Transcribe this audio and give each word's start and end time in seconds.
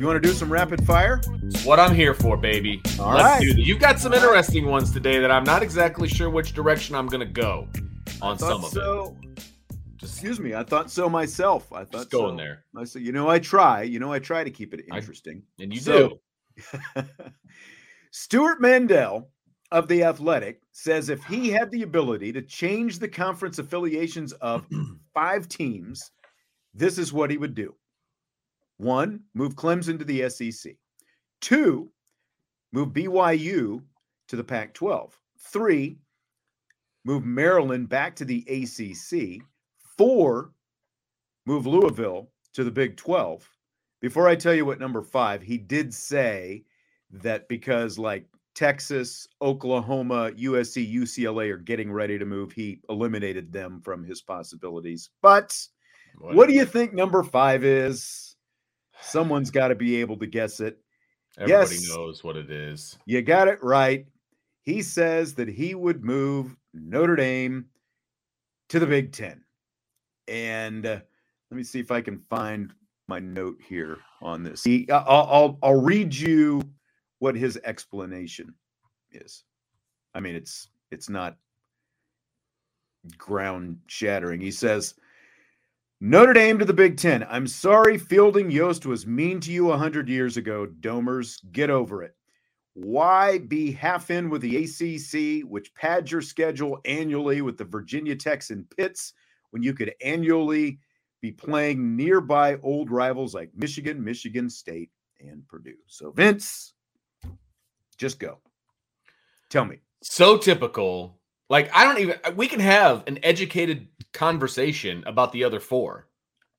you 0.00 0.06
want 0.06 0.22
to 0.22 0.26
do 0.26 0.34
some 0.34 0.50
rapid 0.50 0.84
fire? 0.86 1.20
It's 1.44 1.64
what 1.64 1.78
I'm 1.78 1.94
here 1.94 2.14
for, 2.14 2.36
baby. 2.36 2.80
All 2.98 3.12
Let's 3.14 3.44
right. 3.44 3.56
You've 3.56 3.78
got 3.80 3.98
some 3.98 4.14
interesting 4.14 4.66
ones 4.66 4.90
today 4.92 5.18
that 5.18 5.30
I'm 5.30 5.44
not 5.44 5.62
exactly 5.62 6.08
sure 6.08 6.30
which 6.30 6.54
direction 6.54 6.94
I'm 6.94 7.06
going 7.06 7.20
to 7.26 7.30
go 7.32 7.68
on 8.22 8.38
some 8.38 8.64
of 8.64 8.70
so. 8.70 9.16
it. 9.22 9.44
Just 9.98 10.14
Excuse 10.14 10.40
me, 10.40 10.54
I 10.54 10.62
thought 10.64 10.90
so 10.90 11.10
myself. 11.10 11.70
I 11.72 11.84
thought 11.84 11.92
Just 11.92 12.10
go 12.10 12.30
so. 12.30 12.36
there. 12.36 12.64
I 12.74 12.84
said, 12.84 13.02
you 13.02 13.12
know, 13.12 13.28
I 13.28 13.38
try. 13.38 13.82
You 13.82 13.98
know, 13.98 14.10
I 14.10 14.18
try 14.18 14.42
to 14.42 14.50
keep 14.50 14.72
it 14.72 14.80
I- 14.90 14.96
interesting. 14.96 15.42
and 15.58 15.72
you 15.72 15.80
So- 15.80 16.18
do. 16.96 17.02
Stewart 18.10 18.60
Mandel 18.60 19.28
of 19.70 19.86
The 19.86 20.02
Athletic 20.04 20.62
says 20.72 21.10
if 21.10 21.22
he 21.24 21.48
had 21.50 21.70
the 21.70 21.82
ability 21.82 22.32
to 22.32 22.42
change 22.42 22.98
the 22.98 23.08
conference 23.08 23.58
affiliations 23.58 24.32
of 24.34 24.66
five 25.14 25.46
teams, 25.48 26.10
this 26.74 26.96
is 26.98 27.12
what 27.12 27.30
he 27.30 27.36
would 27.36 27.54
do. 27.54 27.74
One, 28.80 29.20
move 29.34 29.56
Clemson 29.56 29.98
to 29.98 30.06
the 30.06 30.28
SEC. 30.30 30.74
Two, 31.42 31.90
move 32.72 32.88
BYU 32.88 33.82
to 34.28 34.36
the 34.36 34.44
Pac 34.44 34.72
12. 34.72 35.20
Three, 35.38 35.98
move 37.04 37.22
Maryland 37.24 37.90
back 37.90 38.16
to 38.16 38.24
the 38.24 38.42
ACC. 38.48 39.42
Four, 39.98 40.52
move 41.44 41.66
Louisville 41.66 42.30
to 42.54 42.64
the 42.64 42.70
Big 42.70 42.96
12. 42.96 43.46
Before 44.00 44.26
I 44.26 44.34
tell 44.34 44.54
you 44.54 44.64
what 44.64 44.80
number 44.80 45.02
five, 45.02 45.42
he 45.42 45.58
did 45.58 45.92
say 45.92 46.64
that 47.10 47.48
because 47.48 47.98
like 47.98 48.24
Texas, 48.54 49.28
Oklahoma, 49.42 50.30
USC, 50.32 50.90
UCLA 50.90 51.50
are 51.50 51.58
getting 51.58 51.92
ready 51.92 52.18
to 52.18 52.24
move, 52.24 52.50
he 52.52 52.80
eliminated 52.88 53.52
them 53.52 53.82
from 53.82 54.04
his 54.04 54.22
possibilities. 54.22 55.10
But 55.20 55.54
what 56.18 56.48
do 56.48 56.54
you 56.54 56.64
think 56.64 56.94
number 56.94 57.22
five 57.22 57.62
is? 57.62 58.29
Someone's 59.02 59.50
got 59.50 59.68
to 59.68 59.74
be 59.74 59.96
able 59.96 60.16
to 60.18 60.26
guess 60.26 60.60
it. 60.60 60.78
Everybody 61.38 61.76
Yes. 61.76 61.88
knows 61.88 62.24
what 62.24 62.36
it 62.36 62.50
is. 62.50 62.98
You 63.06 63.22
got 63.22 63.48
it 63.48 63.62
right. 63.62 64.06
He 64.62 64.82
says 64.82 65.34
that 65.34 65.48
he 65.48 65.74
would 65.74 66.04
move 66.04 66.56
Notre 66.74 67.16
Dame 67.16 67.66
to 68.68 68.78
the 68.78 68.86
Big 68.86 69.12
Ten. 69.12 69.42
And 70.28 70.86
uh, 70.86 71.00
let 71.50 71.56
me 71.56 71.64
see 71.64 71.80
if 71.80 71.90
I 71.90 72.00
can 72.00 72.18
find 72.18 72.72
my 73.08 73.18
note 73.18 73.58
here 73.66 73.98
on 74.22 74.42
this. 74.42 74.62
He, 74.62 74.88
I'll, 74.90 75.26
I'll, 75.28 75.58
I'll 75.62 75.80
read 75.80 76.14
you 76.14 76.62
what 77.18 77.34
his 77.34 77.58
explanation 77.64 78.54
is. 79.10 79.44
I 80.14 80.20
mean, 80.20 80.34
it's 80.36 80.68
it's 80.90 81.08
not 81.08 81.36
ground 83.16 83.78
shattering. 83.86 84.40
He 84.40 84.50
says, 84.50 84.94
Notre 86.02 86.32
Dame 86.32 86.58
to 86.58 86.64
the 86.64 86.72
Big 86.72 86.96
Ten. 86.96 87.26
I'm 87.28 87.46
sorry 87.46 87.98
Fielding 87.98 88.50
Yost 88.50 88.86
was 88.86 89.06
mean 89.06 89.38
to 89.40 89.52
you 89.52 89.66
100 89.66 90.08
years 90.08 90.38
ago, 90.38 90.66
Domers. 90.80 91.36
Get 91.52 91.68
over 91.68 92.02
it. 92.02 92.16
Why 92.72 93.36
be 93.36 93.70
half 93.70 94.10
in 94.10 94.30
with 94.30 94.40
the 94.40 94.56
ACC, 94.64 95.46
which 95.46 95.74
pads 95.74 96.10
your 96.10 96.22
schedule 96.22 96.80
annually 96.86 97.42
with 97.42 97.58
the 97.58 97.66
Virginia 97.66 98.16
Techs 98.16 98.48
and 98.48 98.64
Pitts, 98.70 99.12
when 99.50 99.62
you 99.62 99.74
could 99.74 99.92
annually 100.02 100.78
be 101.20 101.32
playing 101.32 101.96
nearby 101.96 102.56
old 102.62 102.90
rivals 102.90 103.34
like 103.34 103.50
Michigan, 103.54 104.02
Michigan 104.02 104.48
State, 104.48 104.88
and 105.20 105.46
Purdue? 105.48 105.74
So, 105.86 106.12
Vince, 106.12 106.72
just 107.98 108.18
go. 108.18 108.38
Tell 109.50 109.66
me. 109.66 109.80
So 110.02 110.38
typical. 110.38 111.19
Like, 111.50 111.70
I 111.74 111.84
don't 111.84 111.98
even, 111.98 112.16
we 112.36 112.46
can 112.46 112.60
have 112.60 113.02
an 113.08 113.18
educated 113.24 113.88
conversation 114.12 115.02
about 115.06 115.32
the 115.32 115.44
other 115.44 115.60
four. 115.60 116.06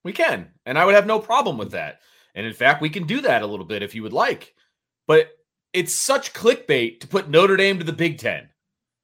We 0.03 0.11
can. 0.11 0.49
And 0.65 0.77
I 0.77 0.85
would 0.85 0.95
have 0.95 1.07
no 1.07 1.17
problem 1.17 1.57
with 1.57 1.71
that. 1.71 2.01
And 2.35 2.45
in 2.45 2.53
fact, 2.53 2.81
we 2.81 2.89
can 2.89 3.07
do 3.07 3.21
that 3.21 3.41
a 3.41 3.47
little 3.47 3.65
bit 3.65 3.83
if 3.83 3.95
you 3.95 4.03
would 4.03 4.13
like. 4.13 4.53
But 5.07 5.31
it's 5.73 5.95
such 5.95 6.33
clickbait 6.33 6.99
to 6.99 7.07
put 7.07 7.29
Notre 7.29 7.55
Dame 7.55 7.79
to 7.79 7.85
the 7.85 7.93
Big 7.93 8.17
Ten. 8.17 8.49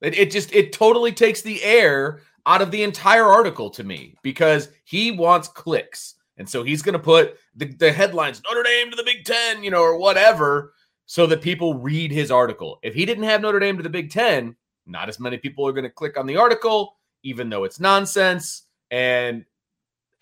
It, 0.02 0.16
it 0.16 0.30
just, 0.30 0.54
it 0.54 0.72
totally 0.72 1.12
takes 1.12 1.40
the 1.40 1.62
air 1.62 2.20
out 2.44 2.62
of 2.62 2.70
the 2.70 2.82
entire 2.82 3.26
article 3.26 3.70
to 3.70 3.82
me 3.82 4.14
because 4.22 4.68
he 4.84 5.10
wants 5.10 5.48
clicks. 5.48 6.16
And 6.36 6.48
so 6.48 6.62
he's 6.62 6.82
going 6.82 6.92
to 6.92 6.98
put 6.98 7.38
the, 7.56 7.66
the 7.66 7.92
headlines 7.92 8.42
Notre 8.44 8.62
Dame 8.62 8.90
to 8.90 8.96
the 8.96 9.04
Big 9.04 9.24
Ten, 9.24 9.64
you 9.64 9.70
know, 9.70 9.82
or 9.82 9.98
whatever, 9.98 10.74
so 11.06 11.26
that 11.26 11.40
people 11.40 11.78
read 11.78 12.12
his 12.12 12.30
article. 12.30 12.78
If 12.82 12.94
he 12.94 13.06
didn't 13.06 13.24
have 13.24 13.40
Notre 13.40 13.58
Dame 13.58 13.78
to 13.78 13.82
the 13.82 13.88
Big 13.88 14.10
Ten, 14.10 14.54
not 14.88 15.08
as 15.08 15.20
many 15.20 15.36
people 15.36 15.66
are 15.66 15.72
going 15.72 15.84
to 15.84 15.90
click 15.90 16.18
on 16.18 16.26
the 16.26 16.36
article, 16.36 16.96
even 17.22 17.48
though 17.48 17.64
it's 17.64 17.80
nonsense. 17.80 18.62
And 18.90 19.44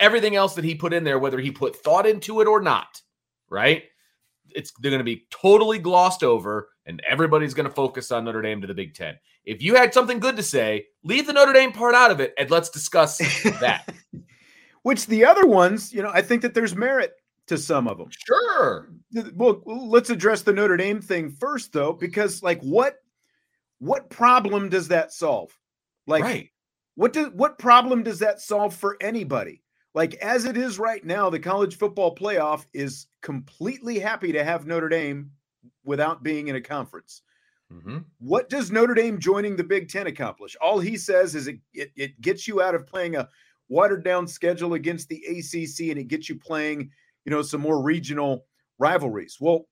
everything 0.00 0.36
else 0.36 0.54
that 0.54 0.64
he 0.64 0.74
put 0.74 0.92
in 0.92 1.04
there, 1.04 1.18
whether 1.18 1.38
he 1.38 1.50
put 1.50 1.76
thought 1.76 2.06
into 2.06 2.40
it 2.40 2.48
or 2.48 2.60
not, 2.60 3.00
right? 3.48 3.84
It's 4.50 4.72
they're 4.80 4.90
going 4.90 5.00
to 5.00 5.04
be 5.04 5.26
totally 5.30 5.78
glossed 5.78 6.22
over, 6.22 6.70
and 6.86 7.02
everybody's 7.08 7.54
going 7.54 7.68
to 7.68 7.74
focus 7.74 8.10
on 8.10 8.24
Notre 8.24 8.42
Dame 8.42 8.60
to 8.60 8.66
the 8.66 8.74
Big 8.74 8.94
Ten. 8.94 9.16
If 9.44 9.62
you 9.62 9.74
had 9.74 9.94
something 9.94 10.18
good 10.18 10.36
to 10.36 10.42
say, 10.42 10.86
leave 11.04 11.26
the 11.26 11.32
Notre 11.32 11.52
Dame 11.52 11.72
part 11.72 11.94
out 11.94 12.10
of 12.10 12.20
it, 12.20 12.34
and 12.38 12.50
let's 12.50 12.70
discuss 12.70 13.18
that. 13.60 13.88
Which 14.82 15.06
the 15.06 15.24
other 15.24 15.46
ones, 15.46 15.92
you 15.92 16.02
know, 16.02 16.10
I 16.12 16.22
think 16.22 16.42
that 16.42 16.54
there's 16.54 16.76
merit 16.76 17.12
to 17.48 17.58
some 17.58 17.88
of 17.88 17.98
them. 17.98 18.08
sure. 18.26 18.88
Well, 19.34 19.62
let's 19.64 20.10
address 20.10 20.42
the 20.42 20.52
Notre 20.52 20.76
Dame 20.76 21.00
thing 21.00 21.30
first, 21.30 21.72
though, 21.72 21.92
because 21.92 22.42
like 22.42 22.60
what 22.60 22.96
what 23.78 24.08
problem 24.10 24.68
does 24.68 24.88
that 24.88 25.12
solve? 25.12 25.56
Like 26.06 26.22
right. 26.24 26.48
what 26.94 27.12
does 27.12 27.28
what 27.30 27.58
problem 27.58 28.02
does 28.02 28.18
that 28.20 28.40
solve 28.40 28.74
for 28.74 28.96
anybody? 29.00 29.62
Like 29.94 30.14
as 30.16 30.44
it 30.44 30.56
is 30.56 30.78
right 30.78 31.04
now, 31.04 31.30
the 31.30 31.38
college 31.38 31.76
football 31.78 32.14
playoff 32.14 32.66
is 32.72 33.06
completely 33.22 33.98
happy 33.98 34.32
to 34.32 34.44
have 34.44 34.66
Notre 34.66 34.88
Dame 34.88 35.30
without 35.84 36.22
being 36.22 36.48
in 36.48 36.56
a 36.56 36.60
conference. 36.60 37.22
Mhm. 37.72 38.04
What 38.18 38.48
does 38.48 38.70
Notre 38.70 38.94
Dame 38.94 39.18
joining 39.18 39.56
the 39.56 39.64
Big 39.64 39.88
Ten 39.88 40.06
accomplish? 40.06 40.54
All 40.60 40.78
he 40.78 40.96
says 40.96 41.34
is 41.34 41.48
it, 41.48 41.58
it, 41.74 41.90
it 41.96 42.20
gets 42.20 42.46
you 42.46 42.62
out 42.62 42.74
of 42.74 42.86
playing 42.86 43.16
a 43.16 43.28
watered 43.68 44.04
down 44.04 44.28
schedule 44.28 44.74
against 44.74 45.08
the 45.08 45.24
ACC 45.26 45.90
and 45.90 45.98
it 45.98 46.06
gets 46.08 46.28
you 46.28 46.36
playing, 46.36 46.90
you 47.24 47.30
know, 47.30 47.42
some 47.42 47.60
more 47.60 47.82
regional 47.82 48.46
rivalries. 48.78 49.38
Well, 49.40 49.66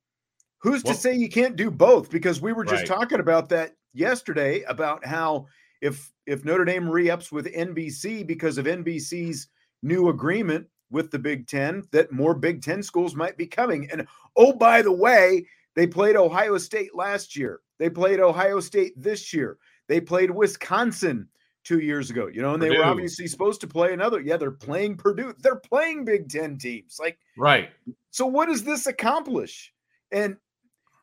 who's 0.59 0.83
Well- 0.83 0.95
to 0.95 1.01
say 1.01 1.15
you 1.15 1.29
can't 1.29 1.55
do 1.55 1.71
both? 1.71 2.11
Because 2.11 2.41
we 2.41 2.53
were 2.53 2.65
just 2.65 2.89
Right. 2.89 2.99
talking 2.99 3.21
about 3.21 3.49
that 3.51 3.77
yesterday 3.95 4.63
about 4.63 5.05
how 5.05 5.47
if 5.81 6.13
if 6.27 6.45
Notre 6.45 6.65
Dame 6.65 6.89
re-ups 6.89 7.31
with 7.31 7.47
NBC 7.47 8.27
because 8.27 8.59
of 8.59 8.67
NBC's 8.67 9.49
new 9.83 10.09
agreement 10.09 10.67
with 10.91 11.11
the 11.11 11.19
Big 11.19 11.47
Ten, 11.47 11.83
that 11.93 12.13
more 12.13 12.35
Big 12.35 12.63
Ten 12.63 12.83
schools 12.83 13.15
might 13.15 13.37
be 13.37 13.47
coming. 13.47 13.89
And 13.91 14.07
oh, 14.37 14.53
by 14.53 14.83
the 14.83 14.93
way, 14.93 15.47
they 15.75 15.87
played 15.87 16.17
Ohio 16.17 16.57
State 16.59 16.95
last 16.95 17.37
year. 17.37 17.61
They 17.79 17.91
played 17.91 18.21
Ohio 18.21 18.61
State 18.61 18.93
this 18.97 19.33
year. 19.33 19.59
They 19.89 20.01
played 20.01 20.31
Wisconsin 20.31 21.29
two 21.65 21.81
years 21.81 22.11
ago. 22.11 22.29
You 22.29 22.43
know, 22.43 22.55
and 22.55 22.63
they 22.63 22.69
Purdue. 22.69 22.81
were 22.81 22.87
obviously 22.87 23.27
supposed 23.27 23.61
to 23.63 23.67
play 23.67 23.93
another. 23.93 24.21
Yeah, 24.21 24.37
they're 24.37 24.51
playing 24.51 24.97
Purdue. 24.97 25.35
They're 25.41 25.57
playing 25.57 26.05
Big 26.05 26.29
Ten 26.29 26.57
teams. 26.57 26.97
Like, 27.01 27.19
right. 27.37 27.71
So 28.11 28.27
what 28.27 28.49
does 28.49 28.65
this 28.65 28.87
accomplish? 28.87 29.73
And 30.13 30.37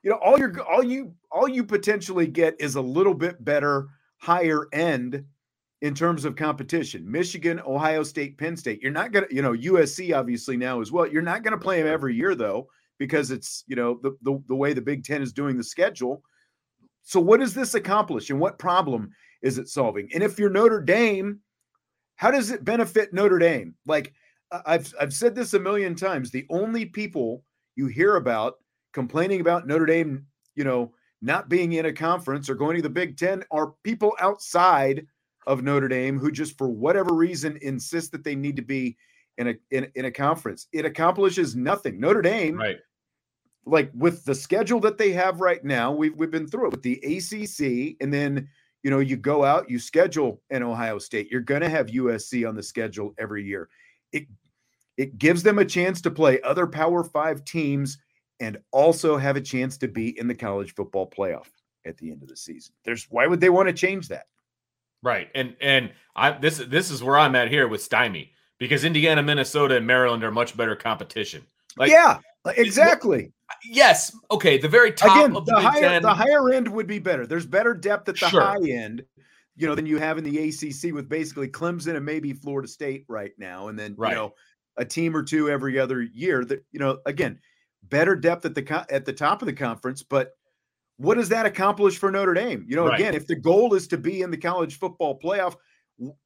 you 0.04 0.10
know, 0.10 0.18
all 0.18 0.38
you're 0.38 0.62
all 0.64 0.84
you 0.84 1.14
all 1.32 1.48
you 1.48 1.64
potentially 1.64 2.28
get 2.28 2.56
is 2.60 2.76
a 2.76 2.82
little 2.82 3.14
bit 3.14 3.44
better, 3.44 3.90
higher 4.18 4.68
end 4.74 5.24
in 5.82 5.94
terms 5.96 6.26
of 6.26 6.36
competition. 6.36 7.10
Michigan, 7.10 7.60
Ohio 7.66 8.04
State, 8.04 8.38
Penn 8.38 8.56
State. 8.56 8.82
You're 8.82 8.92
not 8.92 9.12
gonna, 9.12 9.28
you 9.30 9.42
know, 9.42 9.54
USC 9.54 10.16
obviously 10.16 10.58
now 10.58 10.82
as 10.82 10.92
well. 10.92 11.08
You're 11.08 11.22
not 11.22 11.44
gonna 11.44 11.58
play 11.58 11.82
them 11.82 11.92
every 11.92 12.16
year 12.16 12.36
though, 12.36 12.68
because 12.98 13.32
it's 13.32 13.64
you 13.68 13.76
know 13.76 14.00
the 14.02 14.16
the, 14.22 14.42
the 14.48 14.56
way 14.56 14.74
the 14.74 14.82
Big 14.82 15.04
Ten 15.04 15.22
is 15.22 15.34
doing 15.34 15.58
the 15.58 15.64
schedule. 15.64 16.24
So 17.04 17.20
what 17.20 17.40
does 17.40 17.54
this 17.54 17.74
accomplish, 17.76 18.30
and 18.30 18.40
what 18.40 18.60
problem 18.60 19.12
is 19.42 19.58
it 19.58 19.68
solving? 19.68 20.10
And 20.14 20.24
if 20.24 20.38
you're 20.40 20.50
Notre 20.50 20.82
Dame, 20.82 21.40
how 22.16 22.32
does 22.32 22.52
it 22.52 22.64
benefit 22.64 23.14
Notre 23.14 23.40
Dame? 23.40 23.76
Like 23.86 24.14
I've 24.66 24.94
I've 25.00 25.14
said 25.14 25.36
this 25.36 25.54
a 25.54 25.60
million 25.60 25.96
times. 25.96 26.32
The 26.32 26.46
only 26.50 26.86
people 26.86 27.44
you 27.76 27.88
hear 27.88 28.18
about 28.18 28.56
complaining 28.94 29.42
about 29.42 29.68
Notre 29.68 29.86
Dame, 29.86 30.26
you 30.56 30.64
know, 30.64 30.94
not 31.22 31.50
being 31.50 31.74
in 31.74 31.86
a 31.86 31.94
conference 31.94 32.50
or 32.50 32.56
going 32.56 32.76
to 32.76 32.82
the 32.82 32.90
Big 32.90 33.18
Ten 33.18 33.44
are 33.52 33.74
people 33.84 34.16
outside 34.20 35.06
of 35.48 35.64
Notre 35.64 35.88
Dame 35.88 36.20
who 36.20 36.32
just 36.32 36.58
for 36.58 36.68
whatever 36.68 37.14
reason 37.14 37.58
insist 37.62 38.12
that 38.12 38.24
they 38.24 38.36
need 38.36 38.56
to 38.56 38.62
be 38.62 38.98
in 39.38 39.50
a 39.50 39.56
in, 39.72 39.88
in 39.96 40.06
a 40.06 40.12
conference. 40.12 40.68
It 40.72 40.86
accomplishes 40.86 41.56
nothing. 41.56 42.00
Notre 42.00 42.22
Dame, 42.22 42.58
right? 42.58 42.78
Like 43.66 43.92
with 43.94 44.26
the 44.26 44.34
schedule 44.34 44.80
that 44.82 44.98
they 44.98 45.12
have 45.12 45.42
right 45.42 45.64
now, 45.64 45.92
we've 45.92 46.16
we've 46.16 46.32
been 46.32 46.48
through 46.48 46.68
it 46.68 46.72
with 46.72 46.82
the 46.82 46.98
ACC, 47.04 47.98
and 48.02 48.12
then 48.12 48.50
you 48.84 48.90
know 48.90 49.00
you 49.00 49.18
go 49.18 49.44
out, 49.44 49.70
you 49.70 49.78
schedule 49.80 50.42
in 50.50 50.64
Ohio 50.64 50.98
State. 50.98 51.30
You're 51.30 51.42
going 51.42 51.62
to 51.62 51.70
have 51.70 51.88
USC 51.88 52.48
on 52.48 52.56
the 52.56 52.64
schedule 52.64 53.14
every 53.20 53.46
year. 53.46 53.70
It 54.12 54.26
it 54.98 55.18
gives 55.18 55.44
them 55.44 55.60
a 55.60 55.66
chance 55.66 56.02
to 56.02 56.12
play 56.12 56.42
other 56.42 56.66
Power 56.66 57.04
Five 57.04 57.46
teams 57.46 58.00
and 58.42 58.58
also 58.72 59.16
have 59.16 59.38
a 59.38 59.42
chance 59.42 59.78
to 59.78 59.88
be 59.88 60.20
in 60.20 60.28
the 60.28 60.36
college 60.36 60.74
football 60.74 61.10
playoff 61.10 61.48
at 61.86 61.96
the 61.98 62.12
end 62.12 62.24
of 62.24 62.28
the 62.28 62.36
season. 62.36 62.74
There's 62.84 63.06
why 63.10 63.28
would 63.28 63.40
they 63.40 63.50
want 63.50 63.70
to 63.70 63.74
change 63.74 64.10
that? 64.10 64.26
Right. 65.02 65.30
And 65.34 65.56
and 65.62 65.92
I 66.16 66.32
this 66.32 66.58
this 66.58 66.92
is 66.92 67.02
where 67.02 67.18
I'm 67.18 67.36
at 67.36 67.50
here 67.50 67.68
with 67.68 67.82
Stymie 67.82 68.34
because 68.58 68.84
Indiana, 68.84 69.24
Minnesota, 69.24 69.78
and 69.78 69.88
Maryland 69.88 70.24
are 70.24 70.32
much 70.32 70.58
better 70.58 70.76
competition. 70.76 71.44
Like 71.78 71.92
Yeah, 71.92 72.20
exactly. 72.58 73.32
Yes. 73.64 74.16
Okay. 74.32 74.58
The 74.58 74.68
very 74.68 74.92
top 74.92 75.18
Again, 75.18 75.34
the, 75.34 75.42
the 75.42 75.60
higher 75.60 75.82
10. 75.82 76.02
the 76.02 76.14
higher 76.14 76.52
end 76.52 76.68
would 76.68 76.88
be 76.88 77.00
better. 77.00 77.28
There's 77.28 77.46
better 77.46 77.74
depth 77.74 78.10
at 78.10 78.20
the 78.20 78.30
sure. 78.30 78.42
high 78.42 78.70
end, 78.70 79.04
you 79.56 79.68
know, 79.68 79.76
than 79.76 79.86
you 79.86 79.98
have 79.98 80.18
in 80.18 80.24
the 80.24 80.50
ACC 80.50 80.94
with 80.94 81.08
basically 81.08 81.48
Clemson 81.48 81.96
and 81.96 82.06
maybe 82.06 82.34
Florida 82.34 82.68
State 82.68 83.06
right 83.08 83.34
now, 83.38 83.68
and 83.68 83.78
then 83.78 83.94
right. 83.98 84.10
you 84.10 84.16
know 84.16 84.34
a 84.78 84.86
team 84.86 85.16
or 85.16 85.22
two 85.22 85.50
every 85.50 85.78
other 85.78 86.02
year. 86.02 86.44
That 86.46 86.64
you 86.72 86.80
know, 86.80 87.00
again, 87.06 87.40
better 87.84 88.16
depth 88.16 88.46
at 88.46 88.56
the 88.56 88.86
at 88.90 89.06
the 89.06 89.14
top 89.14 89.42
of 89.42 89.46
the 89.46 89.54
conference, 89.54 90.04
but 90.04 90.32
what 90.98 91.16
does 91.16 91.30
that 91.30 91.46
accomplish 91.46 91.98
for 91.98 92.12
Notre 92.12 92.34
Dame? 92.34 92.66
You 92.68 92.76
know, 92.76 92.88
right. 92.88 93.00
again, 93.00 93.16
if 93.16 93.26
the 93.26 93.36
goal 93.36 93.74
is 93.74 93.88
to 93.88 93.98
be 93.98 94.22
in 94.22 94.30
the 94.30 94.38
college 94.38 94.78
football 94.78 95.20
playoff, 95.20 95.56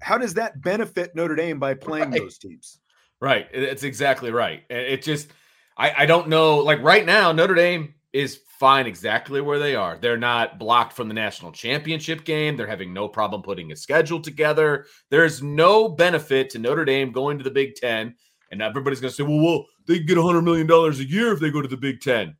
how 0.01 0.17
does 0.17 0.33
that 0.33 0.61
benefit 0.61 1.15
Notre 1.15 1.35
Dame 1.35 1.59
by 1.59 1.73
playing 1.73 2.11
right. 2.11 2.19
those 2.19 2.37
teams? 2.37 2.79
Right. 3.21 3.47
It's 3.53 3.83
exactly 3.83 4.31
right. 4.31 4.63
It 4.69 5.01
just, 5.01 5.29
I, 5.77 5.93
I 5.99 6.05
don't 6.05 6.27
know. 6.27 6.57
Like 6.57 6.81
right 6.81 7.05
now, 7.05 7.31
Notre 7.31 7.55
Dame 7.55 7.93
is 8.11 8.41
fine 8.59 8.85
exactly 8.85 9.39
where 9.41 9.59
they 9.59 9.75
are. 9.75 9.97
They're 9.97 10.17
not 10.17 10.59
blocked 10.59 10.93
from 10.93 11.07
the 11.07 11.13
national 11.13 11.53
championship 11.53 12.25
game. 12.25 12.57
They're 12.57 12.67
having 12.67 12.93
no 12.93 13.07
problem 13.07 13.41
putting 13.41 13.71
a 13.71 13.75
schedule 13.75 14.21
together. 14.21 14.85
There's 15.09 15.41
no 15.41 15.87
benefit 15.87 16.49
to 16.51 16.59
Notre 16.59 16.85
Dame 16.85 17.11
going 17.11 17.37
to 17.37 17.43
the 17.43 17.51
Big 17.51 17.75
Ten. 17.75 18.15
And 18.51 18.61
everybody's 18.61 19.01
going 19.01 19.11
to 19.11 19.15
say, 19.15 19.23
well, 19.23 19.41
well, 19.41 19.65
they 19.87 19.97
can 19.97 20.07
get 20.07 20.17
$100 20.17 20.43
million 20.43 20.69
a 20.69 20.91
year 21.03 21.31
if 21.31 21.39
they 21.39 21.51
go 21.51 21.61
to 21.61 21.67
the 21.67 21.77
Big 21.77 22.01
Ten. 22.01 22.35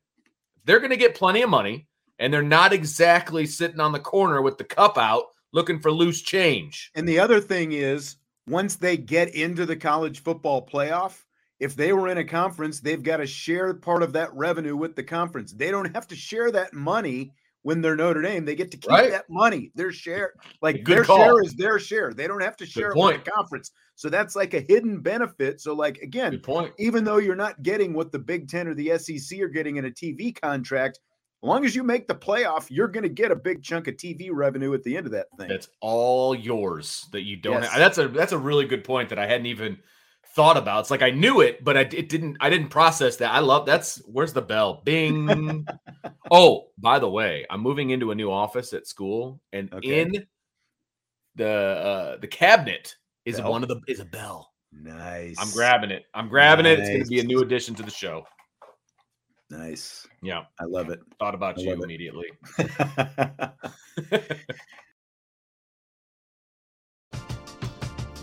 They're 0.64 0.80
going 0.80 0.90
to 0.90 0.96
get 0.96 1.14
plenty 1.14 1.42
of 1.42 1.50
money 1.50 1.86
and 2.18 2.32
they're 2.32 2.42
not 2.42 2.72
exactly 2.72 3.46
sitting 3.46 3.80
on 3.80 3.92
the 3.92 4.00
corner 4.00 4.42
with 4.42 4.58
the 4.58 4.64
cup 4.64 4.98
out 4.98 5.24
looking 5.52 5.78
for 5.78 5.92
loose 5.92 6.22
change. 6.22 6.90
And 6.94 7.08
the 7.08 7.18
other 7.18 7.40
thing 7.40 7.72
is, 7.72 8.16
once 8.46 8.76
they 8.76 8.96
get 8.96 9.34
into 9.34 9.66
the 9.66 9.76
college 9.76 10.22
football 10.22 10.66
playoff, 10.66 11.22
if 11.58 11.74
they 11.74 11.92
were 11.92 12.08
in 12.08 12.18
a 12.18 12.24
conference, 12.24 12.80
they've 12.80 13.02
got 13.02 13.16
to 13.18 13.26
share 13.26 13.72
part 13.74 14.02
of 14.02 14.12
that 14.12 14.34
revenue 14.34 14.76
with 14.76 14.94
the 14.94 15.02
conference. 15.02 15.52
They 15.52 15.70
don't 15.70 15.94
have 15.94 16.06
to 16.08 16.16
share 16.16 16.50
that 16.52 16.74
money 16.74 17.32
when 17.66 17.80
they're 17.80 17.96
Notre 17.96 18.22
Dame. 18.22 18.44
They 18.44 18.54
get 18.54 18.70
to 18.70 18.76
keep 18.76 18.88
right. 18.88 19.10
that 19.10 19.28
money. 19.28 19.72
Their 19.74 19.90
share, 19.90 20.34
like 20.62 20.84
their 20.84 21.02
call. 21.02 21.18
share 21.18 21.42
is 21.42 21.52
their 21.54 21.80
share. 21.80 22.14
They 22.14 22.28
don't 22.28 22.40
have 22.40 22.56
to 22.58 22.64
share 22.64 22.92
it 22.92 22.96
with 22.96 23.24
the 23.24 23.28
conference. 23.28 23.72
So 23.96 24.08
that's 24.08 24.36
like 24.36 24.54
a 24.54 24.60
hidden 24.60 25.00
benefit. 25.00 25.60
So, 25.60 25.74
like 25.74 25.98
again, 25.98 26.40
even 26.78 27.02
though 27.02 27.16
you're 27.16 27.34
not 27.34 27.64
getting 27.64 27.92
what 27.92 28.12
the 28.12 28.20
Big 28.20 28.48
Ten 28.48 28.68
or 28.68 28.74
the 28.74 28.96
SEC 28.98 29.40
are 29.40 29.48
getting 29.48 29.78
in 29.78 29.86
a 29.86 29.90
TV 29.90 30.40
contract, 30.40 31.00
as 31.42 31.48
long 31.48 31.64
as 31.64 31.74
you 31.74 31.82
make 31.82 32.06
the 32.06 32.14
playoff, 32.14 32.68
you're 32.70 32.86
going 32.86 33.02
to 33.02 33.08
get 33.08 33.32
a 33.32 33.36
big 33.36 33.64
chunk 33.64 33.88
of 33.88 33.96
TV 33.96 34.28
revenue 34.30 34.72
at 34.72 34.84
the 34.84 34.96
end 34.96 35.06
of 35.06 35.12
that 35.12 35.26
thing. 35.36 35.48
That's 35.48 35.68
all 35.80 36.36
yours 36.36 37.08
that 37.10 37.22
you 37.22 37.36
don't 37.36 37.62
yes. 37.62 37.72
have. 37.72 37.80
That's 37.80 37.98
a 37.98 38.06
that's 38.06 38.32
a 38.32 38.38
really 38.38 38.66
good 38.66 38.84
point 38.84 39.08
that 39.08 39.18
I 39.18 39.26
hadn't 39.26 39.46
even 39.46 39.76
thought 40.34 40.56
about. 40.56 40.80
It's 40.80 40.90
like 40.90 41.02
I 41.02 41.10
knew 41.10 41.40
it, 41.40 41.64
but 41.64 41.76
I 41.76 41.80
it 41.80 42.08
didn't 42.08 42.36
I 42.40 42.50
didn't 42.50 42.68
process 42.68 43.16
that. 43.16 43.32
I 43.32 43.40
love 43.40 43.66
that's 43.66 44.02
where's 44.06 44.32
the 44.32 44.42
bell? 44.42 44.82
Bing. 44.84 45.66
oh, 46.30 46.68
by 46.78 46.98
the 46.98 47.08
way, 47.08 47.46
I'm 47.50 47.60
moving 47.60 47.90
into 47.90 48.10
a 48.10 48.14
new 48.14 48.30
office 48.30 48.72
at 48.72 48.86
school 48.86 49.40
and 49.52 49.72
okay. 49.72 50.00
in 50.00 50.26
the 51.34 51.48
uh 51.48 52.16
the 52.18 52.28
cabinet 52.28 52.96
is 53.24 53.40
bell. 53.40 53.50
one 53.50 53.62
of 53.62 53.68
the 53.68 53.80
is 53.88 54.00
a 54.00 54.04
bell. 54.04 54.52
Nice. 54.72 55.36
I'm 55.38 55.50
grabbing 55.50 55.90
it. 55.90 56.04
I'm 56.14 56.28
grabbing 56.28 56.64
nice. 56.64 56.78
it. 56.78 56.80
It's 56.80 56.88
going 56.88 57.04
to 57.04 57.08
be 57.08 57.20
a 57.20 57.24
new 57.24 57.40
addition 57.40 57.74
to 57.76 57.82
the 57.82 57.90
show. 57.90 58.24
Nice. 59.50 60.06
Yeah. 60.22 60.42
I 60.60 60.64
love 60.64 60.90
it. 60.90 61.00
Thought 61.18 61.34
about 61.34 61.58
I 61.58 61.62
you 61.62 61.72
immediately. 61.72 62.26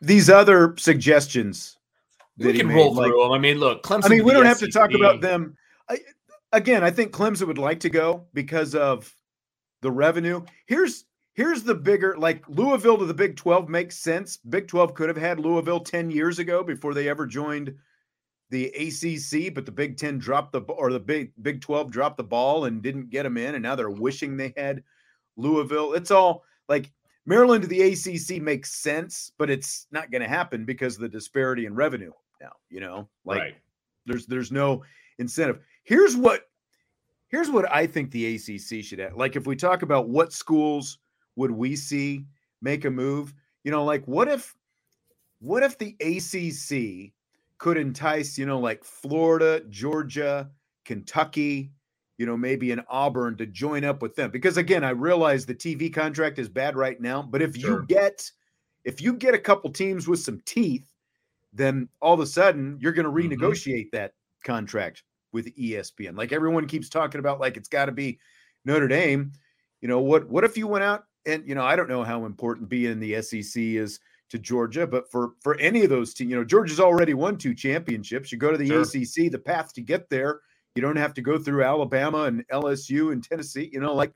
These 0.00 0.30
other 0.30 0.74
suggestions 0.78 1.78
We 2.38 2.52
can 2.54 2.68
made, 2.68 2.74
roll 2.74 2.94
like- 2.94 3.08
through 3.08 3.22
them. 3.22 3.32
I 3.32 3.38
mean, 3.38 3.58
look, 3.58 3.82
Clemson. 3.82 4.06
I 4.06 4.08
mean, 4.08 4.24
we 4.24 4.32
don't 4.32 4.46
have 4.46 4.58
to 4.60 4.70
talk 4.70 4.94
about 4.94 5.20
them. 5.20 5.56
I, 5.88 5.98
again, 6.52 6.82
I 6.82 6.90
think 6.90 7.12
Clemson 7.12 7.46
would 7.46 7.58
like 7.58 7.80
to 7.80 7.90
go 7.90 8.26
because 8.32 8.74
of 8.74 9.14
the 9.82 9.90
revenue. 9.90 10.42
Here's 10.66 11.04
here's 11.34 11.62
the 11.62 11.74
bigger 11.74 12.16
like 12.18 12.46
Louisville 12.48 12.98
to 12.98 13.06
the 13.06 13.14
Big 13.14 13.36
12 13.36 13.68
makes 13.68 13.96
sense. 13.96 14.36
Big 14.38 14.68
12 14.68 14.94
could 14.94 15.08
have 15.08 15.16
had 15.16 15.40
Louisville 15.40 15.80
10 15.80 16.10
years 16.10 16.38
ago 16.38 16.62
before 16.62 16.92
they 16.94 17.08
ever 17.08 17.26
joined 17.26 17.74
the 18.50 18.66
ACC, 18.66 19.54
but 19.54 19.64
the 19.64 19.72
Big 19.72 19.96
10 19.96 20.18
dropped 20.18 20.52
the 20.52 20.60
or 20.62 20.92
the 20.92 21.00
Big 21.00 21.32
Big 21.42 21.60
12 21.60 21.90
dropped 21.90 22.16
the 22.16 22.24
ball 22.24 22.64
and 22.64 22.82
didn't 22.82 23.10
get 23.10 23.22
them 23.22 23.36
in 23.36 23.54
and 23.54 23.62
now 23.62 23.74
they're 23.74 23.90
wishing 23.90 24.36
they 24.36 24.52
had 24.56 24.82
Louisville. 25.36 25.92
It's 25.94 26.10
all 26.10 26.44
like 26.68 26.90
Maryland 27.26 27.62
to 27.62 27.68
the 27.68 27.82
ACC 27.82 28.42
makes 28.42 28.72
sense, 28.72 29.32
but 29.38 29.50
it's 29.50 29.86
not 29.90 30.10
going 30.10 30.22
to 30.22 30.28
happen 30.28 30.64
because 30.64 30.96
of 30.96 31.02
the 31.02 31.08
disparity 31.08 31.66
in 31.66 31.74
revenue 31.74 32.12
now, 32.40 32.52
you 32.68 32.80
know? 32.80 33.08
Like 33.24 33.40
right. 33.40 33.56
there's 34.06 34.26
there's 34.26 34.50
no 34.50 34.82
incentive. 35.18 35.60
Here's 35.84 36.16
what 36.16 36.48
here's 37.28 37.50
what 37.50 37.70
I 37.72 37.86
think 37.86 38.10
the 38.10 38.34
ACC 38.36 38.84
should 38.84 38.98
have. 38.98 39.16
Like 39.16 39.36
if 39.36 39.46
we 39.46 39.56
talk 39.56 39.82
about 39.82 40.08
what 40.08 40.32
schools 40.32 40.98
would 41.36 41.50
we 41.50 41.76
see 41.76 42.26
make 42.62 42.84
a 42.84 42.90
move, 42.90 43.34
you 43.64 43.70
know, 43.70 43.84
like 43.84 44.04
what 44.06 44.28
if 44.28 44.54
what 45.40 45.62
if 45.62 45.78
the 45.78 45.96
ACC 46.00 47.12
could 47.58 47.76
entice, 47.76 48.38
you 48.38 48.46
know, 48.46 48.58
like 48.58 48.82
Florida, 48.84 49.62
Georgia, 49.68 50.50
Kentucky, 50.84 51.70
you 52.20 52.26
know, 52.26 52.36
maybe 52.36 52.70
an 52.70 52.82
Auburn 52.90 53.34
to 53.38 53.46
join 53.46 53.82
up 53.82 54.02
with 54.02 54.14
them. 54.14 54.30
Because 54.30 54.58
again, 54.58 54.84
I 54.84 54.90
realize 54.90 55.46
the 55.46 55.54
TV 55.54 55.88
contract 55.90 56.38
is 56.38 56.50
bad 56.50 56.76
right 56.76 57.00
now, 57.00 57.22
but 57.22 57.40
if 57.40 57.56
Sure. 57.56 57.80
you 57.80 57.86
get 57.86 58.30
if 58.84 59.00
you 59.00 59.14
get 59.14 59.32
a 59.32 59.38
couple 59.38 59.70
teams 59.72 60.06
with 60.06 60.18
some 60.20 60.38
teeth, 60.44 60.92
then 61.54 61.88
all 62.02 62.12
of 62.12 62.20
a 62.20 62.26
sudden 62.26 62.76
you're 62.78 62.92
going 62.92 63.06
to 63.06 63.10
Mhm. 63.10 63.38
renegotiate 63.38 63.90
that 63.92 64.12
contract 64.44 65.02
with 65.32 65.46
ESPN. 65.56 66.14
Like 66.14 66.30
everyone 66.30 66.66
keeps 66.66 66.90
talking 66.90 67.20
about 67.20 67.40
like 67.40 67.56
it's 67.56 67.68
got 67.70 67.86
to 67.86 67.92
be 67.92 68.18
Notre 68.66 68.86
Dame. 68.88 69.32
You 69.80 69.88
know, 69.88 70.00
what 70.00 70.28
what 70.28 70.44
if 70.44 70.58
you 70.58 70.66
went 70.66 70.84
out 70.84 71.06
and 71.24 71.48
you 71.48 71.54
know, 71.54 71.64
I 71.64 71.74
don't 71.74 71.88
know 71.88 72.04
how 72.04 72.26
important 72.26 72.68
being 72.68 72.92
in 72.92 73.00
the 73.00 73.14
SEC 73.22 73.76
is 73.76 73.98
to 74.28 74.38
Georgia, 74.38 74.86
but 74.86 75.10
for 75.10 75.32
for 75.40 75.58
any 75.58 75.84
of 75.84 75.88
those 75.88 76.12
teams, 76.12 76.28
you 76.30 76.36
know, 76.36 76.44
Georgia's 76.44 76.80
already 76.80 77.14
won 77.14 77.38
two 77.38 77.54
championships. 77.54 78.30
You 78.30 78.36
go 78.36 78.50
to 78.52 78.58
the 78.58 78.68
Sure. 78.68 78.82
ACC, 78.82 79.30
the 79.30 79.38
path 79.38 79.72
to 79.72 79.80
get 79.80 80.10
there, 80.10 80.42
you 80.74 80.82
don't 80.82 80.96
have 80.96 81.14
to 81.14 81.22
go 81.22 81.38
through 81.38 81.64
Alabama 81.64 82.24
and 82.24 82.46
LSU 82.48 83.12
and 83.12 83.22
Tennessee. 83.22 83.68
You 83.72 83.80
know, 83.80 83.94
like 83.94 84.12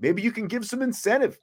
maybe 0.00 0.22
you 0.22 0.32
can 0.32 0.46
give 0.46 0.64
some 0.64 0.82
incentive 0.82 1.38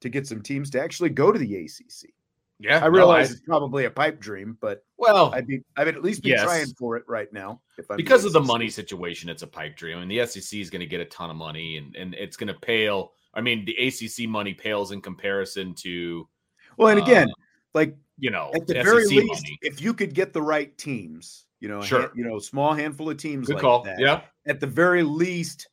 to 0.00 0.08
get 0.08 0.26
some 0.26 0.42
teams 0.42 0.70
to 0.70 0.82
actually 0.82 1.10
go 1.10 1.30
to 1.30 1.38
the 1.38 1.56
ACC. 1.56 2.10
Yeah. 2.58 2.78
I 2.78 2.82
no, 2.82 2.88
realize 2.90 3.30
it's 3.30 3.40
probably 3.40 3.86
a 3.86 3.90
pipe 3.90 4.20
dream, 4.20 4.58
but 4.60 4.84
well, 4.98 5.32
I'd 5.34 5.46
be 5.46 5.62
I'd 5.78 5.88
at 5.88 6.02
least 6.02 6.22
be 6.22 6.30
Yes. 6.30 6.42
trying 6.44 6.66
for 6.78 6.96
it 6.96 7.04
right 7.08 7.32
now. 7.32 7.62
If 7.78 7.90
I'm 7.90 7.96
because 7.96 8.26
of 8.26 8.32
the 8.34 8.40
money 8.40 8.68
situation, 8.68 9.30
it's 9.30 9.42
a 9.42 9.46
pipe 9.46 9.76
dream. 9.76 9.96
I 9.96 10.04
mean, 10.04 10.08
the 10.08 10.26
SEC 10.26 10.58
is 10.60 10.68
going 10.68 10.80
to 10.80 10.86
get 10.86 11.00
a 11.00 11.06
ton 11.06 11.30
of 11.30 11.36
money, 11.36 11.78
and 11.78 11.96
and 11.96 12.14
it's 12.14 12.36
going 12.36 12.48
to 12.48 12.60
pale. 12.60 13.12
I 13.32 13.40
mean, 13.40 13.64
the 13.64 13.76
ACC 13.76 14.28
money 14.28 14.52
pales 14.52 14.92
in 14.92 15.00
comparison 15.00 15.74
to 15.76 16.28
Well, 16.76 16.88
and 16.88 17.00
again, 17.00 17.28
uh, 17.30 17.42
like 17.72 17.96
you 18.18 18.30
know 18.30 18.50
at 18.54 18.66
the 18.66 18.74
SEC 18.74 18.84
very 18.84 19.06
least, 19.06 19.44
money. 19.44 19.58
if 19.62 19.80
you 19.80 19.94
could 19.94 20.14
get 20.14 20.34
the 20.34 20.42
right 20.42 20.76
teams, 20.76 21.46
you 21.60 21.68
know, 21.68 21.80
a 21.80 21.84
Sure. 21.86 22.00
hand- 22.02 22.12
you 22.14 22.24
know, 22.24 22.38
small 22.38 22.74
handful 22.74 23.08
of 23.10 23.16
teams 23.18 23.46
Good 23.46 23.54
like 23.54 23.62
call. 23.62 23.82
that. 23.84 23.98
Yeah. 23.98 24.22
At 24.46 24.60
the 24.60 24.66
very 24.66 25.02
least, 25.02 25.68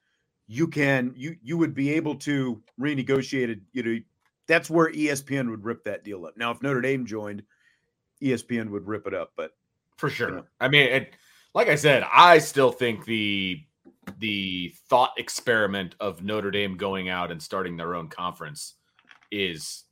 you 0.47 0.67
can 0.67 1.13
you 1.15 1.35
you 1.41 1.57
would 1.57 1.73
be 1.73 1.91
able 1.93 2.15
to 2.15 2.61
renegotiate 2.79 3.49
it. 3.49 3.59
You 3.73 3.83
know, 3.83 3.99
that's 4.47 4.69
where 4.69 4.91
ESPN 4.91 5.49
would 5.49 5.63
rip 5.63 5.83
that 5.85 6.03
deal 6.03 6.25
up. 6.25 6.37
Now, 6.37 6.51
if 6.51 6.61
Notre 6.61 6.81
Dame 6.81 7.05
joined, 7.05 7.43
ESPN 8.21 8.69
would 8.69 8.87
rip 8.87 9.07
it 9.07 9.13
up. 9.13 9.33
But 9.35 9.51
for 9.97 10.09
sure. 10.09 10.31
know. 10.31 10.43
I 10.59 10.67
mean, 10.67 10.87
it, 10.89 11.13
like 11.53 11.67
I 11.69 11.75
said, 11.75 12.05
I 12.11 12.37
still 12.39 12.71
think 12.71 13.05
the 13.05 13.61
the 14.19 14.73
thought 14.89 15.11
experiment 15.17 15.95
of 15.99 16.23
Notre 16.23 16.49
Dame 16.51 16.77
going 16.77 17.09
out 17.09 17.29
and 17.31 17.41
starting 17.43 17.75
their 17.75 17.93
own 17.95 18.07
conference 18.07 18.75
is 19.31 19.83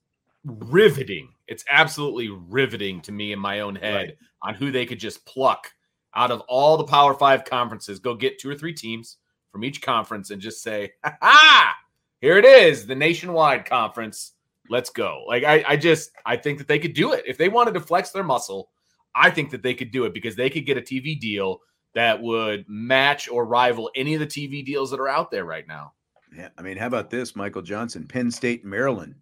riveting. 0.45 1.29
It's 1.47 1.65
absolutely 1.69 2.29
riveting 2.29 3.01
to 3.01 3.11
me 3.11 3.33
in 3.33 3.39
my 3.39 3.59
own 3.61 3.75
head 3.75 3.95
Right. 3.95 4.17
on 4.41 4.53
who 4.55 4.71
they 4.71 4.85
could 4.85 4.99
just 4.99 5.25
pluck 5.25 5.73
out 6.15 6.31
of 6.31 6.41
all 6.41 6.77
the 6.77 6.83
Power 6.83 7.13
Five 7.13 7.45
conferences, 7.45 7.99
go 7.99 8.15
get 8.15 8.39
two 8.39 8.49
or 8.49 8.55
three 8.55 8.73
teams 8.73 9.17
from 9.51 9.63
each 9.63 9.81
conference 9.81 10.31
and 10.31 10.41
just 10.41 10.61
say, 10.61 10.93
"Ha 11.03 11.17
ha! 11.21 11.75
Here 12.21 12.37
it 12.37 12.45
is, 12.45 12.85
the 12.85 12.95
nationwide 12.95 13.65
conference. 13.65 14.33
Let's 14.69 14.89
go." 14.89 15.23
Like 15.27 15.43
I, 15.43 15.63
I 15.67 15.77
just, 15.77 16.11
I 16.25 16.37
think 16.37 16.57
that 16.57 16.67
they 16.67 16.79
could 16.79 16.93
do 16.93 17.13
it 17.13 17.23
if 17.27 17.37
they 17.37 17.49
wanted 17.49 17.73
to 17.75 17.81
flex 17.81 18.11
their 18.11 18.23
muscle. 18.23 18.69
I 19.13 19.29
think 19.29 19.49
that 19.51 19.63
they 19.63 19.73
could 19.73 19.91
do 19.91 20.05
it 20.05 20.13
because 20.13 20.35
they 20.35 20.49
could 20.49 20.65
get 20.65 20.77
a 20.77 20.81
TV 20.81 21.19
deal 21.19 21.61
that 21.93 22.21
would 22.21 22.65
match 22.67 23.29
or 23.29 23.45
rival 23.45 23.89
any 23.95 24.13
of 24.13 24.19
the 24.19 24.27
TV 24.27 24.65
deals 24.65 24.91
that 24.91 24.99
are 24.99 25.07
out 25.07 25.31
there 25.31 25.45
right 25.45 25.65
now. 25.67 25.93
yeah, 26.35 26.49
I 26.57 26.61
mean, 26.61 26.75
how 26.75 26.87
about 26.87 27.09
this, 27.09 27.35
Michael 27.35 27.61
Johnson, 27.61 28.05
Penn 28.05 28.29
State, 28.29 28.65
Maryland 28.65 29.15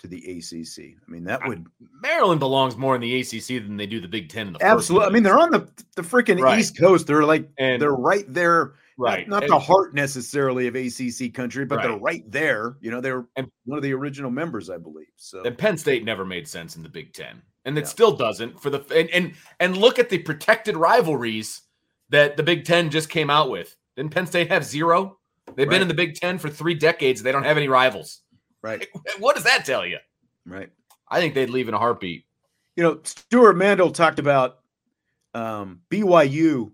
to 0.00 0.08
the 0.08 0.18
ACC? 0.18 0.96
I 1.06 1.10
mean, 1.10 1.24
that 1.24 1.46
would 1.46 1.66
Maryland 2.02 2.40
belongs 2.40 2.76
more 2.76 2.94
in 2.94 3.00
the 3.00 3.20
ACC 3.20 3.62
than 3.62 3.76
they 3.76 3.86
do 3.86 4.00
the 4.00 4.08
Big 4.08 4.28
Ten 4.28 4.48
in 4.48 4.52
the 4.54 4.64
absolutely. 4.64 5.08
I 5.08 5.10
mean, 5.10 5.22
they're 5.22 5.38
on 5.38 5.50
the 5.50 5.68
the 5.96 6.02
freaking 6.02 6.40
Right. 6.40 6.58
East 6.58 6.78
Coast. 6.78 7.06
They're 7.06 7.24
like 7.24 7.48
and 7.58 7.80
they're 7.80 7.92
right 7.92 8.24
there. 8.32 8.74
not- 8.98 9.06
right, 9.06 9.28
Not, 9.28 9.42
and, 9.44 9.52
the 9.52 9.58
heart 9.58 9.94
necessarily 9.94 10.66
of 10.66 10.74
ACC 10.76 11.30
country, 11.32 11.64
but 11.64 11.80
they're 11.80 11.92
Right. 11.92 12.02
right 12.02 12.30
there. 12.30 12.76
You 12.82 12.90
know, 12.90 13.00
they're 13.00 13.24
And- 13.36 13.50
one 13.64 13.78
of 13.78 13.82
the 13.82 13.94
original 13.94 14.30
members, 14.30 14.68
I 14.68 14.76
believe. 14.76 15.06
So 15.16 15.42
and 15.42 15.56
Penn 15.56 15.78
State 15.78 16.04
never 16.04 16.24
made 16.26 16.46
sense 16.46 16.76
in 16.76 16.82
the 16.82 16.88
Big 16.90 17.14
Ten, 17.14 17.40
and 17.64 17.78
it 17.78 17.82
No. 17.82 17.86
still 17.86 18.12
doesn't 18.12 18.60
for 18.60 18.68
the 18.68 18.80
and 18.94 19.08
and 19.10 19.32
and 19.58 19.76
look 19.78 19.98
at 19.98 20.10
the 20.10 20.18
protected 20.18 20.76
rivalries 20.76 21.62
that 22.10 22.36
the 22.36 22.42
Big 22.42 22.64
Ten 22.66 22.90
just 22.90 23.08
came 23.08 23.30
out 23.30 23.50
with. 23.50 23.74
Didn't 23.96 24.12
Penn 24.12 24.26
State 24.26 24.48
have 24.48 24.64
zero? 24.64 25.18
They've 25.56 25.68
been 25.68 25.82
in 25.82 25.88
the 25.88 25.94
Big 25.94 26.14
Ten 26.14 26.38
for 26.38 26.48
three 26.50 26.74
decades. 26.74 27.22
They 27.22 27.32
don't 27.32 27.42
have 27.44 27.56
any 27.56 27.68
rivals. 27.68 28.19
Right, 28.62 28.86
What 29.18 29.34
does 29.36 29.44
that 29.44 29.64
tell 29.64 29.86
you? 29.86 29.98
right. 30.46 30.70
I 31.08 31.20
think 31.20 31.34
they'd 31.34 31.50
leave 31.50 31.68
in 31.68 31.74
a 31.74 31.78
heartbeat. 31.78 32.24
You 32.76 32.84
know, 32.84 33.00
Stewart 33.02 33.56
Mandel 33.56 33.90
talked 33.90 34.18
about 34.20 34.60
um, 35.34 35.80
BYU 35.90 36.70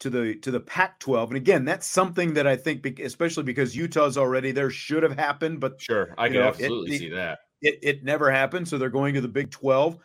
to 0.00 0.10
the 0.10 0.34
to 0.36 0.50
the 0.50 0.60
Pac-12, 0.60 1.28
and 1.28 1.36
again, 1.36 1.64
that's 1.64 1.86
something 1.86 2.34
that 2.34 2.46
I 2.46 2.54
think, 2.56 2.98
especially 3.00 3.42
because 3.44 3.74
Utah's 3.74 4.16
already 4.18 4.52
there, 4.52 4.70
should 4.70 5.02
have 5.02 5.16
happened, 5.18 5.58
but 5.60 5.80
Sure, 5.80 6.14
I 6.18 6.28
can 6.28 6.36
know, 6.38 6.42
absolutely 6.48 6.90
the- 6.90 6.98
see 6.98 7.08
that. 7.10 7.38
it 7.62 7.78
it 7.82 8.04
never 8.04 8.30
happened. 8.30 8.68
So 8.68 8.76
they're 8.78 8.90
going 8.90 9.14
to 9.14 9.20
the 9.20 9.28
Big 9.28 9.50
12. 9.50 9.98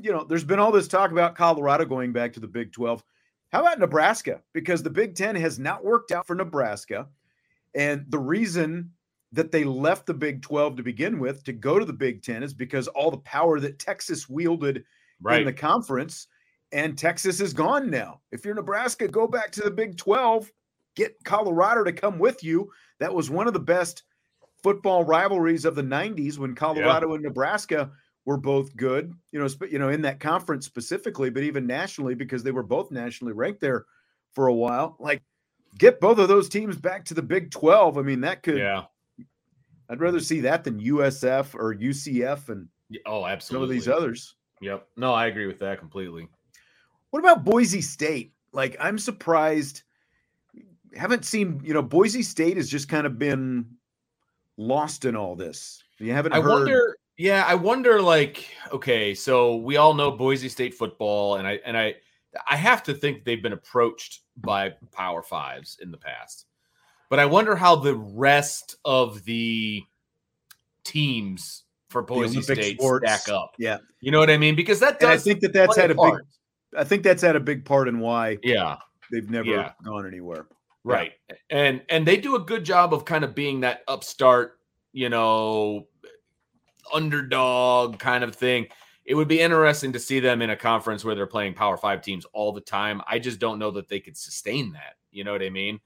You 0.00 0.12
know, 0.12 0.24
there's 0.24 0.44
been 0.44 0.58
all 0.58 0.72
this 0.72 0.88
talk 0.88 1.10
about 1.10 1.36
Colorado 1.36 1.84
going 1.84 2.12
back 2.12 2.32
to 2.34 2.40
the 2.40 2.48
Big 2.48 2.72
12. 2.72 3.04
How 3.52 3.60
about 3.60 3.78
Nebraska? 3.78 4.40
Because 4.52 4.82
the 4.82 4.90
Big 4.90 5.14
10 5.14 5.36
has 5.36 5.58
not 5.58 5.84
worked 5.84 6.10
out 6.10 6.26
for 6.26 6.34
Nebraska. 6.34 7.06
And 7.74 8.04
the 8.08 8.18
reason 8.18 8.90
that 9.34 9.52
they 9.52 9.64
left 9.64 10.06
the 10.06 10.14
Big 10.14 10.42
12 10.42 10.76
to 10.76 10.82
begin 10.82 11.18
with 11.18 11.44
to 11.44 11.52
go 11.52 11.78
to 11.78 11.84
the 11.84 11.92
Big 11.92 12.22
10 12.22 12.42
is 12.42 12.54
because 12.54 12.88
all 12.88 13.10
the 13.10 13.18
power 13.18 13.60
that 13.60 13.78
Texas 13.78 14.28
wielded 14.28 14.84
Right. 15.22 15.40
in 15.40 15.46
the 15.46 15.52
conference 15.52 16.26
and 16.72 16.98
Texas 16.98 17.40
is 17.40 17.52
gone 17.52 17.88
now. 17.88 18.20
If 18.32 18.44
you're 18.44 18.54
Nebraska, 18.54 19.08
go 19.08 19.26
back 19.26 19.52
to 19.52 19.62
the 19.62 19.70
Big 19.70 19.96
12, 19.96 20.50
get 20.96 21.16
Colorado 21.24 21.84
to 21.84 21.92
come 21.92 22.18
with 22.18 22.42
you. 22.42 22.70
That 22.98 23.14
was 23.14 23.30
one 23.30 23.46
of 23.46 23.52
the 23.54 23.60
best 23.60 24.02
football 24.62 25.04
rivalries 25.04 25.64
of 25.64 25.76
the 25.76 25.82
90s 25.82 26.38
when 26.38 26.54
Colorado 26.54 27.14
and 27.14 27.22
Nebraska 27.22 27.90
were 28.24 28.36
both 28.36 28.74
good, 28.76 29.12
you 29.30 29.38
know, 29.38 29.48
you 29.70 29.78
know, 29.78 29.90
in 29.90 30.02
that 30.02 30.20
conference 30.20 30.66
specifically, 30.66 31.30
but 31.30 31.42
even 31.42 31.66
nationally 31.66 32.14
because 32.14 32.42
they 32.42 32.52
were 32.52 32.62
both 32.62 32.90
nationally 32.90 33.32
ranked 33.32 33.60
there 33.60 33.84
for 34.34 34.48
a 34.48 34.54
while. 34.54 34.96
Like 34.98 35.22
get 35.78 36.00
both 36.00 36.18
of 36.18 36.28
those 36.28 36.48
teams 36.48 36.76
back 36.76 37.04
to 37.06 37.14
the 37.14 37.22
Big 37.22 37.50
12. 37.50 37.98
I 37.98 38.02
mean, 38.02 38.20
that 38.22 38.42
could 38.42 38.58
yeah. 38.58 38.84
I'd 39.88 40.00
rather 40.00 40.20
see 40.20 40.40
that 40.40 40.64
than 40.64 40.80
USF 40.80 41.54
or 41.54 41.74
UCF 41.74 42.48
and 42.48 42.68
Oh, 43.06 43.22
some 43.22 43.30
absolutely. 43.30 43.76
of 43.76 43.82
these 43.82 43.88
others. 43.88 44.36
Yep. 44.60 44.86
No, 44.96 45.12
I 45.12 45.26
agree 45.26 45.46
with 45.46 45.58
that 45.60 45.78
completely. 45.78 46.28
What 47.10 47.20
about 47.20 47.44
Boise 47.44 47.80
State? 47.80 48.32
Like, 48.52 48.76
I'm 48.80 48.98
surprised. 48.98 49.82
Haven't 50.94 51.24
seen, 51.24 51.60
you 51.64 51.74
know, 51.74 51.82
Boise 51.82 52.22
State 52.22 52.56
has 52.56 52.68
just 52.68 52.88
kind 52.88 53.06
of 53.06 53.18
been 53.18 53.66
lost 54.56 55.04
in 55.04 55.16
all 55.16 55.34
this. 55.34 55.82
You 55.98 56.12
haven't 56.12 56.32
I 56.32 56.40
heard. 56.40 56.50
wonder. 56.50 56.96
Yeah, 57.16 57.44
I 57.46 57.54
wonder. 57.54 58.00
Like, 58.00 58.48
okay, 58.72 59.14
so 59.14 59.56
we 59.56 59.76
all 59.76 59.94
know 59.94 60.10
Boise 60.10 60.48
State 60.48 60.74
football, 60.74 61.36
and 61.36 61.46
I 61.46 61.60
and 61.64 61.76
I 61.76 61.94
I 62.48 62.56
have 62.56 62.82
to 62.84 62.94
think 62.94 63.24
they've 63.24 63.42
been 63.42 63.52
approached 63.52 64.22
by 64.36 64.74
Power 64.92 65.22
Fives 65.22 65.78
in 65.80 65.90
the 65.90 65.98
past, 65.98 66.46
but 67.14 67.20
I 67.20 67.26
wonder 67.26 67.54
how 67.54 67.76
the 67.76 67.94
rest 67.94 68.74
of 68.84 69.22
the 69.22 69.84
teams 70.82 71.62
for 71.88 72.02
Boise 72.02 72.42
State 72.42 72.80
sports. 72.80 73.08
stack 73.08 73.32
up. 73.32 73.54
Yeah, 73.56 73.78
you 74.00 74.10
know 74.10 74.18
what 74.18 74.30
I 74.30 74.36
mean? 74.36 74.56
Because 74.56 74.80
that 74.80 74.98
does. 74.98 75.02
And 75.02 75.12
I 75.12 75.16
think 75.18 75.38
that 75.42 75.52
that's 75.52 75.76
had 75.76 75.92
a 75.92 75.94
part. 75.94 76.24
big. 76.72 76.80
I 76.80 76.82
think 76.82 77.04
that's 77.04 77.22
had 77.22 77.36
a 77.36 77.40
big 77.40 77.64
part 77.64 77.86
in 77.86 78.00
why. 78.00 78.38
Yeah, 78.42 78.78
they've 79.12 79.30
never 79.30 79.48
yeah. 79.48 79.72
gone 79.84 80.08
anywhere. 80.08 80.46
Right, 80.82 81.12
yeah. 81.30 81.36
and 81.50 81.82
and 81.88 82.04
they 82.04 82.16
do 82.16 82.34
a 82.34 82.40
good 82.40 82.64
job 82.64 82.92
of 82.92 83.04
kind 83.04 83.22
of 83.22 83.32
being 83.32 83.60
that 83.60 83.84
upstart, 83.86 84.58
you 84.92 85.08
know, 85.08 85.86
underdog 86.92 88.00
kind 88.00 88.24
of 88.24 88.34
thing. 88.34 88.66
It 89.04 89.14
would 89.14 89.28
be 89.28 89.38
interesting 89.38 89.92
to 89.92 90.00
see 90.00 90.18
them 90.18 90.42
in 90.42 90.50
a 90.50 90.56
conference 90.56 91.04
where 91.04 91.14
they're 91.14 91.28
playing 91.28 91.54
Power 91.54 91.76
Five 91.76 92.02
teams 92.02 92.24
all 92.32 92.50
the 92.50 92.60
time. 92.60 93.02
I 93.08 93.20
just 93.20 93.38
don't 93.38 93.60
know 93.60 93.70
that 93.70 93.88
they 93.88 94.00
could 94.00 94.16
sustain 94.16 94.72
that. 94.72 94.94
You 95.12 95.22
know 95.22 95.30
what 95.30 95.42
I 95.42 95.50
mean? 95.50 95.78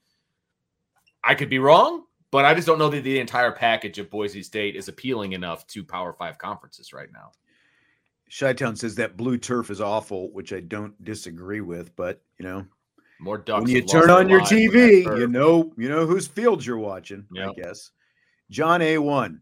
I 1.25 1.35
could 1.35 1.51
be 1.51 1.59
wrong, 1.59 2.05
but 2.31 2.45
I 2.45 2.55
just 2.55 2.67
don't 2.67 2.79
know 2.79 2.89
that 2.89 3.05
the 3.05 3.21
entire 3.21 3.53
package 3.53 3.99
of 3.99 4.11
Boise 4.11 4.43
State 4.43 4.77
is 4.77 4.89
appealing 4.89 5.33
enough 5.33 5.67
to 5.69 5.85
Power 5.85 6.13
Five 6.13 6.39
conferences 6.39 6.93
right 6.93 7.09
now. 7.13 7.33
Chi-Town 8.39 8.77
says 8.77 8.95
that 8.97 9.17
blue 9.17 9.39
turf 9.39 9.71
is 9.71 9.81
awful, 9.81 10.31
which 10.33 10.53
I 10.53 10.61
don't 10.61 11.03
disagree 11.03 11.63
with, 11.63 11.97
but 11.97 12.23
you 12.39 12.45
know, 12.45 12.67
more 13.21 13.39
ducks. 13.39 13.65
When 13.65 13.71
you 13.71 13.83
turn 13.83 14.11
on 14.11 14.29
your 14.29 14.41
TV, 14.43 15.05
you 15.19 15.27
know, 15.27 15.73
you 15.77 15.89
know 15.89 16.07
whose 16.07 16.27
fields 16.27 16.67
you're 16.67 16.79
watching. 16.79 17.27
Yep. 17.33 17.49
I 17.49 17.61
guess. 17.61 17.91
John 18.51 18.81
A 18.83 18.99
one, 18.99 19.41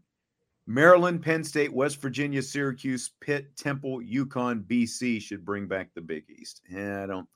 Maryland, 0.65 1.21
Penn 1.21 1.43
State, 1.43 1.73
West 1.73 2.01
Virginia, 2.01 2.41
Syracuse, 2.41 3.11
Pitt, 3.21 3.55
Temple, 3.55 3.99
UConn, 4.01 4.63
BC 4.63 5.21
should 5.21 5.45
bring 5.45 5.67
back 5.67 5.93
the 5.93 6.01
Big 6.01 6.25
East. 6.29 6.61
Yeah, 6.69 7.03
I 7.03 7.05
don't. 7.05 7.27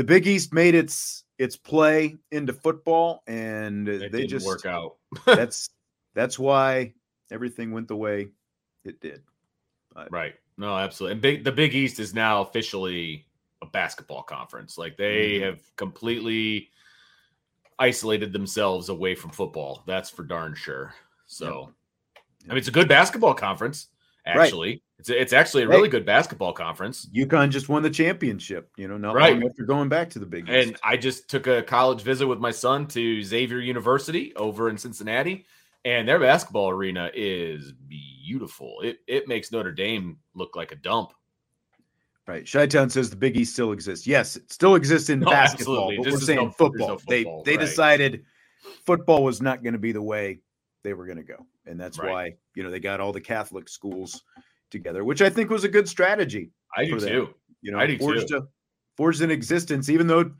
The 0.00 0.04
Big 0.04 0.26
East 0.26 0.54
made 0.54 0.74
its 0.74 1.24
its 1.38 1.56
play 1.56 2.16
into 2.32 2.54
football, 2.54 3.22
and 3.26 3.86
they 3.86 4.26
just 4.26 4.46
work 4.46 4.64
out. 4.64 4.96
that's 5.26 5.68
that's 6.14 6.38
why 6.38 6.94
everything 7.30 7.70
went 7.70 7.86
the 7.86 7.96
way 7.96 8.28
it 8.82 8.98
did. 9.02 9.20
But, 9.94 10.10
right. 10.10 10.36
No, 10.56 10.74
absolutely. 10.74 11.12
And 11.12 11.20
big 11.20 11.44
the 11.44 11.52
Big 11.52 11.74
East 11.74 12.00
is 12.00 12.14
now 12.14 12.40
officially 12.40 13.26
a 13.60 13.66
basketball 13.66 14.22
conference. 14.22 14.78
Like 14.78 14.96
they 14.96 15.32
mm-hmm. 15.32 15.44
have 15.44 15.76
completely 15.76 16.70
isolated 17.78 18.32
themselves 18.32 18.88
away 18.88 19.14
from 19.14 19.32
football. 19.32 19.82
That's 19.86 20.08
for 20.08 20.22
darn 20.22 20.54
sure. 20.54 20.94
So, 21.26 21.74
I 22.46 22.48
mean, 22.48 22.56
it's 22.56 22.68
a 22.68 22.72
good 22.72 22.88
basketball 22.88 23.34
conference. 23.34 23.88
Actually, 24.26 24.68
right. 24.68 24.82
it's 24.98 25.08
it's 25.08 25.32
actually 25.32 25.62
a 25.62 25.68
really 25.68 25.88
hey, 25.88 25.92
good 25.92 26.06
basketball 26.06 26.52
conference. 26.52 27.08
UConn 27.14 27.50
just 27.50 27.68
won 27.68 27.82
the 27.82 27.90
championship. 27.90 28.70
You 28.76 28.88
know, 28.88 28.98
not 28.98 29.14
right. 29.14 29.32
long 29.32 29.48
after 29.48 29.64
going 29.64 29.88
back 29.88 30.10
to 30.10 30.18
the 30.18 30.26
Big 30.26 30.48
East. 30.48 30.68
And 30.68 30.76
I 30.84 30.96
just 30.96 31.28
took 31.28 31.46
a 31.46 31.62
college 31.62 32.02
visit 32.02 32.26
with 32.26 32.38
my 32.38 32.50
son 32.50 32.86
to 32.88 33.22
Xavier 33.22 33.58
University 33.58 34.34
over 34.36 34.68
in 34.68 34.76
Cincinnati, 34.76 35.46
and 35.84 36.06
their 36.06 36.20
basketball 36.20 36.68
arena 36.68 37.10
is 37.14 37.72
beautiful. 37.88 38.80
It 38.82 38.98
it 39.06 39.26
makes 39.26 39.50
Notre 39.52 39.72
Dame 39.72 40.18
look 40.34 40.54
like 40.54 40.72
a 40.72 40.76
dump. 40.76 41.12
Right. 42.26 42.48
Chi-Town 42.48 42.90
says 42.90 43.10
the 43.10 43.16
Big 43.16 43.36
East 43.36 43.54
still 43.54 43.72
exists. 43.72 44.06
Yes, 44.06 44.36
it 44.36 44.52
still 44.52 44.76
exists 44.76 45.08
in 45.08 45.18
no, 45.20 45.30
basketball, 45.30 45.90
absolutely. 45.90 45.96
but 46.04 46.12
we're 46.12 46.20
saying 46.20 46.38
no, 46.38 46.50
football. 46.50 46.88
No 46.88 46.98
football. 46.98 47.42
They 47.42 47.52
they 47.52 47.56
right. 47.56 47.66
decided 47.66 48.24
football 48.84 49.24
was 49.24 49.40
not 49.40 49.62
going 49.62 49.72
to 49.72 49.80
be 49.80 49.92
the 49.92 50.02
way 50.02 50.40
they 50.82 50.94
were 50.94 51.06
going 51.06 51.18
to 51.18 51.24
go. 51.24 51.46
And 51.66 51.78
that's 51.78 51.98
right. 51.98 52.10
why, 52.10 52.34
you 52.54 52.62
know, 52.62 52.70
they 52.70 52.80
got 52.80 53.00
all 53.00 53.12
the 53.12 53.20
Catholic 53.20 53.68
schools 53.68 54.22
together, 54.70 55.04
which 55.04 55.22
I 55.22 55.30
think 55.30 55.50
was 55.50 55.64
a 55.64 55.68
good 55.68 55.88
strategy. 55.88 56.50
I 56.76 56.84
do 56.84 57.00
too. 57.00 57.34
You 57.62 57.72
know, 57.72 57.78
I 57.78 57.86
do 57.86 57.98
forged, 57.98 58.28
too. 58.28 58.36
A, 58.38 58.42
forged 58.96 59.20
an 59.20 59.30
existence, 59.30 59.88
even 59.88 60.06
though 60.06 60.32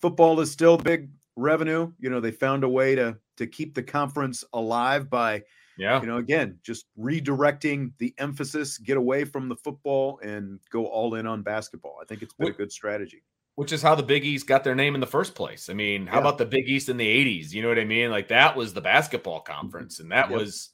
football 0.00 0.40
is 0.40 0.50
still 0.50 0.76
big 0.76 1.10
revenue, 1.36 1.92
you 1.98 2.10
know, 2.10 2.20
they 2.20 2.30
found 2.30 2.64
a 2.64 2.68
way 2.68 2.94
to 2.94 3.16
to 3.36 3.46
keep 3.46 3.74
the 3.74 3.82
conference 3.82 4.44
alive 4.52 5.10
by 5.10 5.42
yeah. 5.76 6.00
You 6.00 6.06
know, 6.06 6.18
again, 6.18 6.58
just 6.62 6.86
redirecting 6.98 7.92
the 7.98 8.14
emphasis, 8.18 8.78
get 8.78 8.96
away 8.96 9.24
from 9.24 9.48
the 9.48 9.56
football 9.56 10.20
and 10.22 10.60
go 10.70 10.86
all 10.86 11.16
in 11.16 11.26
on 11.26 11.42
basketball. 11.42 11.98
I 12.00 12.04
think 12.04 12.22
it's 12.22 12.34
been 12.34 12.48
a 12.48 12.52
good 12.52 12.70
strategy. 12.70 13.22
Which 13.56 13.72
is 13.72 13.82
how 13.82 13.94
the 13.94 14.02
Big 14.02 14.24
East 14.24 14.48
got 14.48 14.64
their 14.64 14.74
name 14.74 14.94
in 14.94 15.00
the 15.00 15.06
first 15.06 15.36
place. 15.36 15.70
I 15.70 15.74
mean, 15.74 16.06
how 16.06 16.16
yeah. 16.16 16.20
about 16.22 16.38
the 16.38 16.44
Big 16.44 16.68
East 16.68 16.88
in 16.88 16.96
the 16.96 17.06
80s? 17.06 17.52
You 17.52 17.62
know 17.62 17.68
what 17.68 17.78
I 17.78 17.84
mean? 17.84 18.10
Like 18.10 18.28
that 18.28 18.56
was 18.56 18.74
the 18.74 18.80
basketball 18.80 19.40
conference, 19.40 20.00
and 20.00 20.10
that 20.10 20.28
yep. 20.28 20.38
was 20.38 20.70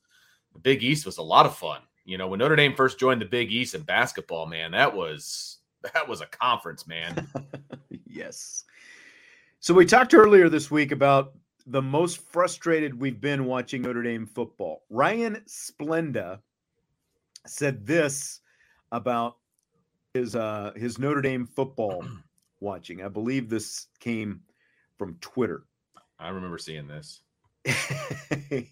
the 0.54 0.60
Big 0.60 0.82
East 0.82 1.04
was 1.04 1.18
a 1.18 1.22
lot 1.22 1.46
of 1.46 1.54
fun. 1.54 1.80
You 2.04 2.16
know, 2.18 2.28
when 2.28 2.38
Notre 2.38 2.56
Dame 2.56 2.74
first 2.74 2.98
joined 2.98 3.20
the 3.20 3.26
Big 3.26 3.52
East 3.52 3.74
in 3.74 3.82
basketball, 3.82 4.46
man, 4.46 4.70
that 4.72 4.94
was 4.94 5.58
that 5.94 6.08
was 6.08 6.20
a 6.20 6.26
conference, 6.26 6.86
man. 6.86 7.28
yes. 8.06 8.64
So 9.60 9.74
we 9.74 9.84
talked 9.84 10.14
earlier 10.14 10.48
this 10.48 10.70
week 10.70 10.90
about 10.90 11.34
the 11.66 11.82
most 11.82 12.20
frustrated 12.32 12.98
we've 12.98 13.20
been 13.20 13.44
watching 13.44 13.82
Notre 13.82 14.02
Dame 14.02 14.26
football. 14.26 14.84
Ryan 14.88 15.42
Splenda 15.46 16.40
said 17.46 17.86
this 17.86 18.40
about 18.90 19.36
his 20.14 20.34
uh, 20.34 20.72
his 20.76 20.98
Notre 20.98 21.20
Dame 21.20 21.46
football 21.46 22.04
watching. 22.60 23.02
I 23.02 23.08
believe 23.08 23.48
this 23.48 23.86
came 23.98 24.40
from 24.98 25.16
Twitter. 25.20 25.64
I 26.18 26.28
remember 26.28 26.58
seeing 26.58 26.86
this. 26.86 27.22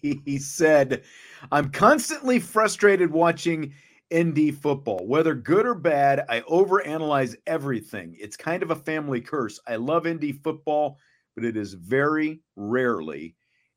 he 0.01 0.39
said, 0.39 1.03
"I'm 1.51 1.69
constantly 1.69 2.39
frustrated 2.39 3.11
watching 3.11 3.73
ND 4.13 4.55
football. 4.59 5.05
Whether 5.05 5.35
good 5.35 5.65
or 5.65 5.75
bad, 5.75 6.25
I 6.27 6.41
overanalyze 6.41 7.35
everything. 7.45 8.15
It's 8.19 8.35
kind 8.35 8.63
of 8.63 8.71
a 8.71 8.75
family 8.75 9.21
curse. 9.21 9.59
I 9.67 9.75
love 9.75 10.07
ND 10.07 10.39
football." 10.43 10.97
but 11.39 11.47
it 11.47 11.55
is 11.55 11.73
very 11.73 12.41
rarely 12.57 13.33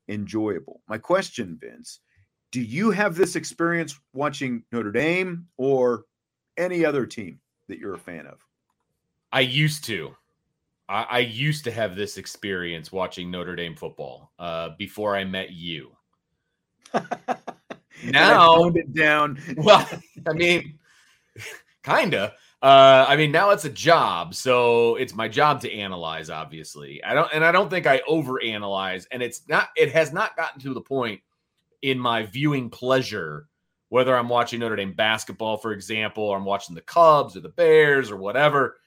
enjoyable. 0.09 0.81
My 0.89 0.97
question, 0.97 1.57
Vince, 1.61 2.01
do 2.51 2.61
you 2.61 2.91
have 2.91 3.15
this 3.15 3.37
experience 3.37 3.97
watching 4.13 4.63
Notre 4.73 4.91
Dame 4.91 5.47
or 5.55 6.03
any 6.57 6.83
other 6.83 7.05
team 7.05 7.39
that 7.69 7.79
you're 7.79 7.93
a 7.93 7.99
fan 7.99 8.27
of? 8.27 8.45
I 9.33 9.39
used 9.39 9.83
to. 9.85 10.15
I, 10.87 11.07
I 11.09 11.19
used 11.19 11.63
to 11.63 11.71
have 11.71 11.95
this 11.95 12.17
experience 12.17 12.91
watching 12.91 13.31
Notre 13.31 13.55
Dame 13.55 13.75
football 13.75 14.31
uh, 14.37 14.69
before 14.77 15.17
I 15.17 15.23
met 15.23 15.51
you. 15.51 15.91
now, 18.05 18.63
it 18.65 18.93
down. 18.93 19.41
well, 19.57 19.89
I 20.27 20.33
mean, 20.33 20.77
kinda. 21.83 22.33
Uh, 22.61 23.05
I 23.09 23.17
mean, 23.17 23.31
now 23.31 23.49
it's 23.49 23.65
a 23.65 23.69
job, 23.69 24.35
so 24.35 24.95
it's 24.95 25.15
my 25.15 25.27
job 25.27 25.59
to 25.61 25.73
analyze. 25.73 26.29
Obviously, 26.29 27.03
I 27.03 27.15
don't, 27.15 27.29
and 27.33 27.43
I 27.43 27.51
don't 27.51 27.69
think 27.69 27.87
I 27.87 27.99
overanalyze, 28.07 29.07
and 29.11 29.23
it's 29.23 29.41
not. 29.49 29.69
It 29.75 29.91
has 29.93 30.13
not 30.13 30.37
gotten 30.37 30.61
to 30.61 30.73
the 30.75 30.81
point 30.81 31.21
in 31.81 31.97
my 31.97 32.23
viewing 32.23 32.69
pleasure, 32.69 33.47
whether 33.89 34.15
I'm 34.15 34.29
watching 34.29 34.59
Notre 34.59 34.75
Dame 34.75 34.93
basketball, 34.93 35.57
for 35.57 35.73
example, 35.73 36.23
or 36.23 36.37
I'm 36.37 36.45
watching 36.45 36.75
the 36.75 36.81
Cubs 36.81 37.35
or 37.35 37.41
the 37.41 37.49
Bears 37.49 38.11
or 38.11 38.15
whatever. 38.15 38.77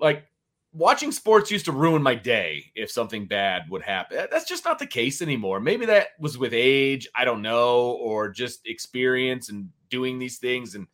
Like 0.00 0.24
watching 0.72 1.12
sports 1.12 1.50
used 1.50 1.64
to 1.64 1.72
ruin 1.72 2.02
my 2.02 2.14
day 2.14 2.64
if 2.74 2.90
something 2.90 3.26
bad 3.26 3.62
would 3.70 3.82
happen. 3.82 4.26
That's 4.30 4.48
just 4.48 4.64
not 4.64 4.78
the 4.78 4.86
case 4.86 5.22
anymore. 5.22 5.60
Maybe 5.60 5.86
that 5.86 6.08
was 6.18 6.38
with 6.38 6.52
age, 6.52 7.08
I 7.14 7.24
don't 7.24 7.42
know, 7.42 7.92
or 7.92 8.28
just 8.30 8.66
experience 8.66 9.48
and 9.48 9.70
doing 9.90 10.18
these 10.18 10.38
things 10.38 10.74
and 10.74 10.86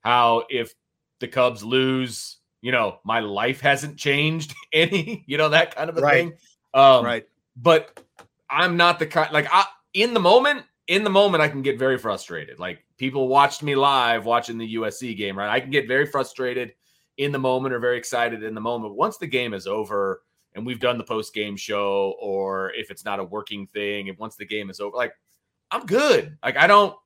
how 0.00 0.44
if 0.48 0.74
the 1.20 1.28
Cubs 1.28 1.62
lose, 1.62 2.38
you 2.62 2.72
know, 2.72 2.98
my 3.04 3.20
life 3.20 3.60
hasn't 3.60 3.98
changed 3.98 4.54
any, 4.72 5.24
you 5.26 5.38
know, 5.38 5.50
that 5.50 5.74
kind 5.74 5.90
of 5.90 5.96
a 5.98 6.00
right. 6.00 6.14
thing. 6.14 6.32
Um, 6.74 7.04
right. 7.04 7.26
But 7.56 8.00
I'm 8.50 8.76
not 8.76 8.98
the 8.98 9.06
kind 9.06 9.32
like 9.32 9.48
I 9.50 9.64
in 9.94 10.14
the 10.14 10.20
moment, 10.20 10.64
in 10.86 11.04
the 11.04 11.10
moment, 11.10 11.42
I 11.42 11.48
can 11.48 11.62
get 11.62 11.78
very 11.78 11.98
frustrated. 11.98 12.58
Like 12.58 12.84
people 12.96 13.28
watched 13.28 13.62
me 13.62 13.74
live 13.74 14.24
watching 14.24 14.58
the 14.58 14.76
USC 14.76 15.16
game, 15.16 15.36
right? 15.36 15.50
I 15.50 15.60
can 15.60 15.70
get 15.70 15.88
very 15.88 16.06
frustrated 16.06 16.74
in 17.18 17.32
the 17.32 17.38
moment 17.38 17.74
or 17.74 17.80
very 17.80 17.98
excited 17.98 18.42
in 18.42 18.54
the 18.54 18.60
moment. 18.60 18.94
Once 18.94 19.18
the 19.18 19.26
game 19.26 19.52
is 19.52 19.66
over 19.66 20.22
and 20.54 20.64
we've 20.64 20.80
done 20.80 20.96
the 20.96 21.04
post 21.04 21.34
game 21.34 21.56
show, 21.56 22.14
or 22.20 22.72
if 22.72 22.90
it's 22.90 23.04
not 23.04 23.20
a 23.20 23.24
working 23.24 23.66
thing, 23.66 24.08
and 24.08 24.16
once 24.18 24.36
the 24.36 24.46
game 24.46 24.70
is 24.70 24.80
over, 24.80 24.96
like 24.96 25.12
I'm 25.70 25.84
good. 25.84 26.38
Like 26.42 26.56
I 26.56 26.66
don't, 26.66 26.96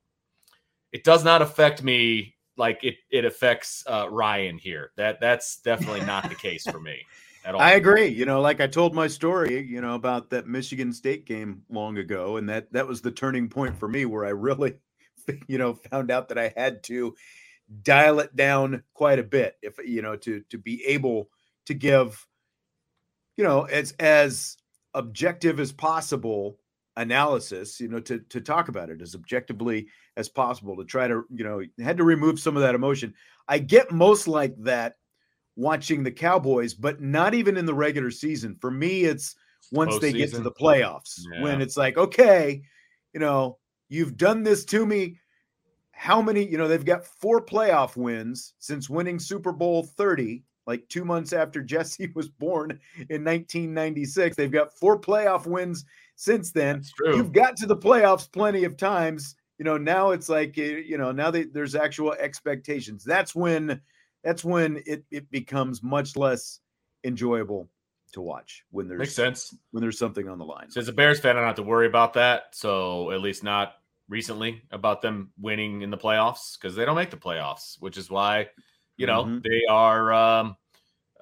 it 0.91 1.03
does 1.03 1.23
not 1.23 1.41
affect 1.41 1.83
me 1.83 2.35
like 2.55 2.83
it 2.83 2.95
it 3.09 3.25
affects 3.25 3.83
uh, 3.87 4.07
Ryan 4.09 4.57
here. 4.57 4.91
That 4.95 5.19
that's 5.19 5.57
definitely 5.57 6.01
not 6.05 6.29
the 6.29 6.35
case 6.35 6.63
for 6.63 6.79
me 6.79 7.01
at 7.43 7.55
all. 7.55 7.61
I 7.61 7.71
agree. 7.71 8.07
You 8.07 8.25
know, 8.25 8.39
like 8.39 8.61
I 8.61 8.67
told 8.67 8.93
my 8.93 9.07
story, 9.07 9.61
you 9.61 9.81
know, 9.81 9.95
about 9.95 10.29
that 10.29 10.47
Michigan 10.47 10.93
State 10.93 11.25
game 11.25 11.63
long 11.69 11.97
ago, 11.97 12.37
and 12.37 12.47
that 12.49 12.71
that 12.71 12.87
was 12.87 13.01
the 13.01 13.11
turning 13.11 13.49
point 13.49 13.77
for 13.77 13.87
me 13.87 14.05
where 14.05 14.25
I 14.25 14.29
really, 14.29 14.75
you 15.47 15.57
know, 15.57 15.73
found 15.73 16.11
out 16.11 16.29
that 16.29 16.37
I 16.37 16.53
had 16.55 16.83
to 16.83 17.15
dial 17.81 18.19
it 18.19 18.35
down 18.35 18.83
quite 18.93 19.19
a 19.19 19.23
bit 19.23 19.55
if 19.61 19.77
you 19.85 20.01
know 20.01 20.15
to 20.15 20.41
to 20.49 20.57
be 20.57 20.83
able 20.85 21.29
to 21.65 21.73
give, 21.73 22.25
you 23.37 23.43
know, 23.43 23.63
as 23.63 23.93
as 23.99 24.57
objective 24.93 25.59
as 25.59 25.71
possible 25.71 26.59
analysis, 26.95 27.79
you 27.79 27.87
know, 27.87 27.99
to 27.99 28.19
to 28.29 28.41
talk 28.41 28.67
about 28.67 28.89
it 28.89 29.01
as 29.01 29.15
objectively 29.15 29.87
as 30.17 30.29
possible 30.29 30.75
to 30.77 30.85
try 30.85 31.07
to, 31.07 31.23
you 31.29 31.43
know, 31.43 31.61
had 31.83 31.97
to 31.97 32.03
remove 32.03 32.39
some 32.39 32.55
of 32.55 32.61
that 32.61 32.75
emotion. 32.75 33.13
I 33.47 33.59
get 33.59 33.91
most 33.91 34.27
like 34.27 34.55
that 34.59 34.95
watching 35.55 36.03
the 36.03 36.11
Cowboys, 36.11 36.73
but 36.73 37.01
not 37.01 37.33
even 37.33 37.57
in 37.57 37.65
the 37.65 37.73
regular 37.73 38.11
season. 38.11 38.55
For 38.59 38.71
me, 38.71 39.03
it's 39.03 39.35
once 39.71 39.97
they 39.99 40.13
get 40.13 40.31
to 40.31 40.41
the 40.41 40.51
playoffs 40.51 41.21
yeah. 41.33 41.41
when 41.41 41.61
it's 41.61 41.77
like, 41.77 41.97
okay, 41.97 42.61
you 43.13 43.19
know, 43.19 43.57
you've 43.89 44.17
done 44.17 44.43
this 44.43 44.65
to 44.65 44.85
me. 44.85 45.17
How 45.93 46.21
many, 46.21 46.45
you 46.45 46.57
know, 46.57 46.67
they've 46.67 46.83
got 46.83 47.05
four 47.05 47.43
playoff 47.43 47.95
wins 47.95 48.53
since 48.59 48.89
winning 48.89 49.19
Super 49.19 49.51
Bowl 49.51 49.83
30, 49.83 50.43
like 50.67 50.87
two 50.89 51.05
months 51.05 51.33
after 51.33 51.61
Jesse 51.63 52.11
was 52.15 52.27
born 52.27 52.79
in 53.09 53.23
1996. 53.23 54.35
They've 54.35 54.51
got 54.51 54.73
four 54.73 54.99
playoff 54.99 55.45
wins 55.45 55.85
since 56.15 56.51
then. 56.51 56.83
You've 57.05 57.31
got 57.31 57.55
to 57.57 57.65
the 57.65 57.77
playoffs 57.77 58.29
plenty 58.29 58.63
of 58.65 58.75
times. 58.75 59.35
You 59.59 59.65
know, 59.65 59.77
now 59.77 60.11
it's 60.11 60.29
like, 60.29 60.57
eh, 60.57 60.81
you 60.85 60.97
know, 60.97 61.11
now 61.11 61.31
they, 61.31 61.43
there's 61.43 61.75
actual 61.75 62.13
expectations. 62.13 63.03
That's 63.03 63.33
when, 63.33 63.79
that's 64.23 64.43
when 64.43 64.81
it, 64.85 65.05
it 65.11 65.29
becomes 65.31 65.83
much 65.83 66.17
less 66.17 66.59
enjoyable 67.03 67.69
to 68.13 68.21
watch 68.21 68.63
when 68.71 68.87
there's 68.87 68.99
makes 68.99 69.15
sense 69.15 69.55
when 69.71 69.81
there's 69.81 69.97
something 69.97 70.29
on 70.29 70.37
the 70.37 70.45
line. 70.45 70.69
So 70.69 70.79
as 70.79 70.87
a 70.87 70.93
Bears 70.93 71.19
fan, 71.19 71.35
I 71.35 71.39
don't 71.39 71.47
have 71.47 71.55
to 71.57 71.63
worry 71.63 71.87
about 71.87 72.13
that. 72.13 72.43
So 72.51 73.11
at 73.11 73.21
least 73.21 73.43
not 73.43 73.75
recently 74.09 74.61
about 74.71 75.01
them 75.01 75.31
winning 75.39 75.81
in 75.81 75.89
the 75.89 75.97
playoffs 75.97 76.57
because 76.59 76.75
they 76.75 76.85
don't 76.85 76.95
make 76.95 77.11
the 77.11 77.17
playoffs, 77.17 77.77
which 77.79 77.97
is 77.97 78.09
why 78.09 78.49
you 78.97 79.07
know 79.07 79.25
mm-hmm. 79.25 79.39
they 79.43 79.61
are 79.69 80.13
um, 80.13 80.55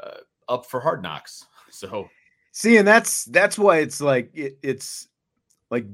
uh, 0.02 0.18
up 0.48 0.66
for 0.66 0.80
hard 0.80 1.02
knocks. 1.02 1.46
So 1.74 2.10
see, 2.52 2.76
and 2.76 2.86
that's 2.86 3.24
that's 3.24 3.58
why 3.58 3.78
it's 3.78 4.02
like 4.02 4.30
it, 4.34 4.58
it's 4.62 5.08
like 5.70 5.86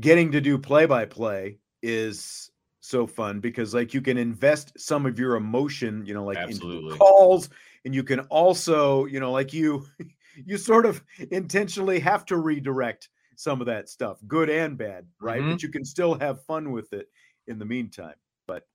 getting 0.00 0.32
to 0.32 0.40
do 0.40 0.58
play 0.58 0.84
by 0.84 1.04
play 1.04 1.58
is 1.80 2.50
so 2.80 3.06
fun 3.06 3.38
because 3.38 3.72
like 3.72 3.94
you 3.94 4.00
can 4.00 4.18
invest 4.18 4.72
some 4.76 5.06
of 5.06 5.16
your 5.16 5.36
emotion, 5.36 6.04
you 6.04 6.12
know, 6.12 6.24
like 6.24 6.38
Absolutely. 6.38 6.98
calls, 6.98 7.50
and 7.84 7.94
you 7.94 8.02
can 8.02 8.20
also, 8.20 9.04
you 9.04 9.20
know, 9.20 9.30
like 9.30 9.52
you 9.52 9.86
you 10.44 10.56
sort 10.56 10.86
of 10.86 11.02
intentionally 11.30 12.00
have 12.00 12.24
to 12.26 12.36
redirect 12.36 13.08
some 13.36 13.60
of 13.60 13.66
that 13.66 13.88
stuff, 13.88 14.18
good 14.26 14.50
and 14.50 14.76
bad, 14.76 15.06
right? 15.20 15.40
Mm-hmm. 15.40 15.52
But 15.52 15.62
you 15.62 15.68
can 15.68 15.84
still 15.84 16.14
have 16.18 16.44
fun 16.44 16.72
with 16.72 16.92
it 16.92 17.08
in 17.46 17.58
the 17.58 17.64
meantime. 17.64 18.14
But 18.46 18.66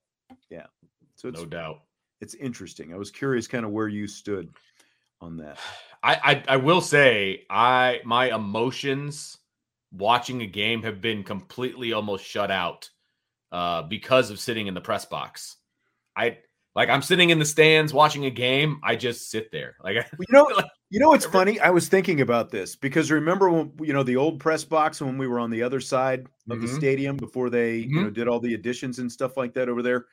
yeah, 0.49 0.67
so 1.15 1.27
it's, 1.27 1.39
no 1.39 1.45
doubt, 1.45 1.81
it's 2.21 2.35
interesting. 2.35 2.93
I 2.93 2.97
was 2.97 3.11
curious, 3.11 3.47
kind 3.47 3.65
of 3.65 3.71
where 3.71 3.87
you 3.87 4.07
stood 4.07 4.49
on 5.19 5.37
that. 5.37 5.57
I, 6.03 6.15
I 6.23 6.43
I 6.53 6.57
will 6.57 6.81
say, 6.81 7.45
I 7.49 8.01
my 8.05 8.33
emotions 8.33 9.37
watching 9.91 10.41
a 10.41 10.47
game 10.47 10.83
have 10.83 11.01
been 11.01 11.23
completely 11.23 11.93
almost 11.93 12.25
shut 12.25 12.49
out 12.49 12.89
uh, 13.51 13.83
because 13.83 14.29
of 14.29 14.39
sitting 14.39 14.67
in 14.67 14.73
the 14.73 14.81
press 14.81 15.05
box. 15.05 15.57
I 16.15 16.37
like 16.75 16.89
I'm 16.89 17.01
sitting 17.01 17.29
in 17.29 17.39
the 17.39 17.45
stands 17.45 17.93
watching 17.93 18.25
a 18.25 18.31
game. 18.31 18.79
I 18.83 18.95
just 18.95 19.29
sit 19.29 19.51
there. 19.51 19.75
Like 19.83 19.95
you 20.19 20.25
know, 20.29 20.49
you 20.91 20.99
know 20.99 21.07
what's 21.07 21.25
funny? 21.25 21.57
I 21.61 21.69
was 21.69 21.87
thinking 21.87 22.19
about 22.19 22.51
this 22.51 22.75
because 22.75 23.11
remember 23.11 23.49
when 23.49 23.71
you 23.79 23.93
know 23.93 24.03
the 24.03 24.17
old 24.17 24.41
press 24.41 24.65
box 24.65 25.01
when 25.01 25.17
we 25.17 25.25
were 25.25 25.39
on 25.39 25.49
the 25.49 25.63
other 25.63 25.79
side 25.79 26.27
of 26.49 26.57
mm-hmm. 26.57 26.65
the 26.65 26.67
stadium 26.67 27.15
before 27.15 27.49
they 27.49 27.83
mm-hmm. 27.83 27.95
you 27.95 28.03
know 28.03 28.09
did 28.09 28.27
all 28.27 28.41
the 28.41 28.55
additions 28.55 28.99
and 28.99 29.09
stuff 29.09 29.37
like 29.37 29.53
that 29.53 29.69
over 29.69 29.81
there. 29.81 30.05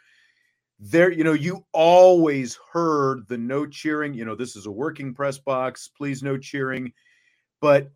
There, 0.78 1.10
you 1.10 1.24
know, 1.24 1.32
you 1.32 1.66
always 1.72 2.56
heard 2.72 3.26
the 3.26 3.36
no 3.36 3.66
cheering. 3.66 4.14
You 4.14 4.24
know, 4.24 4.36
this 4.36 4.54
is 4.54 4.66
a 4.66 4.70
working 4.70 5.12
press 5.14 5.36
box. 5.36 5.88
Please 5.88 6.22
no 6.22 6.38
cheering. 6.38 6.92
But 7.60 7.90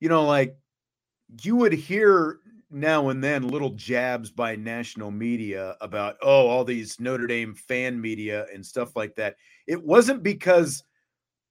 you 0.00 0.08
know, 0.08 0.24
like 0.24 0.56
you 1.42 1.54
would 1.56 1.74
hear 1.74 2.38
now 2.70 3.10
and 3.10 3.22
then 3.22 3.46
little 3.46 3.70
jabs 3.70 4.30
by 4.30 4.56
national 4.56 5.10
media 5.10 5.76
about 5.82 6.16
oh 6.22 6.48
all 6.48 6.64
these 6.64 6.98
Notre 6.98 7.26
Dame 7.26 7.54
fan 7.54 8.00
media 8.00 8.46
and 8.54 8.64
stuff 8.64 8.96
like 8.96 9.16
that. 9.16 9.36
It 9.66 9.84
wasn't 9.84 10.22
because 10.22 10.82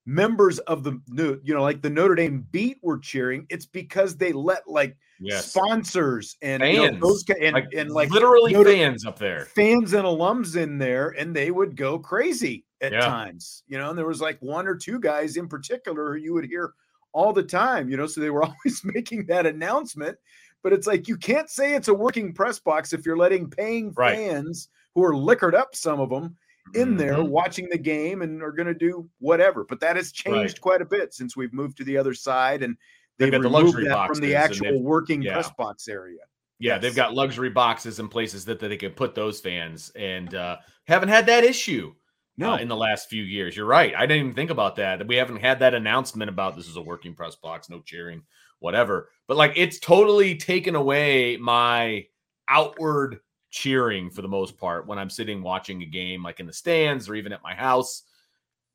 members 0.06 0.60
of 0.60 0.84
the 0.84 1.00
you 1.42 1.52
know 1.52 1.62
like 1.62 1.82
the 1.82 1.90
Notre 1.90 2.14
Dame 2.14 2.46
beat 2.52 2.78
were 2.82 2.98
cheering. 2.98 3.46
It's 3.50 3.66
because 3.66 4.16
they 4.16 4.32
let 4.32 4.66
like 4.68 4.96
yes. 5.20 5.50
sponsors 5.50 6.36
and 6.40 6.62
fans 6.62 6.76
you 6.76 6.90
know, 6.92 6.98
those 7.00 7.24
and, 7.40 7.54
like, 7.54 7.68
and 7.74 7.90
like 7.90 8.10
literally 8.10 8.52
Notre, 8.52 8.72
fans 8.72 9.04
up 9.04 9.18
there, 9.18 9.46
fans 9.46 9.92
and 9.92 10.04
alums 10.04 10.56
in 10.56 10.78
there, 10.78 11.10
and 11.10 11.34
they 11.34 11.50
would 11.50 11.76
go 11.76 11.98
crazy 11.98 12.64
at 12.80 12.92
yeah. 12.92 13.00
times. 13.00 13.64
You 13.66 13.78
know, 13.78 13.90
and 13.90 13.98
there 13.98 14.06
was 14.06 14.20
like 14.20 14.38
one 14.40 14.66
or 14.66 14.76
two 14.76 15.00
guys 15.00 15.36
in 15.36 15.48
particular 15.48 16.14
who 16.14 16.20
you 16.20 16.34
would 16.34 16.46
hear 16.46 16.74
all 17.12 17.32
the 17.32 17.42
time. 17.42 17.88
You 17.88 17.96
know, 17.96 18.06
so 18.06 18.20
they 18.20 18.30
were 18.30 18.44
always 18.64 18.82
making 18.84 19.26
that 19.26 19.46
announcement 19.46 20.16
but 20.62 20.72
it's 20.72 20.88
like 20.88 21.06
you 21.06 21.16
can't 21.16 21.48
say 21.48 21.74
it's 21.74 21.86
a 21.86 21.94
working 21.94 22.32
press 22.32 22.58
box 22.58 22.92
if 22.92 23.06
you're 23.06 23.16
letting 23.16 23.48
paying 23.48 23.92
right. 23.96 24.16
fans 24.16 24.68
who 24.96 25.04
are 25.04 25.14
liquored 25.14 25.54
up, 25.54 25.76
some 25.76 26.00
of 26.00 26.10
them, 26.10 26.36
in 26.74 26.88
mm-hmm. 26.88 26.96
there 26.96 27.22
watching 27.22 27.68
the 27.70 27.78
game 27.78 28.22
and 28.22 28.42
are 28.42 28.52
going 28.52 28.66
to 28.66 28.74
do 28.74 29.08
whatever. 29.18 29.64
But 29.64 29.80
that 29.80 29.96
has 29.96 30.12
changed 30.12 30.54
right. 30.54 30.60
quite 30.60 30.82
a 30.82 30.84
bit 30.84 31.14
since 31.14 31.36
we've 31.36 31.52
moved 31.52 31.76
to 31.78 31.84
the 31.84 31.96
other 31.96 32.14
side 32.14 32.62
and 32.62 32.76
they've, 33.18 33.30
they've 33.30 33.40
removed 33.40 33.76
the 33.76 33.84
that 33.84 34.08
from 34.08 34.20
the 34.20 34.34
actual 34.34 34.82
working 34.82 35.22
yeah. 35.22 35.34
press 35.34 35.50
box 35.56 35.88
area. 35.88 36.18
Yeah, 36.58 36.74
yes. 36.74 36.82
they've 36.82 36.96
got 36.96 37.14
luxury 37.14 37.50
boxes 37.50 37.98
and 37.98 38.10
places 38.10 38.44
that, 38.46 38.60
that 38.60 38.68
they 38.68 38.76
can 38.76 38.92
put 38.92 39.14
those 39.14 39.40
fans 39.40 39.90
and 39.94 40.34
uh, 40.34 40.56
haven't 40.86 41.10
had 41.10 41.26
that 41.26 41.44
issue. 41.44 41.92
Uh, 41.92 41.98
no, 42.38 42.52
uh, 42.52 42.56
in 42.58 42.68
the 42.68 42.76
last 42.76 43.08
few 43.08 43.22
years, 43.22 43.56
you're 43.56 43.66
right. 43.66 43.94
I 43.96 44.06
didn't 44.06 44.24
even 44.24 44.34
think 44.34 44.50
about 44.50 44.76
that. 44.76 45.06
We 45.06 45.16
haven't 45.16 45.40
had 45.40 45.60
that 45.60 45.74
announcement 45.74 46.28
about 46.28 46.56
this 46.56 46.68
is 46.68 46.76
a 46.76 46.82
working 46.82 47.14
press 47.14 47.36
box, 47.36 47.70
no 47.70 47.80
cheering 47.80 48.22
whatever. 48.58 49.10
But 49.28 49.36
like 49.36 49.52
it's 49.56 49.78
totally 49.78 50.36
taken 50.36 50.74
away 50.74 51.36
my 51.36 52.06
outward 52.48 53.20
cheering 53.56 54.10
for 54.10 54.20
the 54.20 54.28
most 54.28 54.58
part 54.58 54.86
when 54.86 54.98
I'm 54.98 55.08
sitting 55.08 55.42
watching 55.42 55.82
a 55.82 55.86
game 55.86 56.22
like 56.22 56.40
in 56.40 56.46
the 56.46 56.52
stands 56.52 57.08
or 57.08 57.14
even 57.14 57.32
at 57.32 57.42
my 57.42 57.54
house. 57.54 58.02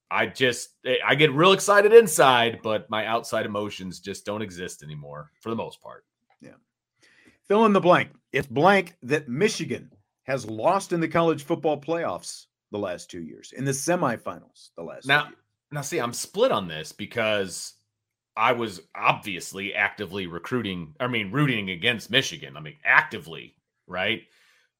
I 0.09 0.25
just 0.25 0.69
eh, 0.85 0.95
I 1.05 1.13
get 1.13 1.31
real 1.33 1.53
excited 1.53 1.93
inside, 1.93 2.61
but 2.63 2.89
my 2.89 3.05
outside 3.05 3.45
emotions 3.45 3.99
just 3.99 4.25
don't 4.25 4.41
exist 4.41 4.81
anymore 4.81 5.29
for 5.39 5.49
the 5.49 5.55
most 5.55 5.81
part. 5.81 6.03
Yeah. 6.41 6.55
Fill 7.47 7.65
in 7.65 7.73
the 7.73 7.79
blank. 7.79 8.09
It's 8.33 8.47
blank 8.47 8.95
that 9.03 9.29
Michigan 9.29 9.91
has 10.23 10.47
lost 10.47 10.93
in 10.93 10.99
the 10.99 11.07
college 11.07 11.43
football 11.43 11.79
playoffs 11.79 12.47
the 12.71 12.79
last 12.79 13.11
two 13.11 13.21
years, 13.21 13.53
in 13.55 13.65
the 13.65 13.71
semifinals 13.71 14.71
the 14.75 14.83
last 14.83 15.05
now. 15.05 15.29
Now, 15.73 15.81
see, 15.81 15.99
I'm 15.99 16.11
split 16.11 16.51
on 16.51 16.67
this 16.67 16.91
because 16.91 17.75
I 18.35 18.51
was 18.51 18.81
obviously 18.93 19.73
actively 19.73 20.27
recruiting, 20.27 20.95
I 20.99 21.07
mean, 21.07 21.31
rooting 21.31 21.69
against 21.69 22.11
Michigan. 22.11 22.57
I 22.57 22.59
mean, 22.59 22.75
actively, 22.83 23.55
right? 23.87 24.23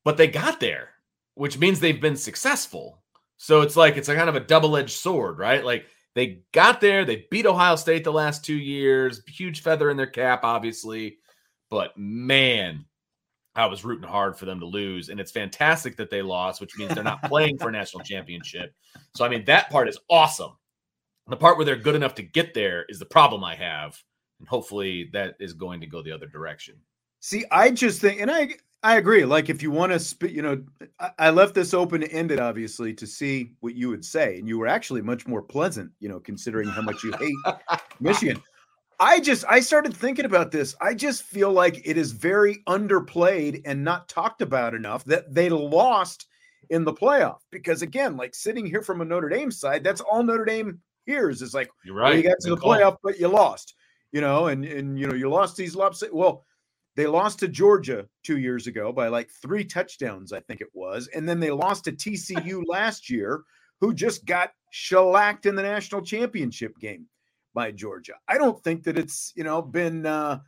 But 0.04 0.18
they 0.18 0.28
got 0.28 0.60
there, 0.60 0.90
which 1.36 1.58
means 1.58 1.80
they've 1.80 2.02
been 2.02 2.16
successful. 2.16 3.02
So 3.38 3.62
it's 3.62 3.76
like, 3.76 3.98
it's 3.98 4.10
a 4.10 4.16
kind 4.16 4.30
of 4.30 4.36
a 4.36 4.40
double 4.40 4.78
edged 4.78 4.98
sword, 4.98 5.38
right? 5.38 5.64
Like 5.64 5.86
they 6.16 6.44
got 6.52 6.82
there, 6.82 7.06
they 7.06 7.28
beat 7.32 7.46
Ohio 7.46 7.76
State 7.76 8.04
the 8.04 8.12
last 8.12 8.44
two 8.44 8.56
years, 8.56 9.22
huge 9.28 9.62
feather 9.62 9.90
in 9.90 9.98
their 9.98 10.08
cap, 10.08 10.42
obviously. 10.44 11.18
But 11.70 11.98
man, 11.98 12.86
I 13.56 13.66
was 13.66 13.84
rooting 13.84 14.08
hard 14.08 14.38
for 14.38 14.46
them 14.46 14.60
to 14.60 14.66
lose. 14.66 15.10
And 15.10 15.20
it's 15.20 15.32
fantastic 15.32 15.98
that 15.98 16.10
they 16.10 16.22
lost, 16.22 16.62
which 16.62 16.78
means 16.78 16.94
they're 16.94 17.04
not 17.04 17.24
playing 17.30 17.58
for 17.58 17.70
a 17.70 17.72
national 17.72 18.04
championship. 18.04 18.74
So, 19.16 19.26
I 19.26 19.30
mean, 19.30 19.46
that 19.46 19.70
part 19.70 19.90
is 19.90 20.00
awesome. 20.10 20.52
The 21.28 21.38
part 21.38 21.58
where 21.58 21.66
they're 21.66 21.76
good 21.76 21.96
enough 21.96 22.16
to 22.16 22.24
get 22.24 22.54
there 22.54 22.86
is 22.90 23.00
the 23.00 23.06
problem 23.06 23.44
I 23.44 23.56
have. 23.56 23.98
And 24.40 24.48
hopefully 24.48 25.10
that 25.14 25.36
is 25.40 25.54
going 25.54 25.82
to 25.82 25.88
go 25.88 26.02
the 26.02 26.12
other 26.12 26.28
direction. 26.28 26.76
See, 27.20 27.46
I 27.52 27.72
just 27.72 28.02
think, 28.02 28.22
and 28.22 28.32
I 28.32 28.50
I 28.84 28.98
agree. 28.98 29.26
Like, 29.26 29.50
if 29.50 29.62
you 29.62 29.70
want 29.70 29.92
to, 29.92 30.00
sp- 30.02 30.32
you 30.32 30.42
know, 30.42 30.64
I, 31.00 31.12
I 31.20 31.30
left 31.30 31.54
this 31.54 31.74
open 31.74 32.04
ended, 32.04 32.40
obviously, 32.40 32.94
to 32.96 33.06
see 33.06 33.52
what 33.60 33.76
you 33.76 33.90
would 33.90 34.04
say, 34.04 34.40
and 34.40 34.48
you 34.48 34.58
were 34.58 34.68
actually 34.68 35.02
much 35.02 35.28
more 35.28 35.42
pleasant, 35.42 35.92
you 36.00 36.10
know, 36.10 36.20
considering 36.20 36.68
how 36.68 36.82
much 36.82 37.04
you 37.04 37.14
hate 37.20 37.56
Michigan. 38.00 38.42
I 39.02 39.20
just 39.20 39.44
I 39.50 39.62
started 39.62 39.98
thinking 39.98 40.26
about 40.26 40.52
this. 40.52 40.76
I 40.80 40.94
just 40.94 41.24
feel 41.24 41.52
like 41.52 41.82
it 41.88 41.98
is 41.98 42.12
very 42.12 42.62
underplayed 42.68 43.64
and 43.66 43.84
not 43.84 44.08
talked 44.08 44.44
about 44.44 44.76
enough 44.76 45.04
that 45.06 45.34
they 45.34 45.50
lost 45.50 46.28
in 46.70 46.84
the 46.84 46.94
playoff. 46.94 47.40
Because 47.50 47.82
again, 47.82 48.16
like 48.16 48.36
sitting 48.36 48.64
here 48.64 48.84
from 48.84 49.02
a 49.02 49.06
Notre 49.06 49.28
Dame 49.28 49.50
side, 49.50 49.84
that's 49.84 50.02
all 50.02 50.22
Notre 50.22 50.46
Dame 50.46 50.80
hears 51.08 51.42
is 51.42 51.56
like 51.56 51.70
you're 51.84 51.96
right. 51.96 52.10
Well, 52.10 52.18
you 52.18 52.24
got 52.24 52.38
to 52.42 52.52
the 52.52 52.58
call. 52.58 52.76
playoff, 52.76 52.98
but 53.04 53.20
you 53.20 53.28
lost. 53.28 53.74
You 54.12 54.22
know, 54.22 54.48
and 54.48 54.64
and 54.66 55.00
you 55.00 55.08
know 55.08 55.16
you 55.16 55.30
lost 55.30 55.58
these 55.58 55.76
lopsided. 55.76 56.14
Well, 56.14 56.46
they 56.96 57.08
lost 57.08 57.40
to 57.40 57.48
Georgia 57.48 58.08
two 58.24 58.38
years 58.38 58.68
ago 58.68 58.92
by 58.92 59.08
like 59.08 59.30
three 59.30 59.64
touchdowns, 59.64 60.34
I 60.34 60.42
think 60.42 60.62
it 60.62 60.68
was, 60.74 61.08
and 61.08 61.28
then 61.28 61.40
they 61.40 61.52
lost 61.52 61.86
to 61.86 61.92
TCU 61.92 62.64
last 62.68 63.10
year, 63.10 63.44
who 63.80 63.94
just 63.94 64.26
got 64.26 64.52
shellacked 64.72 65.46
in 65.46 65.56
the 65.56 65.64
national 65.64 66.02
championship 66.02 66.78
game 66.80 67.08
by 67.54 67.72
Georgia. 67.72 68.14
I 68.28 68.38
don't 68.38 68.62
think 68.64 68.84
that 68.84 68.98
it's 68.98 69.34
you 69.36 69.44
know 69.44 69.62
been 69.62 70.06
uh, 70.06 70.40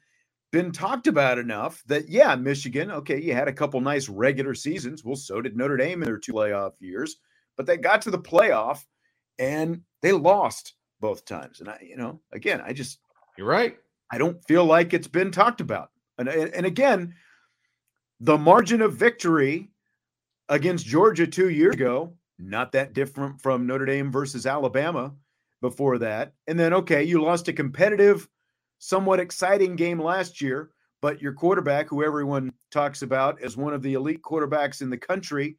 been 0.51 0.71
talked 0.71 1.07
about 1.07 1.39
enough 1.39 1.83
that 1.87 2.09
yeah, 2.09 2.35
Michigan, 2.35 2.91
okay, 2.91 3.19
you 3.19 3.33
had 3.33 3.47
a 3.47 3.53
couple 3.53 3.79
nice 3.81 4.09
regular 4.09 4.53
seasons. 4.53 5.03
Well, 5.03 5.15
so 5.15 5.41
did 5.41 5.57
Notre 5.57 5.77
Dame 5.77 6.01
in 6.03 6.05
their 6.05 6.17
two 6.17 6.33
playoff 6.33 6.73
years, 6.79 7.15
but 7.57 7.65
they 7.65 7.77
got 7.77 8.01
to 8.03 8.11
the 8.11 8.19
playoff 8.19 8.85
and 9.39 9.81
they 10.01 10.11
lost 10.11 10.75
both 10.99 11.25
times. 11.25 11.59
And 11.59 11.69
I, 11.69 11.79
you 11.81 11.97
know, 11.97 12.21
again, 12.31 12.61
I 12.63 12.73
just 12.73 12.99
you're 13.37 13.47
right. 13.47 13.77
I 14.11 14.17
don't 14.17 14.43
feel 14.45 14.65
like 14.65 14.93
it's 14.93 15.07
been 15.07 15.31
talked 15.31 15.59
about 15.59 15.89
And, 16.17 16.29
and 16.29 16.65
again, 16.65 17.15
the 18.19 18.37
margin 18.37 18.81
of 18.81 18.93
victory 18.93 19.69
against 20.49 20.85
Georgia 20.85 21.27
two 21.27 21.49
years 21.49 21.75
ago, 21.75 22.13
not 22.39 22.71
that 22.73 22.93
different 22.93 23.41
from 23.41 23.65
Notre 23.65 23.85
Dame 23.85 24.11
versus 24.11 24.45
Alabama 24.45 25.13
before 25.61 25.97
that. 25.99 26.33
And 26.47 26.59
then, 26.59 26.73
okay, 26.73 27.03
you 27.03 27.21
lost 27.21 27.47
a 27.47 27.53
competitive, 27.53 28.27
somewhat 28.79 29.19
exciting 29.19 29.75
game 29.75 29.99
last 29.99 30.41
year, 30.41 30.71
but 31.01 31.21
your 31.21 31.33
quarterback, 31.33 31.89
who 31.89 32.03
everyone 32.03 32.53
talks 32.71 33.01
about 33.01 33.41
as 33.41 33.57
one 33.57 33.73
of 33.73 33.81
the 33.81 33.93
elite 33.93 34.21
quarterbacks 34.21 34.81
in 34.81 34.89
the 34.89 34.97
country, 34.97 35.57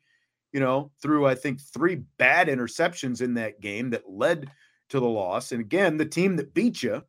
you 0.52 0.60
know, 0.60 0.90
threw, 1.02 1.26
I 1.26 1.34
think, 1.34 1.60
three 1.60 1.96
bad 2.18 2.48
interceptions 2.48 3.20
in 3.20 3.34
that 3.34 3.60
game 3.60 3.90
that 3.90 4.08
led 4.08 4.50
to 4.90 5.00
the 5.00 5.06
loss. 5.06 5.52
And 5.52 5.60
again, 5.60 5.96
the 5.96 6.06
team 6.06 6.36
that 6.36 6.54
beat 6.54 6.82
you 6.82 7.02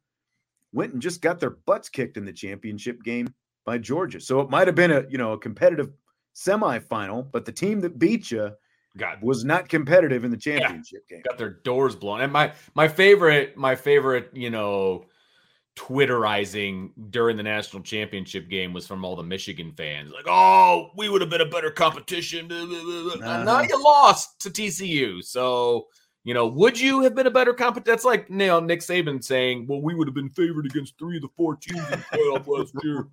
went 0.76 0.94
and 0.94 1.02
just 1.02 1.22
got 1.22 1.40
their 1.40 1.52
butts 1.66 1.90
kicked 1.90 2.18
in 2.18 2.26
the 2.26 2.34
championship 2.34 3.02
game 3.04 3.34
by 3.66 3.78
Georgia. 3.78 4.20
So 4.20 4.42
it 4.42 4.50
might 4.50 4.68
have 4.68 4.76
been 4.76 4.92
a, 4.92 5.06
you 5.10 5.18
know, 5.18 5.34
a 5.34 5.38
competitive 5.40 5.90
semifinal, 6.36 7.32
but 7.32 7.46
the 7.46 7.52
team 7.52 7.82
that 7.82 7.98
beat 7.98 8.30
you 8.30 8.52
God. 8.98 9.20
was 9.22 9.44
not 9.44 9.70
competitive 9.70 10.24
in 10.24 10.32
the 10.32 10.38
championship 10.38 11.04
yeah. 11.10 11.18
game. 11.18 11.24
Got 11.28 11.38
their 11.38 11.50
doors 11.50 11.96
blown. 11.96 12.22
And 12.22 12.32
my 12.32 12.54
my 12.76 12.88
favorite, 12.88 13.58
my 13.58 13.76
favorite, 13.76 14.30
you 14.34 14.50
know, 14.50 15.06
Twitterizing 15.76 16.92
during 17.10 17.36
the 17.36 17.44
national 17.44 17.84
championship 17.84 18.50
game 18.50 18.72
was 18.72 18.88
from 18.88 19.04
all 19.04 19.18
the 19.18 19.24
Michigan 19.24 19.74
fans. 19.76 20.10
Like, 20.14 20.24
oh, 20.26 20.92
we 20.96 21.10
would 21.10 21.20
have 21.20 21.30
been 21.30 21.42
a 21.42 21.50
better 21.50 21.70
competition. 21.70 22.50
Uh-huh. 22.50 23.44
Now 23.44 23.62
you 23.62 23.84
lost 23.84 24.40
to 24.40 24.50
TCU. 24.50 25.22
So, 25.22 25.88
you 26.26 26.34
know, 26.34 26.48
would 26.48 26.78
you 26.78 27.02
have 27.04 27.14
been 27.14 27.28
a 27.28 27.32
better 27.32 27.54
competition? 27.54 27.92
That's 27.92 28.04
like 28.04 28.26
you 28.30 28.36
know, 28.36 28.60
Nick 28.60 28.80
Saban 28.80 29.24
saying, 29.24 29.68
well, 29.68 29.80
we 29.80 29.94
would 29.94 30.08
have 30.08 30.16
been 30.16 30.30
favored 30.30 30.66
against 30.66 30.98
three 30.98 31.18
of 31.18 31.22
the 31.22 31.30
four 31.38 31.56
teams 31.56 31.80
in 31.80 31.92
the 31.92 32.06
playoff 32.12 32.48
last 32.48 32.74
year. 32.84 33.08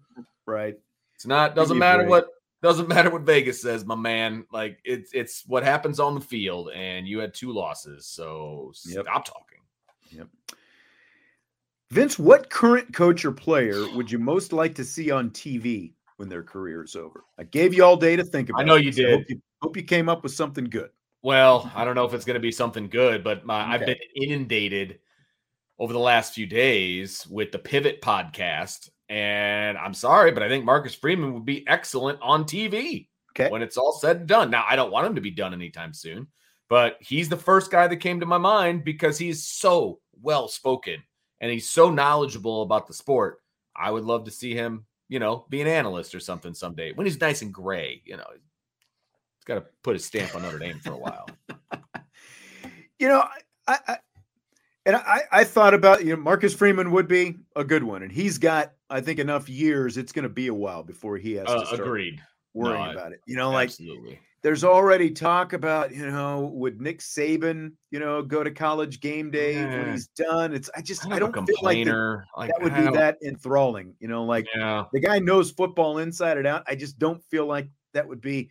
Right. 0.46 0.79
It's 1.14 1.27
not, 1.27 1.55
doesn't 1.55 1.79
matter 1.79 2.07
what 2.07 2.29
doesn't 2.62 2.88
matter 2.94 3.11
what 3.11 3.22
Vegas 3.22 3.61
says, 3.61 3.85
my 3.85 3.94
man. 3.94 4.46
Like 4.51 4.79
it's 4.85 5.12
it's 5.12 5.44
what 5.46 5.62
happens 5.62 6.01
on 6.01 6.14
the 6.14 6.22
field, 6.22 6.70
and 6.75 7.07
you 7.07 7.18
had 7.18 7.35
two 7.35 7.53
losses, 7.53 8.07
so 8.07 8.72
yep. 8.87 9.05
stop 9.05 9.27
talking. 9.27 9.59
Yep. 10.11 10.29
Vince, 11.90 12.18
what 12.18 12.48
current 12.48 12.94
coach 12.94 13.27
or 13.27 13.33
player 13.33 13.87
would 13.94 14.11
you 14.11 14.18
most 14.18 14.55
like 14.55 14.75
to 14.77 14.85
see 14.85 15.11
on 15.11 15.29
TV 15.31 15.92
when 16.16 16.31
their 16.31 16.42
career 16.42 16.83
is 16.83 16.96
over? 16.96 17.25
I 17.38 17.44
gave 17.44 17.75
you 17.75 17.85
all 17.85 17.98
day 17.98 18.16
to 18.16 18.25
think 18.25 18.48
about. 18.48 18.62
I 18.62 18.64
know 18.64 18.77
you 18.77 18.90
did. 18.90 19.11
Hope 19.11 19.29
you, 19.29 19.42
hope 19.61 19.77
you, 19.77 19.83
came 19.83 20.09
up 20.09 20.22
with 20.22 20.33
something 20.33 20.64
good. 20.64 20.88
Well, 21.22 21.70
I 21.74 21.85
don't 21.85 21.94
know 21.94 22.04
if 22.04 22.14
it's 22.14 22.24
going 22.24 22.35
to 22.35 22.40
be 22.40 22.52
something 22.52 22.88
good, 22.88 23.22
but 23.22 23.44
my, 23.46 23.62
okay. 23.62 23.72
I've 23.72 23.87
been 23.87 23.96
inundated 24.16 24.98
over 25.78 25.92
the 25.92 25.98
last 25.98 26.35
few 26.35 26.46
days 26.46 27.26
with 27.28 27.52
the 27.52 27.58
Pivot 27.58 28.02
podcast 28.02 28.90
and 29.08 29.76
I'm 29.76 29.92
sorry, 29.92 30.32
but 30.32 30.42
I 30.42 30.48
think 30.48 30.64
Marcus 30.64 30.94
Freeman 30.94 31.35
would 31.35 31.44
be 31.44 31.68
excellent 31.68 32.18
on 32.22 32.44
TV 32.44 33.08
okay. 33.32 33.50
when 33.50 33.61
it's 33.61 33.76
all 33.76 33.92
said 33.92 34.16
and 34.16 34.26
done. 34.26 34.50
Now, 34.50 34.64
I 34.66 34.74
don't 34.74 34.90
want 34.90 35.06
him 35.06 35.14
to 35.16 35.20
be 35.20 35.30
done 35.30 35.52
anytime 35.52 35.92
soon, 35.92 36.28
but 36.70 36.96
he's 37.00 37.28
the 37.28 37.37
first 37.37 37.70
guy 37.70 37.87
that 37.87 37.96
came 37.96 38.20
to 38.20 38.26
my 38.26 38.38
mind 38.38 38.85
because 38.85 39.18
he's 39.18 39.44
so 39.44 40.00
well 40.22 40.48
spoken 40.48 41.02
and 41.42 41.52
he's 41.52 41.68
so 41.68 41.90
knowledgeable 41.90 42.62
about 42.62 42.87
the 42.87 42.94
sport. 42.94 43.40
I 43.76 43.90
would 43.90 44.04
love 44.04 44.24
to 44.24 44.30
see 44.30 44.54
him, 44.54 44.87
you 45.11 45.18
know, 45.18 45.44
be 45.50 45.61
an 45.61 45.68
analyst 45.68 46.14
or 46.14 46.20
something 46.20 46.54
someday 46.54 46.92
when 46.92 47.06
he's 47.06 47.20
nice 47.20 47.42
and 47.42 47.52
gray. 47.52 48.00
You 48.06 48.16
know, 48.16 48.30
he's 49.42 49.55
got 49.55 49.61
to 49.61 49.66
put 49.83 49.94
his 49.94 50.05
stamp 50.05 50.35
on 50.35 50.42
Notre 50.42 50.59
Dame 50.59 50.78
for 50.78 50.92
a 50.92 50.98
while. 50.98 51.28
you 52.98 53.09
know, 53.09 53.24
I, 53.66 53.78
I 53.88 53.96
and 54.87 54.96
I, 54.96 55.22
I 55.31 55.44
thought 55.44 55.74
about 55.74 56.05
you 56.05 56.16
know 56.16 56.22
Marcus 56.22 56.55
Freeman 56.55 56.90
would 56.92 57.09
be 57.09 57.37
a 57.57 57.64
good 57.64 57.83
one, 57.83 58.02
and 58.02 58.12
he's 58.12 58.38
got 58.38 58.72
I 58.90 59.00
think 59.00 59.18
enough 59.18 59.48
years. 59.48 59.96
It's 59.96 60.12
going 60.12 60.24
to 60.24 60.28
be 60.28 60.48
a 60.48 60.55
while 60.55 60.83
before 60.83 61.16
he 61.16 61.35
has 61.35 61.46
uh, 61.48 61.61
to 61.61 61.66
start 61.66 61.81
agreed 61.81 62.20
worrying 62.55 62.87
no, 62.87 62.92
about 62.92 63.12
it. 63.12 63.20
You 63.26 63.37
know, 63.37 63.50
like 63.50 63.68
absolutely. 63.68 64.18
There's 64.42 64.64
already 64.64 65.11
talk 65.11 65.52
about 65.52 65.94
you 65.94 66.07
know 66.07 66.50
would 66.55 66.81
Nick 66.81 67.00
Saban 67.00 67.72
you 67.90 68.00
know 68.00 68.22
go 68.22 68.42
to 68.42 68.50
college 68.50 69.00
game 69.00 69.31
day 69.31 69.55
yeah. 69.55 69.78
when 69.78 69.92
he's 69.92 70.09
done. 70.09 70.52
It's 70.52 70.70
I 70.76 70.83
just 70.83 71.07
I 71.07 71.18
don't 71.18 71.33
feel 71.33 71.57
like, 71.62 71.85
the, 71.85 72.22
like 72.37 72.50
that 72.50 72.62
would 72.62 72.74
be 72.74 72.96
that 72.96 73.18
enthralling. 73.24 73.94
You 74.00 74.09
know, 74.09 74.24
like 74.24 74.46
yeah. 74.55 74.85
the 74.92 75.00
guy 75.00 75.18
knows 75.20 75.50
football 75.52 75.98
inside 75.98 76.38
and 76.38 76.46
out. 76.46 76.64
I 76.66 76.74
just 76.74 76.98
don't 76.98 77.22
feel 77.24 77.46
like 77.46 77.68
that 77.94 78.09
would 78.09 78.20
be 78.20 78.50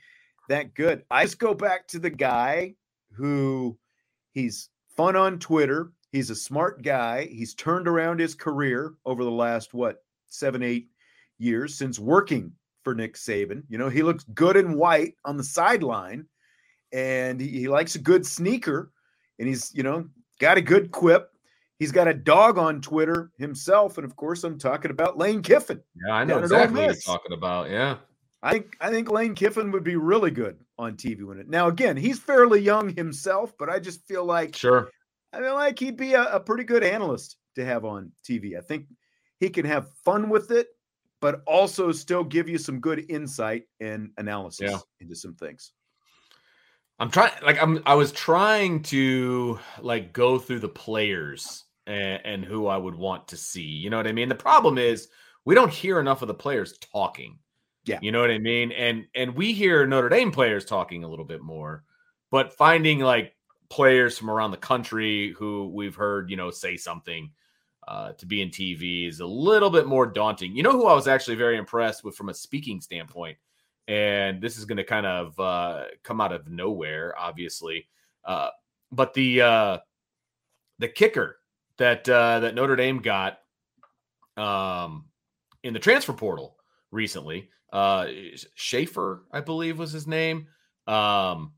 that 0.50 0.74
good. 0.74 1.04
I 1.10 1.24
just 1.24 1.40
go 1.40 1.54
back 1.54 1.88
to 1.90 2.00
the 2.00 2.10
guy 2.10 2.76
who 3.14 3.78
he's 4.34 4.70
fun 4.96 5.16
on 5.16 5.40
Twitter 5.40 5.92
He's 6.12 6.30
a 6.30 6.36
smart 6.36 6.84
guy. 6.84 7.28
He's 7.28 7.54
turned 7.54 7.88
around 7.88 8.20
his 8.20 8.36
career 8.36 8.94
over 9.06 9.24
the 9.24 9.32
last, 9.32 9.74
what, 9.74 10.04
seven, 10.28 10.62
eight 10.62 10.90
years 11.38 11.76
since 11.76 12.00
working 12.00 12.52
for 12.84 12.94
Nick 12.94 13.16
Saban. 13.16 13.64
You 13.70 13.78
know, 13.78 13.88
he 13.88 14.04
looks 14.04 14.26
good 14.34 14.58
in 14.58 14.78
white 14.78 15.16
on 15.24 15.38
the 15.38 15.44
sideline 15.44 16.26
and 16.92 17.40
he, 17.40 17.48
he 17.48 17.68
likes 17.70 17.96
a 17.96 18.00
good 18.00 18.26
sneaker 18.26 18.92
and 19.40 19.48
he's, 19.48 19.74
you 19.74 19.84
know, 19.84 20.06
got 20.40 20.58
a 20.58 20.62
good 20.62 20.92
quip. 20.92 21.30
He's 21.80 21.94
got 21.94 22.10
a 22.10 22.14
dog 22.14 22.58
on 22.58 22.82
Twitter 22.82 23.32
himself. 23.38 23.98
And 23.98 24.06
of 24.06 24.16
course, 24.18 24.44
I'm 24.44 24.60
talking 24.60 24.92
about 24.92 25.18
Lane 25.18 25.42
Kiffin. 25.42 25.82
Yeah, 26.06 26.14
I 26.14 26.26
know 26.26 26.40
exactly 26.40 26.82
what 26.82 26.88
you're 26.88 27.16
talking 27.16 27.34
about. 27.34 27.70
Yeah. 27.70 27.98
I 28.44 28.52
think 28.52 28.78
I 28.82 28.90
think 28.90 29.10
Lane 29.10 29.36
Kiffin 29.36 29.72
would 29.72 29.84
be 29.84 29.96
really 29.96 30.32
good 30.32 30.58
on 30.78 30.96
TV 30.96 31.24
when 31.24 31.40
it 31.40 31.50
now 31.50 31.68
again 31.68 31.96
he's 31.96 32.20
fairly 32.20 32.60
young 32.60 32.96
himself, 32.96 33.54
but 33.58 33.70
I 33.70 33.80
just 33.80 34.08
feel 34.08 34.26
like 34.26 34.56
sure 34.56 34.90
I 35.34 35.40
feel 35.40 35.56
like 35.56 35.80
he'd 35.80 35.98
be 35.98 36.14
a, 36.14 36.24
a 36.24 36.40
pretty 36.40 36.64
good 36.64 36.84
analyst 36.84 37.38
to 37.56 37.66
have 37.66 37.86
on 37.86 38.12
TV. 38.28 38.58
I 38.58 38.62
think 38.62 38.86
he 39.40 39.50
can 39.50 39.66
have 39.66 39.92
fun 40.04 40.30
with 40.30 40.52
it, 40.52 40.68
but 41.22 41.42
also 41.46 41.92
still 41.92 42.24
give 42.24 42.50
you 42.50 42.58
some 42.58 42.80
good 42.80 43.06
insight 43.10 43.64
and 43.80 44.12
analysis 44.18 44.72
yeah. 44.72 44.80
into 45.00 45.16
some 45.16 45.36
things. 45.36 45.72
I'm 47.00 47.10
trying 47.10 47.32
like 47.44 47.62
I'm 47.62 47.82
I 47.86 47.96
was 47.96 48.12
trying 48.12 48.84
to 48.84 49.60
like 49.80 50.14
go 50.14 50.38
through 50.38 50.60
the 50.60 50.70
players 50.70 51.66
and, 51.88 52.22
and, 52.24 52.46
who 52.46 52.68
I 52.68 52.78
would 52.78 52.94
want 52.94 53.28
to 53.30 53.38
see. 53.38 53.64
You 53.64 53.90
know 53.90 53.98
what 53.98 54.06
I 54.06 54.12
mean? 54.12 54.30
The 54.30 54.36
problem 54.36 54.78
is 54.78 55.08
we 55.44 55.56
don't 55.56 55.72
hear 55.72 56.00
enough 56.00 56.22
of 56.22 56.28
the 56.28 56.34
players 56.36 56.78
talking. 56.78 57.40
Yeah. 57.86 58.00
You 58.02 58.12
know 58.12 58.22
what 58.22 58.32
I 58.32 58.38
mean? 58.38 58.72
And 58.72 59.08
and 59.16 59.36
we 59.36 59.54
hear 59.54 59.88
Notre 59.88 60.10
Dame 60.10 60.32
players 60.32 60.66
talking 60.66 61.04
a 61.04 61.08
little 61.08 61.26
bit 61.26 61.42
more, 61.42 61.84
but 62.30 62.54
finding 62.54 63.00
like 63.00 63.36
players 63.70 64.18
from 64.18 64.30
around 64.30 64.52
the 64.52 64.58
country 64.58 65.34
who 65.38 65.70
we've 65.70 65.96
heard, 65.96 66.30
you 66.30 66.36
know, 66.36 66.52
say 66.52 66.78
something 66.78 67.32
uh, 67.88 68.12
to 68.14 68.26
be 68.26 68.42
in 68.42 68.50
TV 68.50 69.08
is 69.08 69.20
a 69.20 69.26
little 69.26 69.70
bit 69.70 69.88
more 69.88 70.06
daunting. 70.06 70.56
You 70.56 70.62
know 70.62 70.74
who 70.74 70.86
I 70.86 70.94
was 70.94 71.08
actually 71.08 71.38
very 71.38 71.58
impressed 71.58 72.04
with 72.04 72.16
from 72.16 72.30
a 72.30 72.34
speaking 72.34 72.82
standpoint, 72.82 73.38
and 73.88 74.42
this 74.42 74.58
is 74.58 74.66
going 74.66 74.78
to 74.78 74.84
kind 74.84 75.06
of 75.06 75.40
uh, 75.40 75.86
come 76.04 76.22
out 76.22 76.34
of 76.34 76.48
nowhere, 76.48 77.18
obviously, 77.18 77.88
uh, 78.26 78.50
but 78.92 79.14
the 79.16 79.42
uh, 79.42 79.78
the 80.78 80.88
kicker 80.88 81.40
that 81.78 82.08
uh, 82.08 82.42
that 82.42 82.54
Notre 82.54 82.76
Dame 82.76 83.00
got 83.00 83.40
um, 84.38 85.06
in 85.64 85.74
the 85.74 85.80
transfer 85.80 86.14
portal 86.14 86.58
recently, 86.92 87.50
uh, 87.74 88.08
Schaefer, 88.56 89.24
I 89.32 89.42
believe 89.42 89.80
was 89.80 89.92
his 89.92 90.08
name. 90.08 90.48
Um, 90.88 91.54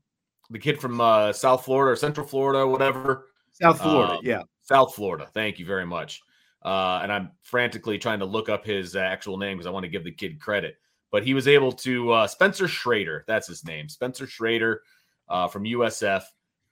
the 0.50 0.58
kid 0.58 0.80
from 0.80 1.00
uh, 1.00 1.32
South 1.32 1.64
Florida 1.64 1.92
or 1.92 1.96
Central 1.96 2.26
Florida, 2.26 2.66
whatever. 2.66 3.26
South 3.52 3.80
Florida, 3.80 4.14
um, 4.14 4.20
yeah. 4.22 4.42
South 4.62 4.94
Florida. 4.94 5.28
Thank 5.32 5.58
you 5.58 5.66
very 5.66 5.86
much. 5.86 6.20
Uh, 6.64 7.00
and 7.02 7.12
I'm 7.12 7.30
frantically 7.42 7.98
trying 7.98 8.20
to 8.20 8.24
look 8.24 8.48
up 8.48 8.64
his 8.64 8.96
uh, 8.96 9.00
actual 9.00 9.36
name 9.36 9.56
because 9.56 9.66
I 9.66 9.70
want 9.70 9.84
to 9.84 9.90
give 9.90 10.04
the 10.04 10.12
kid 10.12 10.40
credit. 10.40 10.76
But 11.12 11.24
he 11.24 11.34
was 11.34 11.46
able 11.46 11.72
to 11.72 12.10
uh, 12.10 12.26
Spencer 12.26 12.66
Shrader. 12.66 13.20
That's 13.26 13.46
his 13.46 13.64
name, 13.64 13.88
Spencer 13.88 14.26
Shrader 14.26 14.78
uh, 15.28 15.48
from 15.48 15.64
USF. 15.64 16.22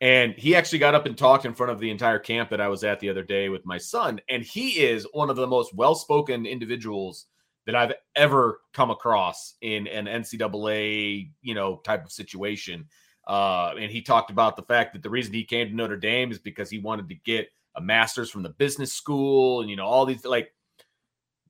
And 0.00 0.34
he 0.34 0.56
actually 0.56 0.80
got 0.80 0.96
up 0.96 1.06
and 1.06 1.16
talked 1.16 1.44
in 1.44 1.54
front 1.54 1.70
of 1.70 1.78
the 1.78 1.90
entire 1.90 2.18
camp 2.18 2.50
that 2.50 2.60
I 2.60 2.66
was 2.66 2.82
at 2.82 2.98
the 2.98 3.08
other 3.08 3.22
day 3.22 3.48
with 3.48 3.64
my 3.64 3.78
son. 3.78 4.20
And 4.28 4.42
he 4.42 4.82
is 4.82 5.06
one 5.12 5.30
of 5.30 5.36
the 5.36 5.46
most 5.46 5.74
well-spoken 5.74 6.44
individuals 6.44 7.26
that 7.66 7.74
I've 7.74 7.92
ever 8.16 8.60
come 8.72 8.90
across 8.90 9.54
in 9.60 9.86
an 9.86 10.06
NCAA, 10.06 11.30
you 11.42 11.54
know, 11.54 11.76
type 11.76 12.04
of 12.04 12.12
situation. 12.12 12.86
Uh, 13.26 13.74
and 13.78 13.90
he 13.90 14.02
talked 14.02 14.30
about 14.30 14.56
the 14.56 14.62
fact 14.62 14.92
that 14.92 15.02
the 15.02 15.10
reason 15.10 15.32
he 15.32 15.44
came 15.44 15.68
to 15.68 15.74
Notre 15.74 15.96
Dame 15.96 16.32
is 16.32 16.38
because 16.38 16.70
he 16.70 16.78
wanted 16.78 17.08
to 17.08 17.14
get 17.14 17.48
a 17.76 17.80
master's 17.80 18.30
from 18.30 18.42
the 18.42 18.48
business 18.48 18.92
school 18.92 19.60
and, 19.60 19.70
you 19.70 19.76
know, 19.76 19.86
all 19.86 20.04
these 20.04 20.24
like, 20.24 20.52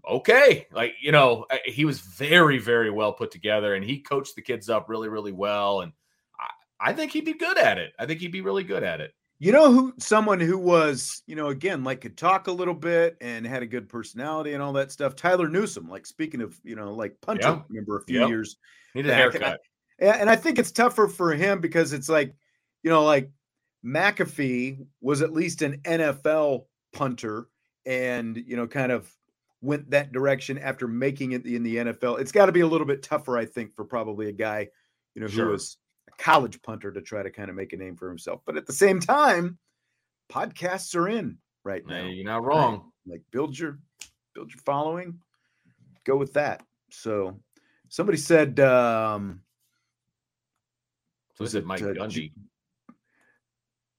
okay, 0.09 0.67
like, 0.73 0.95
you 1.01 1.13
know, 1.13 1.47
he 1.65 1.85
was 1.85 2.01
very, 2.01 2.59
very 2.59 2.91
well 2.91 3.13
put 3.13 3.31
together 3.31 3.75
and 3.75 3.85
he 3.85 4.01
coached 4.01 4.35
the 4.35 4.43
kids 4.43 4.69
up 4.69 4.89
really, 4.89 5.09
really 5.09 5.33
well. 5.33 5.81
And 5.81 5.93
I, 6.39 6.91
I 6.91 6.93
think 6.93 7.13
he'd 7.13 7.25
be 7.25 7.35
good 7.35 7.57
at 7.57 7.79
it. 7.79 7.93
I 7.99 8.05
think 8.05 8.21
he'd 8.21 8.33
be 8.33 8.43
really 8.43 8.65
good 8.65 8.83
at 8.83 9.01
it. 9.01 9.15
You 9.43 9.51
know 9.51 9.73
who 9.73 9.93
someone 9.99 10.39
who 10.39 10.57
was, 10.57 11.25
you 11.27 11.35
know, 11.35 11.49
again, 11.49 11.83
like 11.83 12.01
could 12.01 12.17
talk 12.17 12.47
a 12.47 12.53
little 12.53 12.75
bit 12.75 13.17
and 13.21 13.45
had 13.45 13.61
a 13.61 13.67
good 13.67 13.89
personality 13.89 14.53
and 14.53 14.63
all 14.63 14.73
that 14.75 14.93
stuff. 14.93 15.17
Tyler 15.17 15.49
Newsome, 15.49 15.89
like 15.89 16.07
speaking 16.07 16.41
of, 16.41 16.57
you 16.63 16.77
know, 16.77 16.95
like 16.95 17.21
Punter, 17.21 17.49
yep. 17.49 17.65
remember 17.69 17.97
a 17.97 18.05
few 18.05 18.25
years. 18.29 18.57
Need 18.95 19.09
a 19.09 19.15
haircut. 19.15 19.59
Yeah, 20.01 20.13
and 20.21 20.31
I 20.31 20.37
think 20.37 20.61
it's 20.61 20.71
tougher 20.71 21.09
for 21.09 21.35
him 21.35 21.61
because 21.61 21.93
it's 21.93 22.09
like, 22.09 22.37
you 22.85 22.91
know, 22.91 23.03
like 23.03 23.33
McAfee 23.85 24.87
was 25.01 25.23
at 25.23 25.33
least 25.33 25.63
an 25.63 25.79
NFL 25.79 26.67
punter 26.93 27.49
and, 27.85 28.37
you 28.47 28.57
know, 28.57 28.69
kind 28.69 28.93
of 28.93 29.13
went 29.61 29.91
that 29.91 30.13
direction 30.13 30.57
after 30.57 30.87
making 30.87 31.33
it 31.33 31.47
in 31.47 31.65
the 31.65 31.79
NFL. 31.79 32.21
It's 32.21 32.31
got 32.31 32.47
to 32.47 32.53
be 32.53 32.61
a 32.61 32.69
little 32.69 32.87
bit 32.87 33.03
tougher, 33.03 33.37
I 33.37 33.47
think, 33.47 33.75
for 33.75 33.85
probably 33.85 34.29
a 34.29 34.33
guy, 34.33 34.69
you 35.17 35.21
know, 35.21 35.27
Sure. 35.27 35.47
who 35.47 35.51
was 35.51 35.79
college 36.23 36.63
punter 36.63 36.93
to 36.93 37.03
try 37.03 37.23
to 37.23 37.31
kind 37.31 37.51
of 37.51 37.57
make 37.57 37.73
a 37.73 37.77
name 37.77 37.97
for 37.97 38.09
himself. 38.09 38.41
But 38.47 38.57
at 38.57 38.65
the 38.65 38.73
same 38.73 39.01
time, 39.01 39.59
podcasts 40.31 40.95
are 40.95 41.09
in 41.09 41.37
right 41.65 41.85
now. 41.85 42.05
Hey, 42.05 42.11
you're 42.11 42.25
not 42.25 42.45
wrong. 42.45 42.93
Like 43.07 43.23
build 43.33 43.59
your 43.59 43.81
build 44.33 44.53
your 44.53 44.63
following, 44.65 45.19
go 46.05 46.17
with 46.17 46.33
that. 46.35 46.63
So 46.91 47.41
somebody 47.89 48.19
said 48.19 48.61
um 48.61 49.41
So 51.35 51.45
Was 51.45 51.57
it 51.57 51.67
Mike 51.67 51.83
uh, 51.83 51.87
Gundy? 51.87 52.31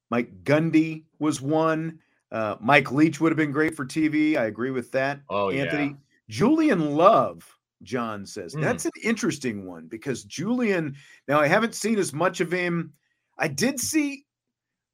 Mike 0.10 0.44
Gundy 0.44 1.04
was 1.20 1.42
one. 1.42 2.00
Uh, 2.32 2.56
Mike 2.60 2.92
Leach 2.92 3.20
would 3.20 3.32
have 3.32 3.38
been 3.38 3.52
great 3.52 3.76
for 3.76 3.86
TV. 3.86 4.38
I 4.38 4.46
agree 4.46 4.72
with 4.72 4.92
that. 4.94 5.20
Oh, 5.30 5.50
yeah. 5.50 5.64
Anthony 5.64 5.96
Julian 6.30 6.96
Love, 6.96 7.46
John 7.84 8.26
says 8.26 8.54
Hmm. 8.54 8.62
that's 8.62 8.86
an 8.86 8.92
interesting 9.04 9.66
one 9.66 9.88
because 9.88 10.24
Julian. 10.24 10.96
Now 11.28 11.40
I 11.40 11.48
haven't 11.48 11.76
seen 11.76 12.00
as 12.00 12.14
much 12.14 12.42
of 12.42 12.52
him. 12.52 12.94
I 13.38 13.48
did 13.48 13.80
see 13.80 14.26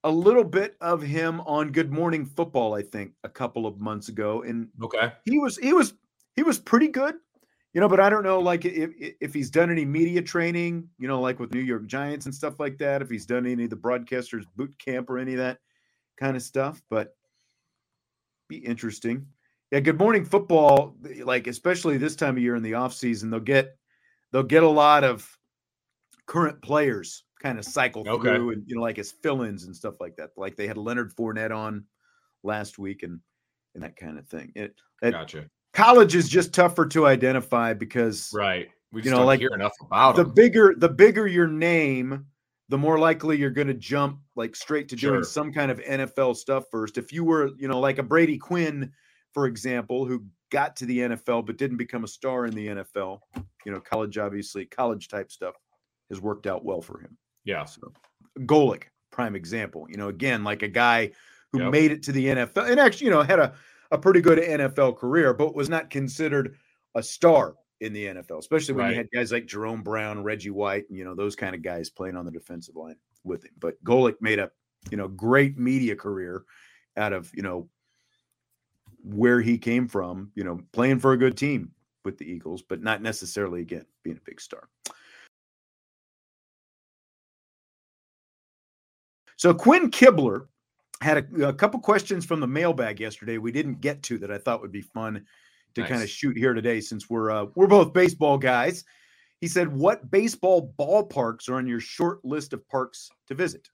a 0.03 0.11
little 0.11 0.43
bit 0.45 0.77
of 0.81 1.01
him 1.01 1.41
on 1.41 1.71
Good 1.71 1.91
Morning 1.91 2.25
Football. 2.25 2.73
I 2.73 2.81
think 2.81 3.13
a 3.23 3.29
couple 3.29 3.65
of 3.65 3.79
months 3.79 4.07
ago, 4.09 4.43
and 4.43 4.69
Okay. 4.81 5.11
he 5.25 5.39
was 5.39 5.57
he 5.57 5.73
was 5.73 5.93
he 6.35 6.43
was 6.43 6.57
pretty 6.59 6.87
good 6.87 7.15
you 7.73 7.81
know 7.81 7.87
but 7.87 7.99
i 7.99 8.09
don't 8.09 8.23
know 8.23 8.39
like 8.39 8.65
if 8.65 8.89
if 8.97 9.33
he's 9.33 9.51
done 9.51 9.69
any 9.69 9.85
media 9.85 10.21
training 10.21 10.89
you 10.97 11.07
know 11.07 11.19
like 11.21 11.37
with 11.39 11.53
new 11.53 11.59
york 11.59 11.85
giants 11.85 12.25
and 12.25 12.33
stuff 12.33 12.59
like 12.59 12.77
that 12.79 13.01
if 13.01 13.09
he's 13.09 13.25
done 13.27 13.45
any 13.45 13.65
of 13.65 13.69
the 13.69 13.75
broadcasters 13.75 14.43
boot 14.55 14.73
camp 14.79 15.07
or 15.09 15.19
any 15.19 15.33
of 15.33 15.37
that 15.37 15.59
kind 16.17 16.35
of 16.35 16.41
stuff 16.41 16.81
but 16.89 17.15
be 18.47 18.57
interesting 18.57 19.27
yeah 19.71 19.79
good 19.79 19.97
morning 19.99 20.25
football 20.25 20.95
like 21.23 21.47
especially 21.47 21.97
this 21.97 22.15
time 22.15 22.35
of 22.37 22.41
year 22.43 22.55
in 22.55 22.63
the 22.63 22.73
off 22.73 22.93
season 22.93 23.29
they'll 23.29 23.39
get 23.39 23.77
they'll 24.31 24.43
get 24.43 24.63
a 24.63 24.67
lot 24.69 25.03
of 25.03 25.27
current 26.25 26.61
players 26.61 27.23
kind 27.41 27.57
of 27.57 27.65
cycle 27.65 28.03
Okay. 28.07 28.35
through 28.35 28.51
and 28.51 28.63
you 28.67 28.75
know 28.75 28.81
like 28.81 28.99
as 28.99 29.11
fill-ins 29.11 29.63
and 29.63 29.75
stuff 29.75 29.95
like 29.99 30.15
that 30.15 30.29
like 30.37 30.55
they 30.55 30.67
had 30.67 30.77
leonard 30.77 31.13
Fournette 31.15 31.55
on 31.55 31.85
last 32.43 32.77
week 32.79 33.03
and 33.03 33.19
and 33.75 33.83
that 33.83 33.95
kind 33.95 34.17
of 34.17 34.27
thing 34.27 34.51
it, 34.55 34.75
it 35.01 35.11
Gotcha. 35.11 35.45
college 35.73 36.15
is 36.15 36.27
just 36.27 36.53
tougher 36.53 36.85
to 36.87 37.05
identify 37.07 37.73
because 37.73 38.31
Right. 38.33 38.69
We 38.91 39.03
You 39.03 39.11
know, 39.11 39.17
don't 39.17 39.27
like, 39.27 39.39
hear 39.39 39.51
enough 39.53 39.73
about 39.81 40.15
the 40.15 40.23
him. 40.23 40.31
bigger 40.33 40.73
the 40.75 40.89
bigger 40.89 41.27
your 41.27 41.47
name 41.47 42.25
the 42.69 42.77
more 42.77 42.97
likely 42.99 43.37
you're 43.37 43.49
going 43.51 43.67
to 43.67 43.73
jump 43.75 44.19
like 44.35 44.55
straight 44.55 44.89
to 44.89 44.95
doing 44.95 45.21
Sure. 45.21 45.23
some 45.23 45.53
kind 45.53 45.69
of 45.71 45.79
NFL 45.79 46.35
stuff 46.35 46.65
first 46.71 46.97
if 46.97 47.13
you 47.13 47.23
were 47.23 47.51
you 47.57 47.67
know 47.67 47.79
like 47.79 47.99
a 47.99 48.03
Brady 48.03 48.37
Quinn 48.37 48.91
for 49.33 49.45
example 49.45 50.05
who 50.05 50.23
got 50.51 50.75
to 50.75 50.85
the 50.85 50.99
NFL 50.99 51.45
but 51.45 51.57
didn't 51.57 51.77
become 51.77 52.03
a 52.03 52.07
star 52.07 52.45
in 52.45 52.53
the 52.53 52.67
NFL 52.67 53.19
you 53.65 53.71
know 53.71 53.79
college 53.79 54.17
obviously 54.17 54.65
college 54.65 55.07
type 55.07 55.31
stuff 55.31 55.55
has 56.09 56.19
worked 56.19 56.47
out 56.47 56.65
well 56.65 56.81
for 56.81 56.99
him 56.99 57.17
yeah. 57.45 57.65
so 57.65 57.91
Golic, 58.39 58.83
prime 59.11 59.35
example. 59.35 59.87
You 59.89 59.97
know, 59.97 60.09
again, 60.09 60.43
like 60.43 60.61
a 60.61 60.67
guy 60.67 61.11
who 61.51 61.61
Yep. 61.63 61.71
made 61.71 61.91
it 61.91 62.03
to 62.03 62.11
the 62.11 62.25
NFL 62.25 62.69
and 62.69 62.79
actually, 62.79 63.05
you 63.05 63.11
know, 63.11 63.23
had 63.23 63.39
a, 63.39 63.53
a 63.91 63.97
pretty 63.97 64.21
good 64.21 64.37
NFL 64.37 64.97
career, 64.97 65.33
but 65.33 65.55
was 65.55 65.69
not 65.69 65.89
considered 65.89 66.55
a 66.95 67.03
star 67.03 67.55
in 67.81 67.93
the 67.93 68.05
NFL, 68.05 68.39
especially 68.39 68.75
when 68.75 68.89
you 68.89 68.95
had 68.95 69.09
guys 69.11 69.31
like 69.31 69.45
Jerome 69.45 69.81
Brown, 69.81 70.23
Reggie 70.23 70.49
White, 70.49 70.85
and 70.89 70.97
you 70.97 71.05
know, 71.05 71.15
those 71.15 71.35
kind 71.35 71.55
of 71.55 71.61
guys 71.61 71.89
playing 71.89 72.15
on 72.15 72.25
the 72.25 72.31
defensive 72.31 72.75
line 72.75 72.97
with 73.23 73.43
him. 73.43 73.51
But 73.57 73.81
Golic 73.83 74.15
made 74.21 74.37
a, 74.37 74.51
you 74.91 74.97
know, 74.97 75.07
great 75.07 75.57
media 75.57 75.95
career 75.95 76.43
out 76.97 77.13
of, 77.13 77.31
you 77.33 77.41
know, 77.41 77.69
where 79.03 79.41
he 79.41 79.57
came 79.57 79.87
from, 79.87 80.31
you 80.35 80.43
know, 80.43 80.59
playing 80.71 80.99
for 80.99 81.13
a 81.13 81.17
good 81.17 81.37
team 81.37 81.71
with 82.05 82.17
the 82.17 82.29
Eagles, 82.29 82.61
but 82.61 82.81
not 82.81 83.01
necessarily 83.01 83.61
again 83.61 83.85
being 84.03 84.17
a 84.17 84.25
big 84.25 84.39
star. 84.41 84.69
So 89.37 89.53
Quinn 89.53 89.89
Kibler 89.89 90.47
had 91.01 91.17
a, 91.17 91.47
a 91.47 91.53
couple 91.53 91.79
questions 91.79 92.25
from 92.25 92.41
the 92.41 92.47
mailbag 92.47 92.99
yesterday 92.99 93.37
we 93.37 93.53
didn't 93.53 93.79
get 93.79 94.03
to 94.03 94.17
that 94.17 94.31
I 94.31 94.37
thought 94.37 94.61
would 94.61 94.71
be 94.71 94.81
fun 94.81 95.25
to 95.75 95.83
kind 95.83 96.03
of 96.03 96.09
shoot 96.09 96.37
here 96.37 96.53
today 96.53 96.81
since 96.81 97.09
we're 97.09 97.31
uh, 97.31 97.45
we're 97.55 97.67
both 97.67 97.93
baseball 97.93 98.37
guys. 98.37 98.83
He 99.39 99.47
said, 99.47 99.71
"What 99.71 100.11
baseball 100.11 100.73
ballparks 100.77 101.47
are 101.47 101.55
on 101.55 101.67
your 101.67 101.79
short 101.79 102.25
list 102.25 102.53
of 102.53 102.67
parks 102.67 103.09
to 103.27 103.35
visit?" 103.35 103.69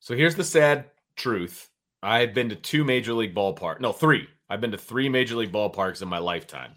So 0.00 0.16
here's 0.16 0.34
the 0.34 0.44
sad 0.44 0.86
truth. 1.16 1.70
I've 2.02 2.34
been 2.34 2.48
to 2.48 2.56
two 2.56 2.84
major 2.84 3.12
league 3.12 3.34
ballparks. 3.34 3.80
No, 3.80 3.92
three. 3.92 4.28
I've 4.50 4.60
been 4.60 4.70
to 4.72 4.78
three 4.78 5.08
major 5.08 5.36
league 5.36 5.52
ballparks 5.52 6.02
in 6.02 6.08
my 6.08 6.18
lifetime, 6.18 6.72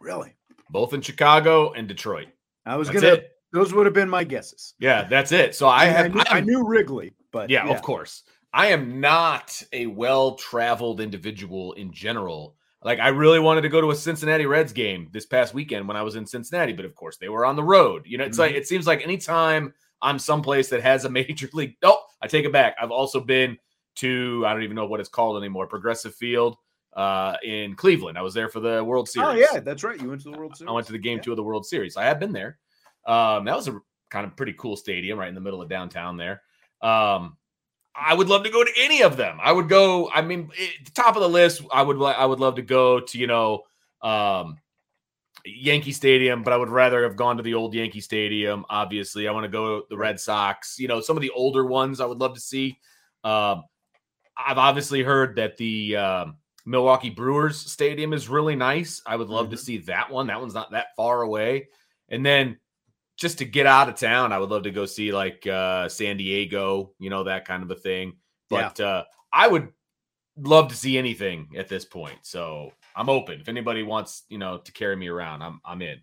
Really, 0.00 0.34
both 0.70 0.94
in 0.94 1.00
Chicago 1.02 1.72
and 1.72 1.86
Detroit. 1.86 2.28
I 2.64 2.76
was 2.76 2.88
That's 2.88 3.00
gonna. 3.02 3.14
it. 3.14 3.32
Those 3.52 3.74
would 3.74 3.84
have 3.86 3.94
been 3.94 4.08
my 4.08 4.24
guesses. 4.24 4.74
Yeah, 4.78 5.06
that's 5.08 5.32
it. 5.32 5.54
So 5.54 5.68
I 5.68 5.86
mean, 5.86 5.94
have. 5.94 6.14
knew, 6.14 6.22
I 6.28 6.40
knew 6.40 6.66
Wrigley, 6.66 7.12
but 7.32 7.50
yeah, 7.50 7.68
of 7.68 7.82
course. 7.82 8.22
I 8.52 8.68
am 8.68 8.98
not 9.00 9.62
a 9.72 9.86
well-traveled 9.86 11.00
individual 11.00 11.72
in 11.74 11.92
general. 11.92 12.56
Like 12.82 12.98
I 12.98 13.08
really 13.08 13.38
wanted 13.38 13.60
to 13.62 13.68
go 13.68 13.80
to 13.80 13.90
a 13.90 13.94
Cincinnati 13.94 14.46
Reds 14.46 14.72
game 14.72 15.08
this 15.12 15.26
past 15.26 15.52
weekend 15.54 15.86
when 15.86 15.96
I 15.96 16.02
was 16.02 16.16
in 16.16 16.26
Cincinnati, 16.26 16.72
but 16.72 16.84
of 16.84 16.94
course 16.94 17.16
they 17.18 17.28
were 17.28 17.44
on 17.44 17.54
the 17.56 17.62
road. 17.62 18.02
You 18.06 18.18
know, 18.18 18.24
it's 18.24 18.38
like 18.38 18.52
Mhm. 18.54 18.56
it 18.58 18.66
seems 18.68 18.86
like 18.86 19.02
anytime 19.02 19.74
I'm 20.02 20.18
someplace 20.18 20.68
that 20.70 20.82
has 20.82 21.04
a 21.04 21.10
major 21.10 21.48
league. 21.52 21.74
Oh, 21.82 22.00
I 22.22 22.26
take 22.26 22.44
it 22.46 22.52
back. 22.52 22.74
I've 22.80 22.90
also 22.90 23.20
been 23.20 23.58
to 23.96 24.44
I 24.46 24.52
don't 24.54 24.62
even 24.62 24.76
know 24.76 24.86
what 24.86 25.00
it's 25.00 25.08
called 25.08 25.36
anymore. 25.36 25.66
Progressive 25.66 26.14
Field 26.14 26.56
uh 26.94 27.36
in 27.44 27.74
Cleveland. 27.76 28.18
I 28.18 28.22
was 28.22 28.34
there 28.34 28.48
for 28.48 28.60
the 28.60 28.82
World 28.82 29.08
Series. 29.08 29.28
Oh 29.28 29.54
yeah, 29.54 29.60
that's 29.60 29.84
right. 29.84 30.00
You 30.00 30.08
went 30.08 30.22
to 30.22 30.30
the 30.30 30.36
World 30.38 30.56
Series. 30.56 30.68
I 30.68 30.72
went 30.72 30.86
to 30.86 30.92
the 30.92 30.98
game 30.98 31.18
Yeah. 31.18 31.22
two 31.22 31.32
of 31.32 31.36
the 31.36 31.42
World 31.42 31.66
Series. 31.66 31.96
I 31.96 32.04
have 32.04 32.18
been 32.20 32.32
there. 32.32 32.58
Um, 33.06 33.44
that 33.44 33.56
was 33.56 33.68
a 33.68 33.78
kind 34.10 34.26
of 34.26 34.36
pretty 34.36 34.54
cool 34.58 34.76
stadium 34.76 35.18
right 35.18 35.28
in 35.28 35.34
the 35.34 35.40
middle 35.40 35.62
of 35.62 35.68
downtown 35.68 36.16
there. 36.16 36.42
Um, 36.82 37.36
I 37.94 38.14
would 38.14 38.28
love 38.28 38.44
to 38.44 38.50
go 38.50 38.64
to 38.64 38.70
any 38.78 39.02
of 39.02 39.16
them. 39.16 39.38
I 39.42 39.52
would 39.52 39.68
go. 39.68 40.10
I 40.10 40.22
mean, 40.22 40.50
it, 40.54 40.94
top 40.94 41.16
of 41.16 41.22
the 41.22 41.28
list. 41.28 41.62
I 41.72 41.82
would. 41.82 42.00
I 42.02 42.24
would 42.24 42.40
love 42.40 42.56
to 42.56 42.62
go 42.62 43.00
to 43.00 43.18
you 43.18 43.26
know, 43.26 43.62
um, 44.02 44.58
Yankee 45.44 45.92
Stadium, 45.92 46.42
but 46.42 46.52
I 46.52 46.56
would 46.56 46.68
rather 46.70 47.02
have 47.02 47.16
gone 47.16 47.36
to 47.36 47.42
the 47.42 47.54
old 47.54 47.74
Yankee 47.74 48.00
Stadium. 48.00 48.64
Obviously, 48.70 49.26
I 49.28 49.32
want 49.32 49.44
to 49.44 49.50
go 49.50 49.80
to 49.80 49.86
the 49.90 49.96
Red 49.96 50.20
Sox. 50.20 50.78
You 50.78 50.88
know, 50.88 51.00
some 51.00 51.16
of 51.16 51.20
the 51.20 51.30
older 51.30 51.66
ones 51.66 52.00
I 52.00 52.06
would 52.06 52.18
love 52.18 52.34
to 52.34 52.40
see. 52.40 52.78
Um, 53.24 53.64
I've 54.36 54.58
obviously 54.58 55.02
heard 55.02 55.36
that 55.36 55.56
the 55.56 55.96
um, 55.96 56.36
Milwaukee 56.70 57.10
Brewers 57.10 57.58
Stadium 57.58 58.12
is 58.12 58.28
really 58.28 58.54
nice. 58.54 59.02
I 59.04 59.16
would 59.16 59.28
love 59.28 59.50
to 59.50 59.56
see 59.56 59.78
that 59.78 60.08
one. 60.08 60.28
That 60.28 60.40
one's 60.40 60.54
not 60.54 60.70
that 60.70 60.94
far 60.96 61.22
away. 61.22 61.68
And 62.08 62.24
then 62.24 62.58
just 63.16 63.38
to 63.38 63.44
get 63.44 63.66
out 63.66 63.88
of 63.88 63.96
town, 63.96 64.32
I 64.32 64.38
would 64.38 64.50
love 64.50 64.62
to 64.62 64.70
go 64.70 64.86
see 64.86 65.12
like 65.12 65.44
uh, 65.48 65.88
San 65.88 66.16
Diego, 66.16 66.92
you 67.00 67.10
know, 67.10 67.24
that 67.24 67.44
kind 67.44 67.64
of 67.64 67.70
a 67.72 67.74
thing. 67.74 68.14
Yeah. 68.50 68.70
But 68.76 68.80
uh, 68.80 69.04
I 69.32 69.48
would 69.48 69.68
love 70.38 70.68
to 70.68 70.76
see 70.76 70.96
anything 70.96 71.48
at 71.56 71.68
this 71.68 71.84
point. 71.84 72.18
So 72.22 72.72
I'm 72.94 73.08
open. 73.08 73.40
If 73.40 73.48
anybody 73.48 73.82
wants, 73.82 74.22
you 74.28 74.38
know, 74.38 74.58
to 74.58 74.72
carry 74.72 74.94
me 74.94 75.08
around, 75.08 75.42
I'm 75.42 75.60
I'm 75.64 75.82
in. 75.82 76.00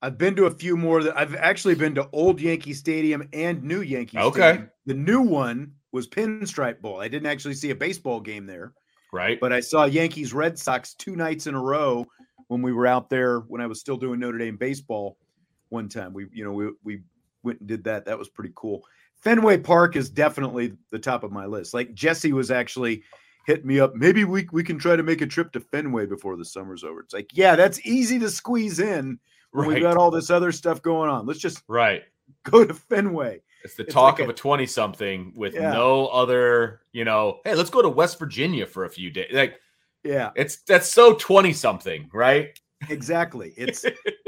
I've 0.00 0.16
been 0.16 0.36
to 0.36 0.46
a 0.46 0.50
few 0.50 0.76
more. 0.76 1.02
That 1.02 1.18
I've 1.18 1.34
actually 1.34 1.74
been 1.74 1.96
to 1.96 2.08
old 2.12 2.40
Yankee 2.40 2.72
Stadium 2.72 3.28
and 3.32 3.64
new 3.64 3.80
Yankee 3.80 4.16
Okay. 4.16 4.38
Stadium. 4.38 4.70
The 4.86 4.94
new 4.94 5.20
one 5.20 5.72
was 5.92 6.06
Pinstripe 6.06 6.80
Bowl. 6.80 7.00
I 7.00 7.08
didn't 7.08 7.26
actually 7.26 7.54
see 7.54 7.70
a 7.70 7.74
baseball 7.74 8.20
game 8.20 8.46
there, 8.46 8.74
Right. 9.12 9.38
but 9.40 9.52
I 9.52 9.60
saw 9.60 9.84
Yankees 9.84 10.32
Red 10.32 10.58
Sox 10.58 10.94
two 10.94 11.16
nights 11.16 11.46
in 11.46 11.54
a 11.54 11.60
row 11.60 12.06
when 12.48 12.62
we 12.62 12.72
were 12.72 12.86
out 12.86 13.10
there 13.10 13.40
when 13.40 13.60
I 13.60 13.66
was 13.66 13.80
still 13.80 13.96
doing 13.96 14.20
Notre 14.20 14.38
Dame 14.38 14.56
baseball. 14.56 15.16
One 15.68 15.88
time 15.88 16.12
we, 16.12 16.26
you 16.32 16.44
know, 16.44 16.52
we 16.52 16.70
we 16.82 17.02
went 17.42 17.60
and 17.60 17.68
did 17.68 17.84
that. 17.84 18.04
That 18.04 18.18
was 18.18 18.28
pretty 18.28 18.52
cool. 18.54 18.82
Fenway 19.16 19.58
Park 19.58 19.96
is 19.96 20.10
definitely 20.10 20.72
the 20.90 20.98
top 20.98 21.22
of 21.22 21.30
my 21.30 21.46
list. 21.46 21.74
Like 21.74 21.94
Jesse 21.94 22.32
was 22.32 22.50
actually 22.50 23.02
hitting 23.46 23.66
me 23.66 23.80
up. 23.80 23.94
Maybe 23.94 24.24
we 24.24 24.48
we 24.52 24.64
can 24.64 24.78
try 24.78 24.96
to 24.96 25.02
make 25.02 25.20
a 25.20 25.26
trip 25.26 25.52
to 25.52 25.60
Fenway 25.60 26.06
before 26.06 26.36
the 26.36 26.44
summer's 26.44 26.84
over. 26.84 27.00
It's 27.00 27.14
like, 27.14 27.30
yeah, 27.32 27.56
that's 27.56 27.84
easy 27.86 28.18
to 28.18 28.30
squeeze 28.30 28.80
in 28.80 29.18
when 29.52 29.66
right. 29.66 29.74
we've 29.74 29.82
got 29.82 29.96
all 29.96 30.10
this 30.10 30.30
other 30.30 30.52
stuff 30.52 30.82
going 30.82 31.10
on. 31.10 31.26
Let's 31.26 31.40
just 31.40 31.62
right. 31.68 32.02
go 32.44 32.64
to 32.64 32.74
Fenway. 32.74 33.42
It's 33.64 33.74
the 33.74 33.82
It's 33.84 33.92
talk 33.92 34.14
like 34.14 34.22
of 34.22 34.28
a- 34.28 34.32
a 34.32 34.34
20 34.34 34.66
something 34.66 35.32
with 35.36 35.54
Yeah. 35.54 35.72
no 35.72 36.06
other, 36.08 36.80
you 36.92 37.04
know, 37.04 37.40
hey, 37.44 37.54
let's 37.54 37.70
go 37.70 37.82
to 37.82 37.88
West 37.88 38.18
Virginia 38.18 38.66
for 38.66 38.84
a 38.84 38.90
few 38.90 39.10
days. 39.10 39.32
Like 39.32 39.60
Yeah, 40.02 40.30
it's 40.36 40.62
that's 40.62 40.90
so 40.90 41.14
20 41.14 41.52
something, 41.52 42.08
right? 42.12 42.58
exactly. 42.88 43.52
It's 43.58 43.84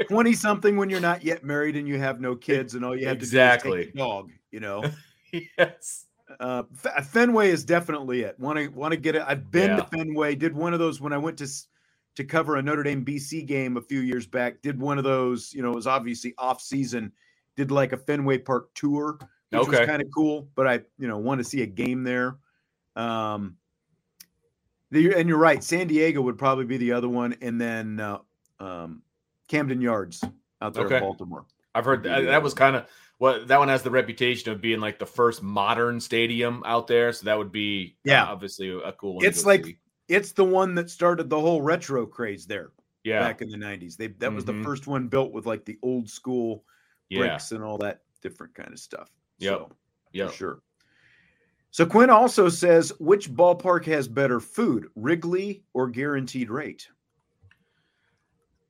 20 0.07 0.33
something 0.33 0.77
when 0.77 0.89
you're 0.89 0.99
not 0.99 1.23
yet 1.23 1.43
married 1.43 1.75
and 1.75 1.87
you 1.87 1.97
have 1.97 2.21
no 2.21 2.35
kids 2.35 2.75
and 2.75 2.85
all 2.85 2.95
you 2.95 3.07
have 3.07 3.15
to 3.17 3.19
do 3.21 3.23
Exactly. 3.25 3.79
is 3.79 3.85
take 3.87 3.95
a 3.95 3.97
dog, 3.97 4.31
you 4.51 4.59
know. 4.59 4.83
yes. 5.57 6.05
Uh, 6.39 6.63
Fenway 7.03 7.49
is 7.49 7.63
definitely 7.65 8.21
it. 8.21 8.39
Want 8.39 8.57
to 8.57 8.67
want 8.69 8.91
to 8.91 8.97
get 8.97 9.15
it. 9.15 9.23
I've 9.25 9.51
been 9.51 9.71
Yeah. 9.71 9.77
to 9.77 9.83
Fenway. 9.85 10.35
Did 10.35 10.55
one 10.55 10.73
of 10.73 10.79
those 10.79 11.01
when 11.01 11.13
I 11.13 11.17
went 11.17 11.37
to 11.39 11.47
to 12.15 12.23
cover 12.23 12.57
a 12.57 12.61
Notre 12.61 12.83
Dame 12.83 13.03
BC 13.03 13.45
game 13.45 13.75
a 13.77 13.81
few 13.81 13.99
years 14.01 14.27
back. 14.27 14.61
Did 14.61 14.79
one 14.79 14.97
of 14.99 15.03
those. 15.03 15.51
You 15.53 15.63
know, 15.63 15.71
it 15.71 15.75
was 15.75 15.87
obviously 15.87 16.33
off 16.37 16.61
season. 16.61 17.11
Did 17.55 17.71
like 17.71 17.93
a 17.93 17.97
Fenway 17.97 18.39
Park 18.39 18.73
tour, 18.73 19.17
which 19.49 19.61
Okay. 19.61 19.79
was 19.79 19.87
kind 19.87 20.01
of 20.01 20.07
cool. 20.13 20.49
But 20.55 20.67
I, 20.67 20.81
you 20.97 21.07
know, 21.07 21.17
want 21.17 21.39
to 21.39 21.43
see 21.43 21.61
a 21.61 21.67
game 21.67 22.03
there. 22.03 22.37
Um, 22.95 23.57
The, 24.91 25.13
and 25.15 25.27
you're 25.27 25.37
right. 25.37 25.63
San 25.63 25.87
Diego 25.87 26.21
would 26.21 26.37
probably 26.37 26.65
be 26.65 26.77
the 26.77 26.91
other 26.91 27.09
one, 27.09 27.35
and 27.41 27.59
then 27.59 27.99
uh, 27.99 28.19
um, 28.59 29.01
Camden 29.47 29.81
Yards 29.81 30.23
out 30.61 30.73
there 30.73 30.85
Okay. 30.85 30.97
in 30.97 31.01
Baltimore. 31.01 31.45
I've 31.75 31.85
heard 31.85 32.03
that, 32.03 32.21
that 32.25 32.43
was 32.43 32.53
kind 32.53 32.75
of 32.75 32.87
what 33.17 33.47
that 33.47 33.57
one 33.57 33.67
has 33.67 33.81
the 33.81 33.89
reputation 33.89 34.51
of 34.51 34.61
being 34.61 34.79
like 34.79 34.99
the 34.99 35.05
first 35.07 35.41
modern 35.41 35.99
stadium 35.99 36.61
out 36.65 36.85
there. 36.85 37.11
So 37.11 37.25
that 37.25 37.37
would 37.37 37.51
be 37.51 37.97
uh, 38.07 38.11
Yeah. 38.11 38.25
obviously 38.25 38.69
a 38.69 38.91
cool 38.93 39.15
one. 39.15 39.25
It's 39.25 39.43
like 39.45 39.65
see. 39.65 39.77
it's 40.07 40.33
the 40.33 40.43
one 40.43 40.75
that 40.75 40.91
started 40.91 41.29
the 41.29 41.39
whole 41.39 41.63
retro 41.63 42.05
craze 42.05 42.45
there 42.45 42.73
yeah, 43.03 43.19
back 43.19 43.41
in 43.41 43.49
the 43.49 43.57
'90s. 43.57 43.97
They 43.97 44.07
that 44.07 44.31
was 44.33 44.45
the 44.45 44.53
Mhm. 44.53 44.63
first 44.63 44.85
one 44.85 45.07
built 45.07 45.31
with 45.31 45.47
like 45.47 45.65
the 45.65 45.79
old 45.81 46.07
school 46.07 46.63
yeah, 47.13 47.19
bricks 47.19 47.51
and 47.51 47.63
all 47.63 47.77
that 47.77 48.01
different 48.21 48.53
kind 48.55 48.71
of 48.71 48.79
stuff. 48.79 49.09
Yep. 49.39 49.51
So, 49.51 49.71
yeah. 50.11 50.29
sure. 50.31 50.61
So 51.71 51.87
Quinn 51.87 52.11
also 52.11 52.49
says, 52.49 52.93
which 52.99 53.33
ballpark 53.33 53.85
has 53.85 54.07
better 54.07 54.39
food, 54.39 54.87
Wrigley 54.95 55.63
or 55.73 55.87
Guaranteed 55.87 56.51
Rate? 56.51 56.87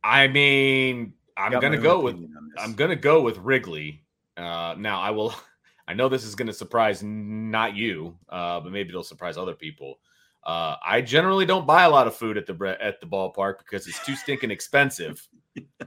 I 0.04 0.28
mean, 0.28 1.14
I'm 1.36 1.52
Got 1.52 1.62
gonna 1.62 1.78
go 1.78 2.00
with 2.00 2.16
opinion 2.16 2.38
on 2.38 2.50
this. 2.50 2.64
I'm 2.64 2.74
gonna 2.74 2.96
go 2.96 3.22
with 3.22 3.38
Wrigley. 3.39 4.04
Uh, 4.38 4.76
now 4.78 5.02
I 5.02 5.12
will. 5.12 5.34
I 5.88 5.94
know 5.94 6.08
this 6.08 6.24
is 6.24 6.34
gonna 6.34 6.54
surprise 6.54 7.04
not 7.04 7.76
you, 7.76 8.18
uh, 8.30 8.62
but 8.62 8.72
maybe 8.72 8.89
it'll 8.89 9.04
surprise 9.04 9.38
other 9.38 9.54
people. 9.54 10.00
Uh, 10.46 10.76
I 10.86 11.02
generally 11.02 11.46
don't 11.46 11.68
buy 11.68 11.84
a 11.84 11.89
lot 11.89 12.08
of 12.08 12.16
food 12.16 12.38
at 12.38 12.46
the 12.46 12.78
at 12.82 13.00
the 13.00 13.08
ballpark 13.08 13.60
because 13.60 13.88
it's 13.88 14.04
too 14.06 14.16
stinking 14.16 14.52
expensive. 14.52 15.28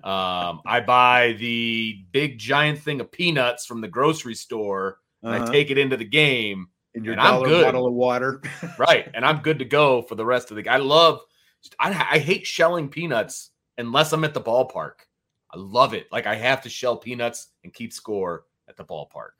Um, 0.04 0.60
I 0.66 0.80
buy 0.86 1.32
the 1.38 2.04
big 2.12 2.38
giant 2.38 2.78
thing 2.78 3.00
of 3.00 3.10
peanuts 3.10 3.66
from 3.66 3.80
the 3.80 3.88
grocery 3.88 4.34
store 4.34 4.98
and 5.22 5.34
I 5.34 5.38
Uh-huh. 5.38 5.52
take 5.52 5.70
it 5.70 5.78
into 5.78 5.96
the 5.96 6.04
game. 6.04 6.68
in 6.94 7.04
your 7.04 7.12
and 7.12 7.20
I'm 7.20 7.34
dollar 7.34 7.48
good. 7.48 7.64
bottle 7.64 7.86
of 7.86 7.92
water. 7.94 8.40
Right, 8.78 9.10
and 9.14 9.24
I'm 9.24 9.38
good 9.42 9.58
to 9.58 9.64
go 9.64 10.02
for 10.02 10.14
the 10.14 10.24
rest 10.24 10.50
of 10.50 10.56
the. 10.56 10.62
game. 10.62 10.72
I 10.72 10.76
love. 10.78 11.20
I, 11.80 11.90
I 12.12 12.18
hate 12.18 12.46
shelling 12.46 12.88
peanuts 12.88 13.50
unless 13.76 14.12
I'm 14.12 14.22
at 14.24 14.32
the 14.34 14.40
ballpark. 14.40 14.92
I 15.52 15.58
love 15.58 15.94
it. 15.94 16.06
Like 16.12 16.26
I 16.26 16.34
have 16.36 16.62
to 16.62 16.68
shell 16.68 16.96
peanuts 16.96 17.48
and 17.64 17.72
keep 17.74 17.92
score 17.92 18.44
at 18.68 18.76
the 18.76 18.84
ballpark. 18.84 19.32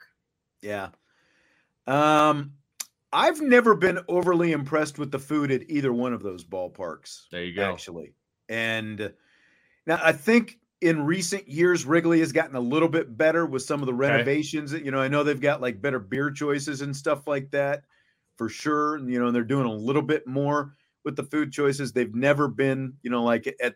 yeah. 0.61 0.89
Um, 1.87 2.53
I've 3.13 3.39
never 3.41 3.75
been 3.75 3.99
overly 4.09 4.51
impressed 4.51 4.99
with 4.99 5.11
the 5.11 5.19
food 5.19 5.51
at 5.51 5.69
either 5.69 5.93
one 5.93 6.13
of 6.13 6.21
those 6.21 6.43
ballparks. 6.43 7.21
There 7.31 7.43
you 7.43 7.55
go. 7.55 7.71
actually. 7.71 8.13
And 8.49 9.13
now 9.87 9.99
I 10.03 10.11
think 10.11 10.59
in 10.81 11.01
recent 11.03 11.47
years, 11.47 11.85
Wrigley 11.85 12.19
has 12.19 12.31
gotten 12.31 12.55
a 12.55 12.59
little 12.59 12.87
bit 12.87 13.17
better 13.17 13.45
with 13.45 13.63
some 13.63 13.81
of 13.81 13.87
the 13.87 13.93
renovations. 13.93 14.73
You 14.73 14.91
know, 14.91 14.99
I 14.99 15.07
know 15.07 15.23
they've 15.23 15.41
got 15.41 15.61
like 15.61 15.81
better 15.81 15.99
beer 15.99 16.29
choices 16.29 16.81
and 16.81 16.95
stuff 16.95 17.25
like 17.27 17.49
that 17.51 17.83
for 18.37 18.47
sure. 18.47 18.95
And, 18.95 19.11
you 19.11 19.19
know, 19.19 19.27
and 19.27 19.35
they're 19.35 19.43
doing 19.43 19.65
a 19.65 19.73
little 19.73 20.03
bit 20.03 20.27
more 20.27 20.75
with 21.03 21.15
the 21.15 21.23
food 21.23 21.51
choices. 21.51 21.91
They've 21.91 22.13
never 22.13 22.47
been, 22.47 22.93
you 23.01 23.09
know, 23.09 23.23
like 23.23 23.47
at, 23.61 23.75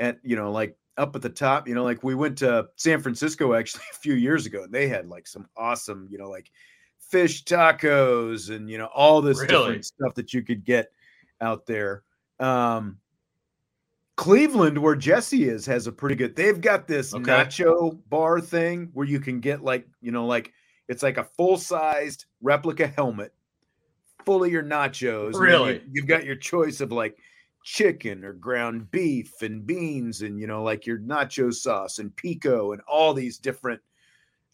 at, 0.00 0.18
you 0.24 0.34
know, 0.34 0.50
like 0.50 0.76
up 0.96 1.14
at 1.14 1.22
the 1.22 1.28
top, 1.28 1.68
you 1.68 1.74
know, 1.74 1.84
like 1.84 2.02
we 2.02 2.16
went 2.16 2.38
to 2.38 2.68
San 2.74 3.00
Francisco 3.00 3.54
actually 3.58 3.84
a 3.92 3.96
few 3.98 4.14
years 4.14 4.46
ago 4.46 4.64
and 4.64 4.72
they 4.72 4.88
had 4.88 5.08
like 5.08 5.28
some 5.28 5.46
awesome, 5.56 6.08
you 6.10 6.18
know, 6.18 6.28
like 6.28 6.50
fish 6.98 7.44
tacos 7.44 8.54
and, 8.54 8.68
you 8.68 8.78
know, 8.78 8.86
all 8.86 9.22
this 9.22 9.38
Really? 9.40 9.52
different 9.52 9.84
stuff 9.84 10.14
that 10.14 10.34
you 10.34 10.42
could 10.42 10.64
get 10.64 10.90
out 11.40 11.64
there. 11.66 12.02
Um, 12.40 12.98
Cleveland, 14.16 14.78
where 14.78 14.94
Jesse 14.94 15.48
is, 15.48 15.66
has 15.66 15.86
a 15.86 15.92
pretty 15.92 16.14
good. 16.14 16.36
They've 16.36 16.60
got 16.60 16.86
this 16.86 17.12
Okay. 17.14 17.24
nacho 17.24 17.98
bar 18.08 18.40
thing 18.40 18.90
where 18.94 19.06
you 19.06 19.18
can 19.20 19.40
get 19.40 19.62
like 19.64 19.88
you 20.00 20.12
know 20.12 20.26
like 20.26 20.52
it's 20.88 21.02
like 21.02 21.16
a 21.18 21.24
full 21.24 21.56
sized 21.56 22.26
replica 22.40 22.86
helmet, 22.86 23.32
full 24.24 24.44
of 24.44 24.50
your 24.52 24.62
nachos. 24.62 25.26
and 25.26 25.34
you- 25.34 25.40
Really? 25.40 25.82
you've 25.90 26.06
got 26.06 26.24
your 26.24 26.36
choice 26.36 26.80
of 26.80 26.92
like 26.92 27.18
chicken 27.64 28.24
or 28.24 28.34
ground 28.34 28.90
beef 28.90 29.40
and 29.42 29.66
beans 29.66 30.20
and 30.22 30.38
you 30.38 30.46
know 30.46 30.62
like 30.62 30.86
your 30.86 30.98
nacho 30.98 31.52
sauce 31.52 31.98
and 31.98 32.14
pico 32.14 32.72
and 32.72 32.82
all 32.86 33.14
these 33.14 33.38
different. 33.38 33.80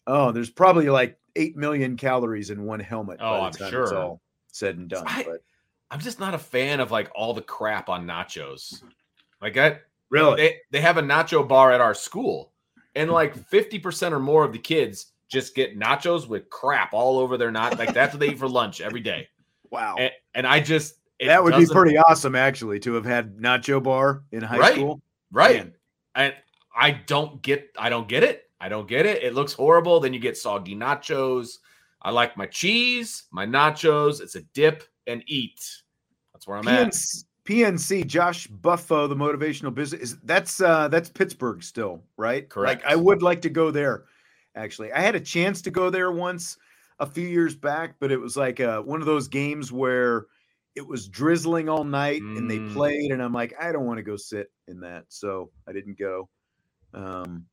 Oh, 0.07 0.31
there's 0.31 0.49
probably 0.49 0.89
like 0.89 1.19
eight 1.35 1.55
million 1.55 1.97
calories 1.97 2.49
in 2.49 2.63
one 2.63 2.79
helmet. 2.79 3.19
Oh, 3.21 3.41
I'm 3.41 3.51
time 3.51 3.67
It's 3.67 3.69
sure. 3.71 3.95
all 3.95 4.21
said 4.51 4.77
and 4.77 4.89
done. 4.89 5.03
I- 5.05 5.23
but 5.23 5.43
I'm 5.91 5.99
just 5.99 6.19
not 6.19 6.33
a 6.33 6.39
fan 6.39 6.79
of 6.79 6.89
like 6.89 7.11
all 7.13 7.33
the 7.35 7.41
crap 7.41 7.89
on 7.89 8.07
nachos. 8.07 8.81
Like 9.41 9.57
I, 9.57 9.79
really, 10.09 10.35
they 10.35 10.57
they 10.71 10.81
have 10.81 10.97
a 10.97 11.01
nacho 11.01 11.47
bar 11.47 11.71
at 11.71 11.81
our 11.81 11.93
school, 11.93 12.51
and 12.95 13.09
hmm. 13.09 13.13
like 13.13 13.35
50 13.35 13.79
percent 13.79 14.13
or 14.13 14.19
more 14.19 14.43
of 14.43 14.53
the 14.53 14.59
kids 14.59 15.07
just 15.29 15.55
get 15.55 15.79
nachos 15.79 16.27
with 16.27 16.49
crap 16.49 16.93
all 16.93 17.17
over 17.17 17.37
their 17.37 17.51
not 17.51 17.79
like 17.79 17.93
that's 17.93 18.13
what 18.13 18.19
they 18.19 18.29
eat 18.29 18.39
for 18.39 18.49
lunch 18.49 18.81
every 18.81 18.99
day. 18.99 19.27
wow. 19.69 19.95
And, 19.97 20.11
and 20.35 20.45
I 20.45 20.59
just 20.59 20.95
that 21.25 21.43
would 21.43 21.55
be 21.55 21.65
pretty 21.65 21.97
awesome, 21.97 22.35
actually, 22.35 22.79
to 22.81 22.93
have 22.93 23.05
had 23.05 23.37
nacho 23.37 23.81
bar 23.81 24.23
in 24.31 24.41
high 24.41 24.57
Right. 24.57 24.73
school. 24.73 25.01
right. 25.31 25.57
Man, 25.57 25.73
and 26.15 26.33
I 26.75 26.91
don't 26.91 27.41
get 27.41 27.69
I 27.77 27.89
don't 27.89 28.07
get 28.07 28.23
it. 28.23 28.49
I 28.59 28.69
don't 28.69 28.87
get 28.87 29.05
it. 29.05 29.23
It 29.23 29.33
looks 29.33 29.53
horrible. 29.53 29.99
Then 29.99 30.13
you 30.13 30.19
get 30.19 30.37
soggy 30.37 30.75
nachos. 30.75 31.57
I 32.01 32.11
like 32.11 32.37
my 32.37 32.47
cheese, 32.47 33.23
my 33.31 33.45
nachos. 33.45 34.21
It's 34.21 34.35
a 34.35 34.41
dip 34.53 34.83
and 35.07 35.23
eat. 35.27 35.61
That's 36.33 36.47
where 36.47 36.57
I'm 36.57 36.67
at. 36.67 36.95
PNC, 37.51 38.07
Josh 38.07 38.47
Buffo, 38.47 39.07
the 39.07 39.15
motivational 39.15 39.73
business 39.73 40.01
is 40.01 40.17
that's 40.19 40.61
uh 40.61 40.87
that's 40.87 41.09
Pittsburgh 41.09 41.61
still, 41.61 42.01
right? 42.15 42.47
Correct. 42.47 42.83
Like 42.83 42.91
I 42.91 42.95
would 42.95 43.21
like 43.21 43.41
to 43.41 43.49
go 43.49 43.71
there. 43.71 44.05
Actually, 44.55 44.91
I 44.93 45.01
had 45.01 45.15
a 45.15 45.19
chance 45.19 45.61
to 45.63 45.71
go 45.71 45.89
there 45.89 46.11
once 46.11 46.57
a 46.99 47.05
few 47.05 47.27
years 47.27 47.55
back, 47.55 47.95
but 47.99 48.11
it 48.11 48.17
was 48.17 48.37
like 48.37 48.59
uh, 48.59 48.81
one 48.81 49.01
of 49.01 49.05
those 49.05 49.27
games 49.27 49.71
where 49.71 50.27
it 50.75 50.87
was 50.87 51.07
drizzling 51.07 51.67
all 51.67 51.83
night 51.83 52.21
and 52.21 52.49
they 52.49 52.59
Mm. 52.59 52.73
played, 52.73 53.11
and 53.11 53.21
I'm 53.21 53.33
like, 53.33 53.53
I 53.59 53.71
don't 53.71 53.85
want 53.85 53.97
to 53.97 54.03
go 54.03 54.15
sit 54.15 54.51
in 54.67 54.79
that, 54.81 55.05
so 55.09 55.51
I 55.67 55.73
didn't 55.73 55.97
go. 55.97 56.29
Um, 56.93 57.47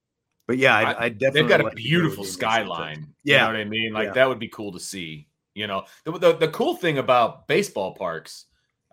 but 0.46 0.58
yeah, 0.58 0.76
I, 0.76 1.04
I 1.04 1.08
definitely 1.08 1.42
They've 1.42 1.48
got 1.48 1.60
a 1.60 1.64
like 1.64 1.76
to 1.76 1.82
go 1.82 1.82
to 1.82 1.86
a 1.86 1.88
beautiful 1.88 2.24
skyline. 2.24 3.14
Yeah. 3.24 3.34
You 3.34 3.40
know 3.40 3.46
what 3.46 3.56
I 3.56 3.64
mean? 3.68 3.92
Like 3.92 4.06
Yeah. 4.06 4.12
that 4.14 4.28
would 4.28 4.38
be 4.38 4.48
cool 4.48 4.72
to 4.72 4.80
see. 4.80 5.28
You 5.54 5.66
know, 5.66 5.84
the, 6.04 6.12
the, 6.12 6.36
the 6.36 6.48
cool 6.48 6.76
thing 6.76 6.98
about 6.98 7.48
baseball 7.48 7.94
parks 7.94 8.46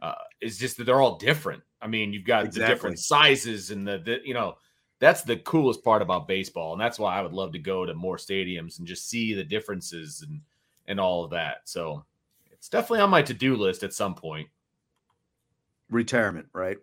uh, 0.05 0.15
is 0.41 0.57
just 0.57 0.77
that 0.77 0.83
they're 0.83 1.01
all 1.01 1.17
different. 1.17 1.63
I 1.81 1.87
mean, 1.87 2.13
you've 2.13 2.25
got 2.25 2.51
the 2.51 2.59
different 2.59 2.99
sizes 2.99 3.71
and 3.71 3.87
the, 3.87 3.97
the, 3.99 4.19
you 4.23 4.33
know, 4.33 4.57
that's 4.99 5.23
the 5.23 5.37
coolest 5.37 5.83
part 5.83 6.01
about 6.01 6.27
baseball. 6.27 6.73
And 6.73 6.81
that's 6.81 6.99
why 6.99 7.17
I 7.17 7.21
would 7.21 7.33
love 7.33 7.51
to 7.53 7.59
go 7.59 7.85
to 7.85 7.93
more 7.93 8.17
stadiums 8.17 8.77
and 8.79 8.87
just 8.87 9.09
see 9.09 9.33
the 9.33 9.43
differences 9.43 10.23
and, 10.27 10.41
and 10.87 10.99
all 10.99 11.23
of 11.23 11.31
that. 11.31 11.57
So 11.65 12.05
it's 12.51 12.69
definitely 12.69 13.01
on 13.01 13.09
my 13.09 13.21
to 13.23 13.33
do 13.33 13.55
list 13.55 13.83
at 13.83 13.93
some 13.93 14.15
point, 14.15 14.47
Retirement, 15.91 16.47
right? 16.53 16.77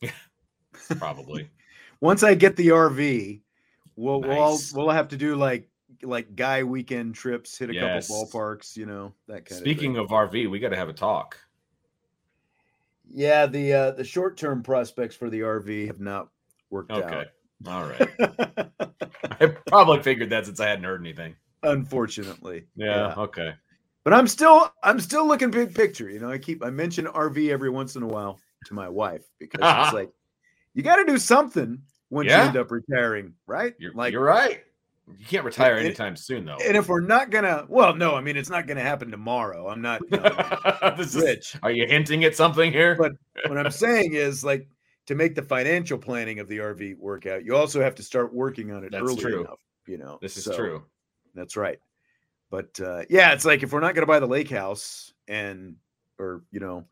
Yeah, 0.00 0.12
probably. 0.98 1.50
once 2.00 2.22
I 2.22 2.34
get 2.34 2.56
the 2.56 2.68
RV, 2.68 3.42
we'll 3.96 4.22
we'll 4.22 4.32
all, 4.32 4.58
we'll 4.72 4.90
have 4.90 5.08
to 5.08 5.16
do 5.16 5.36
like 5.36 5.68
like 6.02 6.34
guy 6.36 6.62
weekend 6.62 7.14
trips, 7.14 7.58
hit 7.58 7.68
a 7.68 7.74
Yes. 7.74 8.08
couple 8.08 8.26
ballparks, 8.26 8.76
you 8.78 8.86
know 8.86 9.12
that 9.28 9.44
kind 9.44 9.60
Speaking 9.60 9.96
of. 9.96 9.96
Speaking 9.96 9.96
of 9.98 10.08
RV, 10.08 10.50
we 10.50 10.58
got 10.58 10.70
to 10.70 10.76
have 10.76 10.88
a 10.88 10.94
talk. 10.94 11.38
Yeah, 13.12 13.46
the 13.46 13.72
uh, 13.72 13.90
the 13.92 14.04
short 14.04 14.36
term 14.36 14.62
prospects 14.62 15.14
for 15.16 15.30
the 15.30 15.40
RV 15.40 15.86
have 15.86 16.00
not 16.00 16.28
worked 16.70 16.92
out. 16.92 17.04
Okay. 17.04 17.24
All 17.66 17.84
right. 17.84 18.08
I 19.40 19.46
probably 19.66 20.02
figured 20.02 20.30
that 20.30 20.46
since 20.46 20.60
I 20.60 20.66
hadn't 20.68 20.84
heard 20.84 21.00
anything. 21.00 21.36
Unfortunately, 21.62 22.64
Yeah. 22.74 23.14
Okay. 23.16 23.52
But 24.04 24.14
I'm 24.14 24.26
still 24.26 24.72
I'm 24.82 24.98
still 24.98 25.26
looking 25.26 25.50
big 25.50 25.74
picture. 25.74 26.08
You 26.08 26.20
know, 26.20 26.30
I 26.30 26.38
keep 26.38 26.64
I 26.64 26.70
mention 26.70 27.04
RV 27.06 27.50
every 27.50 27.68
once 27.68 27.96
in 27.96 28.02
a 28.02 28.06
while 28.06 28.38
to 28.66 28.74
my 28.74 28.88
wife 28.88 29.24
because 29.38 29.60
it's 29.62 29.92
like 29.94 30.10
you 30.74 30.82
got 30.82 30.96
to 30.96 31.04
do 31.04 31.18
something 31.18 31.82
once 32.08 32.28
Yeah. 32.28 32.42
you 32.42 32.48
end 32.48 32.56
up 32.56 32.70
retiring, 32.70 33.34
right? 33.46 33.74
You're 33.78 33.92
like 33.92 34.12
you're 34.12 34.24
right. 34.24 34.62
You 35.18 35.26
can't 35.26 35.44
retire 35.44 35.76
it- 35.76 35.84
anytime 35.86 36.16
soon, 36.16 36.44
though. 36.44 36.56
And 36.64 36.76
if 36.76 36.88
we're 36.88 37.00
not 37.00 37.30
gonna, 37.30 37.66
well, 37.68 37.94
no, 37.94 38.14
I 38.14 38.20
mean 38.20 38.36
it's 38.36 38.50
not 38.50 38.66
gonna 38.66 38.82
happen 38.82 39.10
tomorrow. 39.10 39.68
I'm 39.68 39.80
not 39.82 40.00
you 40.10 40.18
know, 40.18 40.94
This 40.96 41.14
is- 41.14 41.56
are 41.62 41.70
you 41.70 41.86
hinting 41.86 42.24
at 42.24 42.34
something 42.36 42.72
here? 42.72 42.96
But 42.96 43.12
what 43.48 43.58
I'm 43.58 43.70
saying 43.70 44.14
is 44.14 44.44
like 44.44 44.68
to 45.06 45.14
make 45.14 45.34
the 45.34 45.42
financial 45.42 45.98
planning 45.98 46.38
of 46.38 46.48
the 46.48 46.58
RV 46.58 46.96
work 46.98 47.26
out, 47.26 47.44
you 47.44 47.56
also 47.56 47.80
have 47.82 47.94
to 47.96 48.02
start 48.02 48.32
working 48.32 48.70
on 48.72 48.84
it 48.84 48.92
That's 48.92 49.02
early 49.02 49.16
true. 49.16 49.40
enough. 49.40 49.58
You 49.86 49.98
know, 49.98 50.18
this 50.22 50.36
is 50.36 50.44
So, 50.44 50.56
true. 50.56 50.84
That's 51.34 51.56
right. 51.56 51.78
But 52.50 52.78
uh, 52.80 53.02
yeah, 53.08 53.32
it's 53.32 53.44
like 53.44 53.62
if 53.62 53.72
we're 53.72 53.80
not 53.80 53.94
to 53.94 54.06
buy 54.06 54.20
the 54.20 54.26
lake 54.26 54.50
house 54.50 55.12
and 55.28 55.76
or 56.18 56.42
you 56.50 56.60
know 56.60 56.84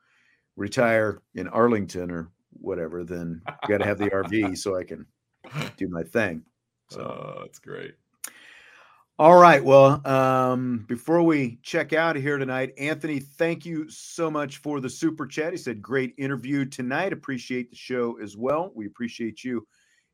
retire 0.56 1.20
in 1.34 1.48
Arlington 1.48 2.10
or 2.10 2.30
whatever, 2.52 3.04
then 3.04 3.42
you 3.62 3.68
got 3.68 3.78
to 3.78 3.84
have 3.84 3.98
the 3.98 4.10
RV 4.10 4.56
so 4.58 4.76
I 4.76 4.84
can 4.84 5.06
do 5.76 5.88
my 5.88 6.02
thing. 6.02 6.42
So. 6.90 7.00
Oh, 7.00 7.40
that's 7.42 7.58
great. 7.58 7.94
All 9.18 9.36
right. 9.36 9.64
Well, 9.64 10.06
um, 10.06 10.84
before 10.86 11.24
we 11.24 11.58
check 11.64 11.92
out 11.92 12.14
here 12.14 12.38
tonight, 12.38 12.74
Anthony, 12.78 13.18
thank 13.18 13.66
you 13.66 13.90
so 13.90 14.30
much 14.30 14.58
for 14.58 14.80
the 14.80 14.90
super 14.90 15.26
chat. 15.26 15.52
He 15.52 15.56
said, 15.58 15.82
great 15.82 16.14
interview 16.18 16.64
tonight. 16.66 17.12
Appreciate 17.12 17.70
the 17.70 17.76
show 17.76 18.20
as 18.22 18.36
well. 18.36 18.70
We 18.76 18.86
appreciate 18.86 19.42
you 19.42 19.66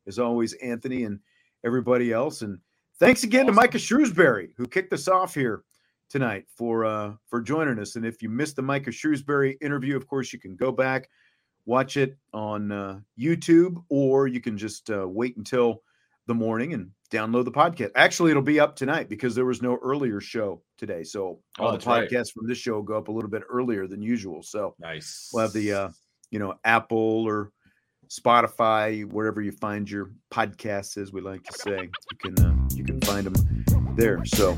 as 0.07 0.17
always, 0.17 0.53
Anthony, 0.53 1.03
and 1.03 1.19
everybody 1.63 2.13
else. 2.13 2.41
And 2.41 2.57
thanks 2.99 3.23
again 3.23 3.45
Awesome. 3.45 3.55
to 3.55 3.61
Micah 3.61 3.77
Shrewsberry, 3.77 4.49
who 4.57 4.65
kicked 4.67 4.93
us 4.93 5.07
off 5.07 5.35
here 5.35 5.63
tonight 6.09 6.45
for 6.57 6.85
uh, 6.85 7.13
for 7.27 7.41
joining 7.41 7.77
us. 7.79 7.97
And 7.97 8.07
if 8.07 8.23
you 8.23 8.29
missed 8.29 8.55
the 8.55 8.63
Micah 8.63 8.89
Shrewsberry 8.91 9.55
interview, 9.61 9.97
of 9.97 10.07
course 10.07 10.33
you 10.33 10.39
can 10.39 10.55
go 10.55 10.71
back, 10.71 11.09
watch 11.65 11.97
it 11.97 12.17
on 12.33 12.71
uh, 12.71 13.01
YouTube, 13.19 13.83
or 13.89 14.27
you 14.27 14.41
can 14.41 14.57
just 14.57 14.89
uh, 14.89 15.07
wait 15.07 15.37
until 15.37 15.83
the 16.27 16.33
morning 16.33 16.73
and 16.73 16.89
download 17.11 17.45
the 17.45 17.51
podcast. 17.51 17.91
Actually, 17.95 18.31
it'll 18.31 18.41
be 18.43 18.59
up 18.59 18.75
tonight 18.75 19.09
because 19.09 19.35
there 19.35 19.45
was 19.45 19.61
no 19.61 19.77
earlier 19.83 20.19
show 20.19 20.61
today. 20.77 21.03
So 21.03 21.39
all 21.59 21.67
Oh, 21.67 21.71
the 21.71 21.77
that's 21.77 21.85
right. 21.85 22.09
podcasts 22.09 22.31
from 22.33 22.47
this 22.47 22.57
show 22.57 22.81
go 22.81 22.97
up 22.97 23.07
a 23.07 23.11
little 23.11 23.29
bit 23.29 23.43
earlier 23.49 23.87
than 23.87 24.01
usual. 24.01 24.41
So 24.43 24.75
Nice. 24.79 25.29
we'll 25.33 25.43
have 25.43 25.53
the 25.53 25.71
uh, 25.73 25.89
you 26.31 26.39
know 26.39 26.55
Apple 26.63 27.23
or 27.27 27.51
Spotify, 28.09 29.03
wherever 29.05 29.41
you 29.41 29.51
find 29.51 29.89
your 29.89 30.11
podcasts, 30.31 30.97
as 30.97 31.11
we 31.11 31.21
like 31.21 31.43
to 31.43 31.53
say, 31.53 31.89
you 32.11 32.17
can 32.33 32.45
uh, 32.45 32.67
you 32.75 32.83
can 32.83 33.01
find 33.01 33.25
them 33.27 33.33
there. 33.95 34.23
So 34.25 34.57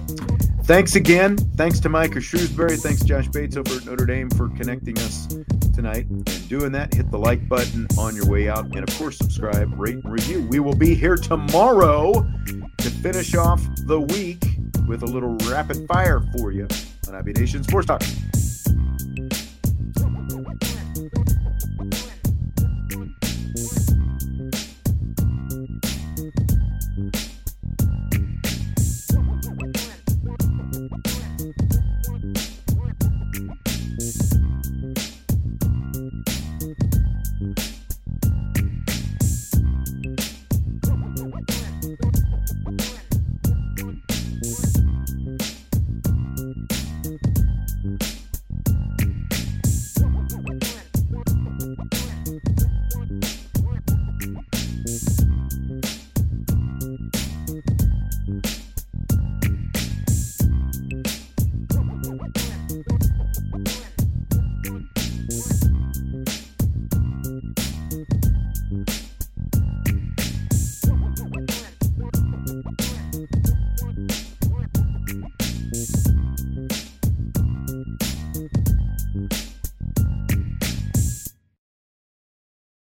thanks 0.63 0.95
again. 0.95 1.37
Thanks 1.37 1.79
to 1.81 1.89
Micah 1.89 2.19
Shrewsberry. 2.19 2.79
Thanks 2.81 3.03
Josh 3.03 3.27
Bates 3.27 3.57
over 3.57 3.75
at 3.75 3.85
Notre 3.85 4.05
Dame 4.05 4.29
for 4.29 4.49
connecting 4.49 4.97
us 4.99 5.27
tonight 5.73 6.07
and 6.07 6.49
doing 6.49 6.71
that. 6.73 6.93
Hit 6.93 7.11
the 7.11 7.19
like 7.19 7.47
button 7.47 7.87
on 7.97 8.15
your 8.15 8.27
way 8.27 8.49
out, 8.49 8.65
and 8.65 8.87
of 8.87 8.97
course 8.97 9.17
subscribe, 9.17 9.71
rate, 9.79 9.95
and 9.95 10.11
review. 10.11 10.47
We 10.49 10.59
will 10.59 10.75
be 10.75 10.95
here 10.95 11.15
tomorrow 11.15 12.13
to 12.13 12.89
finish 12.89 13.35
off 13.35 13.61
the 13.85 14.01
week 14.01 14.43
with 14.87 15.03
a 15.03 15.07
little 15.07 15.35
rapid 15.49 15.87
fire 15.87 16.21
for 16.37 16.51
you 16.51 16.67
on 17.07 17.15
IB 17.15 17.33
Nation 17.33 17.63
Sports 17.63 17.87
Talk. 17.87 18.01